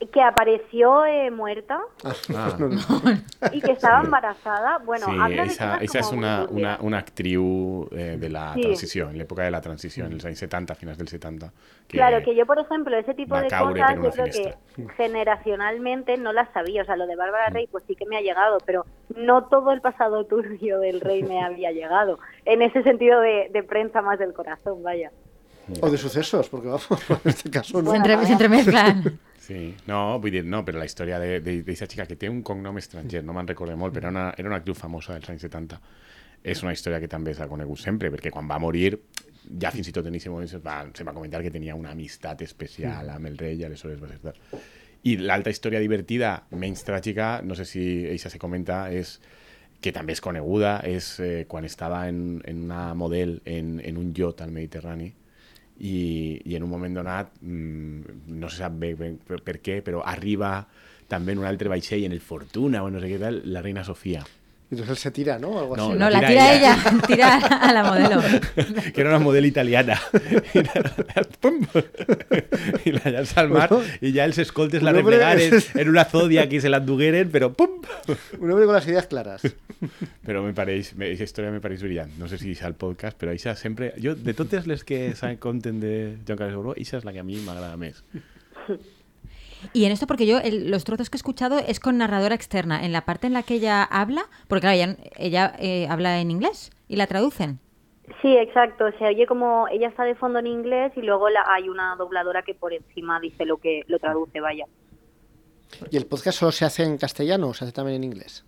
que 0.08 0.22
apareció 0.22 1.06
eh, 1.06 1.30
muerta 1.32 1.80
Ah. 2.04 2.56
No, 2.60 2.70
no. 2.70 2.80
y 3.54 3.62
que 3.62 3.72
estaba 3.72 4.02
embarazada. 4.02 4.78
Bueno, 4.80 5.06
sí, 5.08 5.12
habla 5.20 5.44
de 5.46 5.50
esa, 5.86 6.02
como 6.02 6.18
una, 6.20 6.46
una, 6.50 6.78
una 6.82 6.98
actriu 7.00 7.88
eh, 7.92 8.18
de 8.20 8.30
la 8.30 8.54
Sí. 8.54 8.62
transició, 8.62 9.10
en 9.10 9.18
l'època 9.18 9.44
de 9.44 9.52
la 9.52 9.62
transició, 9.62 10.06
en 10.06 10.14
anys 10.14 10.40
70, 10.40 10.76
finals 10.76 10.98
del 10.98 11.08
70. 11.08 11.52
Que, 11.88 11.98
Claro, 11.98 12.24
que 12.24 12.36
yo, 12.36 12.46
por 12.46 12.60
ejemplo, 12.60 12.96
ese 12.98 13.14
tipo 13.14 13.36
de 13.36 13.44
cosas, 13.50 13.96
yo 13.96 14.12
creo 14.12 14.26
que 14.26 14.56
generacionalmente 14.98 16.18
no 16.18 16.32
las 16.34 16.50
sabía. 16.54 16.82
O 16.84 16.86
sea, 16.86 16.96
lo 16.96 17.08
de 17.08 17.16
Mm. 17.16 17.20
Bárbara 17.20 17.50
Rey, 17.50 17.68
pues 17.68 17.84
sí 17.88 17.96
que 17.96 18.06
me 18.06 18.18
ha 18.18 18.22
llegado, 18.22 18.58
pero 18.66 18.86
no 19.16 19.46
todo 19.46 19.72
el 19.72 19.82
pasado 19.82 20.24
turbio 20.26 20.80
del 20.80 21.02
rey 21.02 21.24
me 21.24 21.44
había 21.44 21.72
llegado. 21.72 22.20
En 22.46 22.62
ese 22.62 22.84
sentido 22.84 23.20
de, 23.22 23.50
de 23.52 23.64
prensa 23.64 24.02
más 24.02 24.20
del 24.20 24.34
corazón, 24.34 24.82
vaya. 24.84 25.12
O 25.82 25.90
de 25.90 25.98
sucesos, 25.98 26.50
porque 26.50 26.68
vamos, 26.68 26.88
en 27.26 27.30
este 27.30 27.50
caso 27.52 27.82
no. 27.82 27.92
Se, 27.92 27.98
entre- 27.98 28.26
se 28.26 28.32
entremezclan. 28.34 29.20
Sí, 29.50 29.74
no, 29.90 30.20
vull 30.22 30.36
dir, 30.36 30.44
no, 30.46 30.60
però 30.62 30.78
la 30.78 30.86
història 30.86 31.18
d'aquesta 31.18 31.88
xica 31.90 32.06
que 32.06 32.20
té 32.22 32.30
un 32.30 32.44
cognom 32.46 32.78
estranger, 32.78 33.24
no 33.26 33.34
me'n 33.34 33.48
recordo 33.50 33.74
molt, 33.82 33.96
però 33.96 34.06
era 34.06 34.12
una, 34.14 34.26
era 34.38 34.52
una 34.52 34.60
actriu 34.62 34.76
famosa 34.78 35.16
dels 35.16 35.32
anys 35.34 35.48
70. 35.48 35.80
És 36.54 36.62
una 36.62 36.74
història 36.76 37.00
que 37.02 37.10
també 37.10 37.34
s'ha 37.34 37.48
conegut 37.50 37.82
sempre, 37.82 38.12
perquè 38.14 38.30
quan 38.36 38.46
va 38.48 38.60
morir, 38.62 38.92
ja 39.50 39.72
fins 39.74 39.90
i 39.90 39.94
tot 39.96 40.06
en 40.06 40.14
aquest 40.14 40.30
moment 40.30 40.52
se 40.52 40.62
va, 40.62 40.84
se 40.94 41.08
va 41.08 41.16
comentar 41.16 41.42
que 41.42 41.50
tenia 41.50 41.74
una 41.76 41.96
amistat 41.98 42.44
especial 42.46 43.10
amb 43.10 43.32
el 43.32 43.42
rei 43.42 43.58
i 43.58 43.66
aleshores 43.66 43.98
va 43.98 44.12
ser 44.12 44.20
tal. 44.22 44.38
I 45.10 45.16
l'altra 45.18 45.50
història 45.56 45.82
divertida, 45.82 46.36
menys 46.54 46.86
tràgica, 46.86 47.40
no 47.42 47.58
sé 47.58 47.66
si 47.66 47.84
eixa 48.12 48.30
se 48.30 48.38
comenta, 48.38 48.84
és 48.94 49.18
que 49.82 49.96
també 49.96 50.14
és 50.14 50.22
coneguda, 50.22 50.78
és 50.86 51.16
eh, 51.26 51.46
quan 51.50 51.66
estava 51.66 52.04
en, 52.12 52.44
en 52.46 52.66
una 52.68 52.94
model 52.94 53.40
en, 53.50 53.80
en 53.82 53.98
un 53.98 54.14
iot 54.14 54.46
al 54.46 54.54
Mediterrani 54.54 55.10
i, 55.80 56.42
i 56.46 56.56
en 56.58 56.66
un 56.66 56.72
moment 56.72 57.00
donat, 57.00 57.34
mm, 57.42 58.20
no 58.40 58.50
se 58.50 58.64
sap 58.64 58.76
bé, 58.82 58.94
per 58.96 59.58
què, 59.64 59.80
però 59.86 60.04
arriba 60.06 60.54
també 61.10 61.34
en 61.34 61.44
un 61.44 61.50
altre 61.50 61.72
vaixell, 61.72 62.06
en 62.06 62.14
el 62.16 62.22
Fortuna 62.22 62.84
o 62.86 62.92
no 62.94 63.02
sé 63.02 63.10
què 63.12 63.20
tal, 63.22 63.42
la 63.50 63.64
reina 63.66 63.86
Sofia. 63.88 64.24
Y 64.72 64.76
entonces 64.76 64.90
él 64.98 65.02
se 65.02 65.10
tira, 65.12 65.40
¿no? 65.40 65.58
Algo 65.58 65.76
No, 65.76 65.90
así. 65.90 65.94
No, 65.98 66.10
la 66.12 66.22
la 66.22 66.28
tira 66.28 66.30
tira 66.30 66.54
ella. 66.54 66.78
ella, 66.84 67.02
tira 67.08 67.36
a 67.38 67.74
la 67.74 67.84
modelo. 67.84 68.22
que 68.94 69.02
era 69.02 69.10
una 69.10 69.18
model 69.20 69.46
italiana. 69.48 70.00
Pum! 71.42 71.66
I 72.86 72.92
la 72.92 73.10
llança 73.12 73.42
al 73.42 73.50
mar 73.50 73.70
Bueno, 73.70 73.84
i 74.02 74.12
ja 74.14 74.26
els 74.28 74.38
escoltes 74.44 74.84
la 74.86 74.92
replegaren 74.94 75.56
en 75.74 75.90
una 75.90 76.04
zodia 76.06 76.46
que 76.52 76.62
se 76.62 76.70
l'endugueren, 76.70 77.32
però 77.34 77.50
pum! 77.56 77.80
Un 78.40 78.52
hombre 78.52 78.66
con 78.68 78.76
las 78.76 78.86
ideas 78.88 79.08
claras. 79.08 79.42
Però 80.28 80.44
me 80.46 80.54
pareix, 80.54 80.94
me, 81.00 81.08
aquesta 81.10 81.26
història 81.30 81.52
me 81.56 81.62
pareix 81.64 81.82
brillant. 81.82 82.14
No 82.20 82.28
sé 82.30 82.38
si 82.38 82.52
és 82.54 82.62
al 82.68 82.76
podcast, 82.78 83.18
però 83.18 83.34
això 83.34 83.56
sempre... 83.58 83.94
Jo, 83.98 84.14
de 84.14 84.36
totes 84.38 84.68
les 84.70 84.84
que 84.86 85.16
s'han 85.18 85.38
conten 85.42 85.80
de 85.82 85.96
Joan 86.28 86.38
Carles 86.44 86.58
Borbó, 86.60 86.76
això 86.78 87.00
és 87.02 87.08
la 87.08 87.16
que 87.16 87.24
a 87.24 87.28
mi 87.28 87.40
m'agrada 87.42 87.78
més. 87.80 88.04
Y 89.74 89.86
en 89.86 89.92
esto, 89.92 90.08
porque 90.08 90.26
yo 90.26 90.38
el- 90.40 90.72
los 90.72 90.84
trozos 90.84 91.10
que 91.10 91.16
he 91.16 91.20
escuchado 91.20 91.60
es 91.60 91.80
con 91.80 91.98
narradora 91.98 92.36
externa. 92.36 92.84
En 92.86 92.92
la 92.92 93.02
parte 93.06 93.28
en 93.28 93.34
la 93.34 93.44
que 93.44 93.56
ella 93.56 93.84
habla, 93.84 94.24
porque 94.48 94.62
claro, 94.62 94.76
ella, 94.76 94.96
ella 95.18 95.54
eh, 95.60 95.88
habla 95.90 96.20
en 96.22 96.32
inglés 96.32 96.72
y 96.88 96.96
la 96.96 97.08
traducen. 97.08 97.60
Sí, 98.22 98.36
exacto. 98.38 98.86
Se 98.98 99.06
oye 99.06 99.28
como 99.28 99.68
ella 99.70 99.88
está 99.90 100.04
de 100.04 100.16
fondo 100.16 100.40
en 100.40 100.48
inglés 100.48 100.92
y 100.96 101.02
luego 101.02 101.30
la, 101.30 101.44
hay 101.48 101.70
una 101.70 101.96
dobladora 101.96 102.42
que 102.42 102.56
por 102.56 102.74
encima 102.74 103.20
dice 103.20 103.46
lo 103.46 103.58
que 103.58 103.84
lo 103.88 104.00
traduce, 104.00 104.40
vaya. 104.40 104.66
¿Y 105.92 105.98
el 105.98 106.08
podcast 106.08 106.40
solo 106.40 106.52
se 106.52 106.66
hace 106.66 106.84
en 106.84 106.98
castellano 106.98 107.50
o 107.50 107.54
se 107.54 107.66
hace 107.66 107.74
también 107.74 107.98
en 107.98 108.06
inglés? 108.06 108.44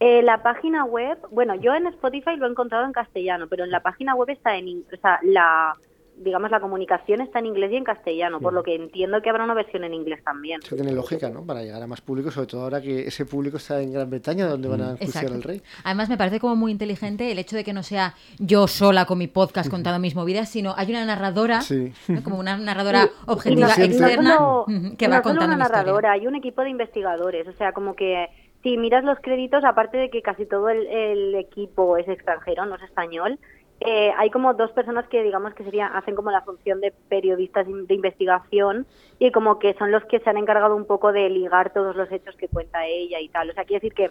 Eh, 0.00 0.22
la 0.22 0.42
página 0.42 0.84
web, 0.84 1.18
bueno, 1.30 1.54
yo 1.56 1.74
en 1.74 1.86
Spotify 1.88 2.36
lo 2.36 2.46
he 2.46 2.50
encontrado 2.50 2.84
en 2.84 2.92
castellano, 2.92 3.46
pero 3.48 3.64
en 3.64 3.70
la 3.70 3.80
página 3.80 4.14
web 4.14 4.30
está 4.30 4.56
en, 4.56 4.68
in- 4.68 4.84
o 4.92 4.96
sea, 5.00 5.18
la, 5.22 5.74
digamos, 6.16 6.50
la 6.50 6.60
comunicación 6.60 7.20
está 7.20 7.40
en 7.40 7.46
inglés 7.46 7.72
y 7.72 7.76
en 7.76 7.84
castellano, 7.84 8.40
por 8.40 8.52
lo 8.52 8.62
que 8.62 8.74
entiendo 8.74 9.20
que 9.20 9.30
habrá 9.30 9.44
una 9.44 9.54
versión 9.54 9.84
en 9.84 9.94
inglés 9.94 10.22
también. 10.24 10.60
Eso 10.62 10.76
tiene 10.76 10.92
lógica, 10.92 11.28
¿no? 11.28 11.44
Para 11.44 11.62
llegar 11.62 11.82
a 11.82 11.86
más 11.86 12.00
público, 12.00 12.30
sobre 12.30 12.46
todo 12.46 12.62
ahora 12.62 12.80
que 12.80 13.08
ese 13.08 13.26
público 13.26 13.56
está 13.56 13.80
en 13.82 13.92
Gran 13.92 14.08
Bretaña, 14.08 14.46
donde 14.46 14.68
van 14.68 14.80
a 14.82 14.90
enjuiciar 14.92 15.26
al 15.26 15.42
rey. 15.42 15.60
Además, 15.82 16.08
me 16.08 16.16
parece 16.16 16.38
como 16.40 16.54
muy 16.56 16.70
inteligente 16.72 17.30
el 17.32 17.38
hecho 17.38 17.56
de 17.56 17.64
que 17.64 17.72
no 17.72 17.82
sea 17.82 18.14
yo 18.38 18.66
sola 18.68 19.06
con 19.06 19.18
mi 19.18 19.26
podcast 19.26 19.68
contando 19.68 19.98
mis 19.98 20.14
movidas, 20.14 20.48
sino 20.48 20.72
hay 20.76 20.90
una 20.90 21.04
narradora, 21.04 21.60
Sí. 21.62 21.92
¿no? 22.08 22.22
como 22.22 22.38
una 22.38 22.56
narradora 22.58 23.04
Y 23.06 23.30
objetiva 23.30 23.68
no- 23.68 23.74
y 23.74 23.78
no 23.78 23.84
externa 23.84 24.34
solo- 24.36 24.66
que 24.96 25.08
va 25.08 25.16
no 25.16 25.22
solo 25.22 25.22
contando 25.22 25.44
una 25.46 25.56
narradora, 25.56 26.12
hay 26.12 26.26
un 26.26 26.36
equipo 26.36 26.62
de 26.62 26.70
investigadores, 26.70 27.48
o 27.48 27.52
sea, 27.54 27.72
como 27.72 27.94
que 27.96 28.28
si 28.62 28.78
miras 28.78 29.04
los 29.04 29.18
créditos, 29.20 29.62
aparte 29.64 29.96
de 29.98 30.10
que 30.10 30.22
casi 30.22 30.46
todo 30.46 30.70
el, 30.70 30.86
el 30.86 31.34
equipo 31.34 31.96
es 31.98 32.08
extranjero, 32.08 32.64
no 32.66 32.76
es 32.76 32.82
español, 32.82 33.38
eh, 33.86 34.12
hay 34.16 34.30
como 34.30 34.54
dos 34.54 34.72
personas 34.72 35.06
que 35.08 35.22
digamos 35.22 35.52
que 35.52 35.62
serían 35.62 35.94
hacen 35.94 36.14
como 36.14 36.30
la 36.30 36.40
función 36.40 36.80
de 36.80 36.92
periodistas 37.10 37.66
de 37.66 37.94
investigación 37.94 38.86
y 39.18 39.30
como 39.30 39.58
que 39.58 39.74
son 39.74 39.92
los 39.92 40.02
que 40.06 40.20
se 40.20 40.30
han 40.30 40.38
encargado 40.38 40.74
un 40.74 40.86
poco 40.86 41.12
de 41.12 41.28
ligar 41.28 41.74
todos 41.74 41.94
los 41.94 42.10
hechos 42.10 42.34
que 42.36 42.48
cuenta 42.48 42.86
ella 42.86 43.20
y 43.20 43.28
tal. 43.28 43.50
O 43.50 43.52
sea, 43.52 43.64
quiere 43.64 43.80
decir 43.80 43.94
que 43.94 44.10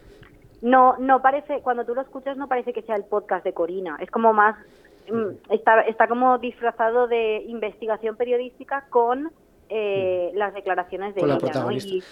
no 0.62 0.96
no 1.00 1.24
parece 1.24 1.62
cuando 1.62 1.86
tú 1.86 1.96
lo 1.96 2.02
escuchas 2.02 2.38
no 2.38 2.48
parece 2.48 2.72
que 2.72 2.84
sea 2.84 2.96
el 2.96 3.06
podcast 3.06 3.44
de 3.44 3.54
Corina, 3.54 3.98
es 4.00 4.12
como 4.12 4.32
más 4.32 4.56
mm, 5.12 5.52
está 5.52 5.82
está 5.82 6.08
como 6.08 6.38
disfrazado 6.38 7.08
de 7.08 7.44
investigación 7.48 8.16
periodística 8.16 8.86
con 8.92 9.32
eh, 9.70 10.30
las 10.36 10.54
declaraciones 10.54 11.16
de 11.16 11.22
Con 11.22 11.30
la 11.30 11.36
ella, 11.36 11.46
¿no? 11.46 11.52
protagonista. 11.52 11.96
Y, 11.96 12.04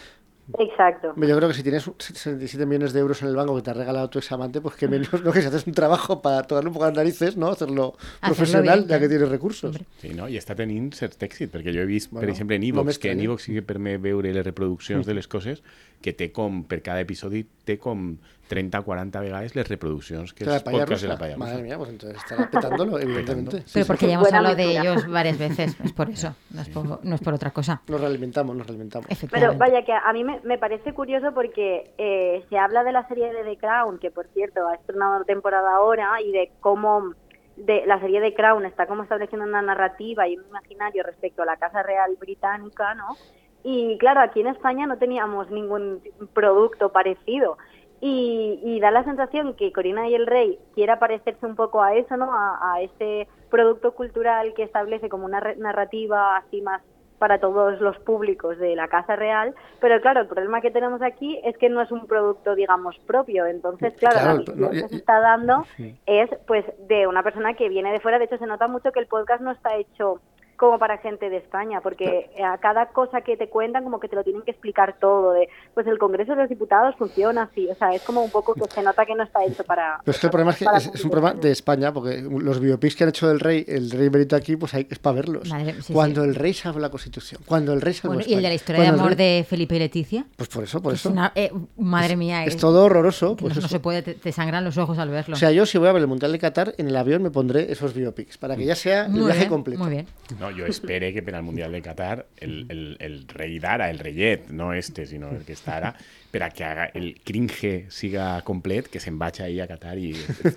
Exacto. 0.60 1.14
Yo 1.16 1.38
creo 1.38 1.48
que 1.48 1.54
si 1.54 1.64
tienes 1.64 1.90
67 1.98 2.66
millones 2.66 2.94
de 2.94 3.00
euros 3.00 3.22
en 3.22 3.30
el 3.30 3.36
banco 3.36 3.56
que 3.56 3.62
te 3.62 3.72
ha 3.72 3.74
regalado 3.74 4.10
tu 4.10 4.20
examante, 4.20 4.62
pues 4.62 4.76
que 4.76 4.88
menos, 4.88 5.12
¿no? 5.24 5.32
Que 5.34 5.42
si 5.42 5.48
haces 5.48 5.68
un 5.68 5.74
trabajo 5.74 6.22
para 6.22 6.44
tocarle 6.44 6.70
un 6.70 6.74
poco 6.74 6.86
las 6.86 6.96
narices, 6.96 7.38
¿no? 7.38 7.50
Hacerlo, 7.50 7.96
Hacerlo 7.98 8.20
profesional, 8.22 8.80
bien, 8.80 8.90
ya 8.90 9.00
que 9.00 9.10
tienes 9.10 9.30
recursos. 9.30 9.78
Sí, 10.02 10.14
no? 10.16 10.28
I 10.28 10.38
està 10.40 10.56
tenint 10.58 10.92
certs 10.96 11.20
èxits, 11.22 11.52
perquè 11.54 11.74
jo 11.76 11.84
he 11.84 11.90
vist, 11.90 12.12
Bueno, 12.12 12.26
per 12.26 12.34
exemple, 12.34 12.58
en 12.58 12.66
no 12.68 12.82
Evox, 12.82 13.00
que 13.00 13.12
en. 13.12 13.24
Evox 13.24 13.48
sí 13.48 13.56
que 13.56 13.64
permet 13.66 14.02
veure 14.02 14.34
les 14.34 14.46
reproduccions 14.46 15.06
de 15.10 15.16
les 15.18 15.28
coses, 15.28 15.64
que 16.02 16.14
té 16.18 16.32
com, 16.34 16.64
per 16.68 16.82
cada 16.86 17.04
episodi, 17.06 17.46
té 17.66 17.78
com 17.82 18.16
30-40 18.52 19.20
vegades 19.22 19.56
les 19.56 19.68
reproduccions 19.68 20.34
que 20.34 20.44
palla 20.46 20.62
podcast 20.64 21.02
de 21.02 21.08
la 21.08 21.14
rusa. 21.16 21.18
palla 21.18 21.38
Madre 21.38 21.64
mía, 21.64 21.78
pues 21.78 21.90
entonces 21.90 22.18
estará 22.18 22.50
petándolo, 22.50 23.00
evidentemente. 23.00 23.62
Sí, 23.62 23.72
Pero 23.74 23.86
sí. 23.86 23.88
porque 23.88 24.08
ya 24.08 24.14
hemos 24.14 24.24
Buena 24.26 24.38
hablado 24.40 24.56
de 24.58 24.78
ellos 24.78 25.08
varias 25.08 25.38
veces, 25.38 25.78
es 25.84 25.94
por 25.94 26.10
eso, 26.10 26.36
no 26.50 26.62
es 26.62 26.70
por, 26.70 27.06
no 27.06 27.16
es 27.16 27.22
por 27.22 27.34
otra 27.34 27.52
cosa. 27.52 27.82
Nos 27.88 28.02
realimentamos, 28.02 28.56
nos 28.56 28.68
realimentamos. 28.68 29.08
Pero 29.32 29.58
vaya 29.58 29.84
que 29.86 29.94
a 29.94 30.12
mí 30.14 30.24
me, 30.24 30.42
me 30.42 30.58
parece 30.58 30.94
curioso 30.94 31.34
porque 31.34 31.94
eh, 31.98 32.44
se 32.50 32.58
habla 32.58 32.84
de 32.84 32.92
la 32.92 33.08
serie 33.08 33.32
de 33.32 33.44
The 33.44 33.58
Crown, 33.58 34.00
que 34.00 34.12
por 34.12 34.28
cierto 34.34 34.68
ha 34.68 34.76
estrenado 34.76 35.24
temporada 35.24 35.76
ahora, 35.76 36.22
y 36.22 36.32
de 36.32 36.52
cómo 36.60 37.14
de 37.56 37.86
la 37.86 38.00
serie 38.00 38.20
de 38.20 38.34
Crown 38.34 38.66
está 38.66 38.88
como 38.88 39.04
estableciendo 39.04 39.46
una 39.46 39.62
narrativa 39.62 40.28
y 40.28 40.38
un 40.38 40.46
imaginario 40.48 41.04
respecto 41.04 41.44
a 41.44 41.46
la 41.46 41.58
Casa 41.58 41.84
Real 41.84 42.16
británica, 42.20 42.96
¿no? 42.96 43.16
Y 43.64 43.98
claro, 44.00 44.22
aquí 44.22 44.42
en 44.42 44.48
España 44.48 44.88
no 44.88 44.98
teníamos 44.98 45.50
ningún 45.52 46.02
producto 46.34 46.92
parecido. 46.92 47.58
Y, 48.04 48.60
y 48.64 48.80
da 48.80 48.90
la 48.92 49.04
sensación 49.04 49.54
que 49.56 49.72
Corina 49.72 50.10
y 50.10 50.16
el 50.16 50.26
Rey 50.26 50.58
quiera 50.74 50.98
parecerse 50.98 51.46
un 51.46 51.56
poco 51.56 51.84
a 51.84 51.96
eso, 51.96 52.18
¿no? 52.18 52.34
A, 52.34 52.74
a 52.74 52.82
ese 52.82 53.28
producto 53.52 53.92
cultural 53.94 54.54
que 54.56 54.64
establece 54.64 55.08
como 55.08 55.26
una 55.26 55.40
re- 55.40 55.56
narrativa 55.58 56.38
así 56.38 56.62
más 56.62 56.82
para 57.20 57.38
todos 57.40 57.80
los 57.80 58.00
públicos 58.00 58.58
de 58.58 58.76
la 58.76 58.88
Casa 58.88 59.16
Real, 59.16 59.54
pero 59.80 60.02
claro, 60.02 60.22
el 60.22 60.28
problema 60.28 60.60
que 60.60 60.72
tenemos 60.72 61.04
aquí 61.04 61.40
es 61.44 61.56
que 61.60 61.70
no 61.70 61.80
es 61.80 61.92
un 61.92 62.08
producto, 62.08 62.56
digamos, 62.56 62.98
propio. 63.06 63.46
Entonces, 63.46 63.94
claro, 64.00 64.16
Claro, 64.18 64.34
la 64.34 64.40
visión 64.40 64.60
no, 64.60 64.70
que 64.72 64.88
se 64.90 64.96
está 64.96 65.20
dando 65.20 65.64
es 66.08 66.30
pues 66.48 66.66
de 66.88 67.06
una 67.06 67.22
persona 67.22 67.54
que 67.54 67.70
viene 67.70 67.92
de 67.92 68.00
fuera. 68.00 68.18
De 68.18 68.26
hecho, 68.26 68.40
se 68.40 68.48
nota 68.48 68.68
mucho 68.68 68.92
que 68.92 69.00
el 69.00 69.06
podcast 69.06 69.44
no 69.44 69.52
está 69.52 69.76
hecho 69.76 70.20
como 70.62 70.78
para 70.78 71.00
gente 71.00 71.32
de 71.32 71.38
España, 71.38 71.82
porque 71.82 72.30
a 72.46 72.56
cada 72.60 72.90
cosa 72.90 73.22
que 73.22 73.36
te 73.36 73.50
cuentan 73.50 73.84
como 73.84 74.00
que 74.00 74.08
te 74.08 74.16
lo 74.16 74.24
tienen 74.24 74.44
que 74.44 74.52
explicar 74.52 74.96
todo, 75.02 75.32
de 75.34 75.50
pues 75.74 75.88
el 75.88 75.98
Congreso 75.98 76.34
de 76.36 76.42
los 76.44 76.50
Diputados 76.50 76.96
funciona 77.00 77.50
así, 77.52 77.68
o 77.68 77.74
sea, 77.74 77.96
es 77.96 78.04
como 78.04 78.24
un 78.24 78.30
poco 78.30 78.54
que 78.54 78.62
se 78.70 78.84
nota 78.84 79.04
que 79.08 79.16
no 79.16 79.24
está 79.24 79.44
hecho 79.44 79.64
para... 79.64 80.00
Pero 80.06 80.12
es 80.16 80.20
que 80.20 80.28
el 80.28 80.32
problema 80.32 80.52
es 80.52 80.58
que 80.58 80.66
es, 80.78 80.92
es 80.94 81.04
un 81.04 81.10
problema 81.10 81.34
de 81.34 81.50
España, 81.50 81.92
porque 81.92 82.22
los 82.22 82.60
biopics 82.60 82.96
que 82.96 83.04
han 83.06 83.10
hecho 83.10 83.28
del 83.28 83.40
rey, 83.40 83.66
el 83.68 83.90
rey 83.90 84.10
Benito 84.10 84.36
aquí, 84.36 84.56
pues 84.56 84.72
hay, 84.76 84.86
es 84.88 85.00
para 85.00 85.16
verlos. 85.16 85.50
Madre- 85.50 85.82
sí, 85.82 85.94
cuando 85.94 86.22
sí. 86.22 86.30
el 86.30 86.36
rey 86.36 86.54
salvó 86.54 86.78
la 86.80 86.90
Constitución, 86.90 87.42
cuando 87.48 87.74
el 87.74 87.82
rey 87.82 87.96
Bueno, 88.04 88.22
y 88.28 88.34
el 88.36 88.44
de 88.44 88.48
la 88.50 88.54
historia 88.54 88.82
de 88.84 88.88
amor 88.90 89.16
rey- 89.16 89.40
de 89.40 89.44
Felipe 89.50 89.76
y 89.78 89.80
Leticia. 89.80 90.26
Pues 90.38 90.48
por 90.48 90.64
eso, 90.64 90.80
por 90.80 90.94
es 90.94 91.00
eso. 91.00 91.10
una- 91.10 91.32
eh, 91.34 91.52
madre 91.78 92.16
mía, 92.16 92.46
Es 92.46 92.56
todo 92.58 92.86
horroroso. 92.86 93.36
que 93.36 93.46
Pues 93.46 93.60
no, 93.60 93.68
se 93.68 93.80
puede, 93.80 94.04
te, 94.04 94.14
te 94.14 94.32
sangran 94.32 94.64
los 94.64 94.78
ojos 94.78 95.00
al 95.00 95.10
verlo. 95.10 95.34
O 95.34 95.40
sea, 95.40 95.50
yo 95.52 95.66
si 95.66 95.80
voy 95.80 95.88
a 95.88 95.92
ver 95.92 96.04
el 96.04 96.08
Mundial 96.08 96.32
de 96.32 96.38
Qatar, 96.38 96.76
en 96.78 96.88
el 96.88 96.96
avión 96.96 97.24
me 97.24 97.32
pondré 97.32 97.72
esos 97.72 97.96
biopics, 97.96 98.38
para 98.38 98.56
que 98.56 98.64
ya 98.66 98.76
sea 98.76 99.08
el 99.08 99.14
viaje 99.14 99.40
bien, 99.40 99.50
completo. 99.50 99.82
muy 99.84 99.90
bien. 99.92 100.06
No, 100.40 100.51
jo 100.56 100.66
espere 100.66 101.12
que 101.14 101.22
per 101.24 101.36
al 101.36 101.44
Mundial 101.44 101.72
de 101.72 101.82
Qatar 101.82 102.26
el, 102.38 102.66
el, 102.70 102.98
el 103.00 103.28
rei 103.28 103.60
d'ara, 103.60 103.90
el 103.90 104.00
reiet, 104.00 104.50
no 104.50 104.74
este, 104.74 105.06
sinó 105.06 105.30
el 105.32 105.44
que 105.46 105.54
està 105.54 105.78
ara, 105.78 105.96
per 106.32 106.44
a 106.44 106.50
que 106.50 106.64
haga 106.64 106.86
el 106.96 107.20
cringe 107.26 107.88
siga 107.92 108.42
complet, 108.48 108.88
que 108.88 109.00
se'n 109.04 109.18
vaig 109.20 109.42
ahir 109.44 109.62
a 109.64 109.68
Qatar 109.68 109.98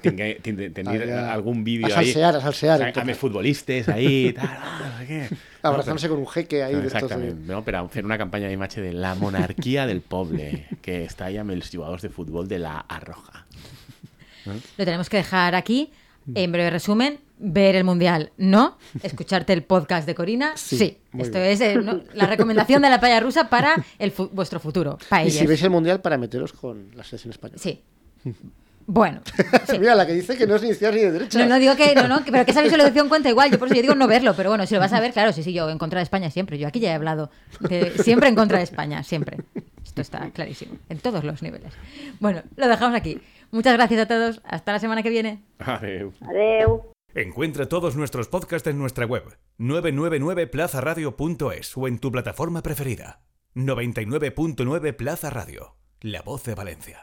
tingui, 0.03 0.35
tenir 0.43 1.01
Allà. 1.03 1.33
algun 1.33 1.65
vídeo 1.65 1.87
A 1.87 1.91
salsear, 1.91 2.37
a 2.37 2.41
salsear, 2.41 2.81
entonces. 2.81 3.03
amb 3.03 3.11
els 3.11 3.19
futbolistes 3.19 3.89
ahí, 3.89 4.33
tal, 4.33 4.47
ah, 4.49 4.93
no 5.01 5.07
sé. 5.07 5.29
Abrazándose 5.65 6.09
con 6.09 6.19
un 6.19 6.27
jeque 6.29 6.63
ahí. 6.63 6.75
de 6.75 6.87
estos 6.87 6.93
de- 6.93 7.07
Exactament, 7.07 7.47
no? 7.49 7.65
per 7.65 7.77
a 7.77 7.89
fer 7.89 8.05
una 8.05 8.19
campanya 8.19 8.49
d'imatge 8.49 8.83
de 8.83 8.93
la 8.93 9.15
monarquia 9.15 9.87
del 9.87 10.03
poble, 10.03 10.67
que 10.83 11.05
està 11.07 11.27
ahí 11.27 11.39
amb 11.39 11.51
els 11.57 11.71
jugadors 11.73 12.03
de 12.03 12.11
futbol 12.11 12.47
de 12.47 12.59
la 12.59 12.79
Arroja. 12.89 13.47
Lo 14.45 14.85
tenemos 14.85 15.09
que 15.09 15.17
dejar 15.17 15.55
aquí. 15.55 15.91
En 16.35 16.53
breve 16.53 16.71
resumen, 16.71 17.19
ver 17.39 17.77
el 17.77 17.85
mundial, 17.85 18.33
no. 18.39 18.79
Escucharte 19.03 19.53
el 19.53 19.63
podcast 19.63 20.07
de 20.07 20.15
Corina, 20.15 20.53
Sí, 20.57 20.99
Esto 21.19 21.39
bien. 21.39 21.51
es 21.51 21.61
eh, 21.61 21.77
¿no? 21.77 22.01
la 22.15 22.27
recomendación 22.27 22.81
de 22.83 22.91
la 22.91 23.01
playa 23.01 23.21
rusa 23.21 23.49
para 23.51 23.75
el 23.99 24.11
fu- 24.11 24.31
vuestro 24.33 24.61
futuro. 24.61 24.99
Y 25.01 25.05
Paellas. 25.09 25.35
si 25.35 25.47
veis 25.47 25.63
el 25.63 25.71
Mundial, 25.71 26.01
para 26.01 26.17
meteros 26.17 26.53
con 26.53 26.89
la 26.97 27.05
selección 27.05 27.33
española. 27.33 27.61
Sí. 27.63 27.83
Bueno. 28.87 29.23
sí. 29.71 29.79
Mira, 29.79 29.95
la 29.95 30.07
que 30.07 30.13
dice 30.13 30.37
que 30.37 30.47
no 30.47 30.57
es 30.57 30.63
ni 30.63 30.69
izquierda 30.69 30.95
ni 30.97 31.03
de 31.05 31.13
derecha. 31.13 31.39
No, 31.39 31.47
no 31.47 31.59
digo 31.59 31.75
que 31.75 31.95
no, 31.95 32.07
no, 32.07 32.23
que- 32.23 32.31
pero 32.31 32.45
que 32.45 32.51
esa 32.51 32.61
visualización 32.61 33.09
cuenta 33.09 33.31
igual. 33.31 33.51
Yo 33.51 33.59
por 33.59 33.69
eso 33.69 33.77
yo 33.77 33.81
digo 33.81 33.95
no 33.95 34.07
verlo, 34.07 34.35
pero 34.37 34.51
bueno, 34.51 34.67
si 34.67 34.75
lo 34.75 34.81
vas 34.81 34.93
a 34.93 35.01
ver, 35.01 35.15
claro, 35.15 35.33
sí, 35.33 35.43
sí, 35.43 35.55
yo 35.55 35.71
en 35.71 35.79
contra 35.79 36.01
de 36.01 36.03
España 36.03 36.31
siempre. 36.31 36.59
Yo 36.59 36.69
aquí 36.69 36.81
ya 36.81 36.91
he 36.91 36.95
hablado 36.95 37.31
de- 37.61 37.93
siempre 38.05 38.29
en 38.29 38.35
contra 38.35 38.59
de 38.59 38.65
España, 38.65 39.03
siempre. 39.03 39.39
Esto 39.83 40.03
está 40.03 40.29
clarísimo, 40.33 40.75
en 40.91 40.99
todos 40.99 41.25
los 41.25 41.41
niveles. 41.41 41.73
Bueno, 42.21 42.43
lo 42.57 42.69
dejamos 42.69 42.95
aquí. 42.95 43.19
Muchas 43.55 43.75
gracias 43.75 44.01
a 44.01 44.07
todos. 44.07 44.41
Hasta 44.43 44.73
la 44.73 44.81
semana 44.81 45.05
que 45.05 45.11
viene. 45.11 45.45
Adeu. 45.59 46.13
Encuentra 47.15 47.69
todos 47.69 47.95
nuestros 47.95 48.27
podcasts 48.27 48.69
en 48.69 48.79
nuestra 48.79 49.07
web 49.07 49.39
999plazaradio.es 49.61 51.77
o 51.77 51.87
en 51.87 52.01
tu 52.01 52.11
plataforma 52.11 52.63
preferida. 52.63 53.21
99.9 53.55 54.97
Plaza 54.97 55.31
Radio, 55.31 55.77
la 56.01 56.23
voz 56.23 56.43
de 56.43 56.57
Valencia. 56.57 56.99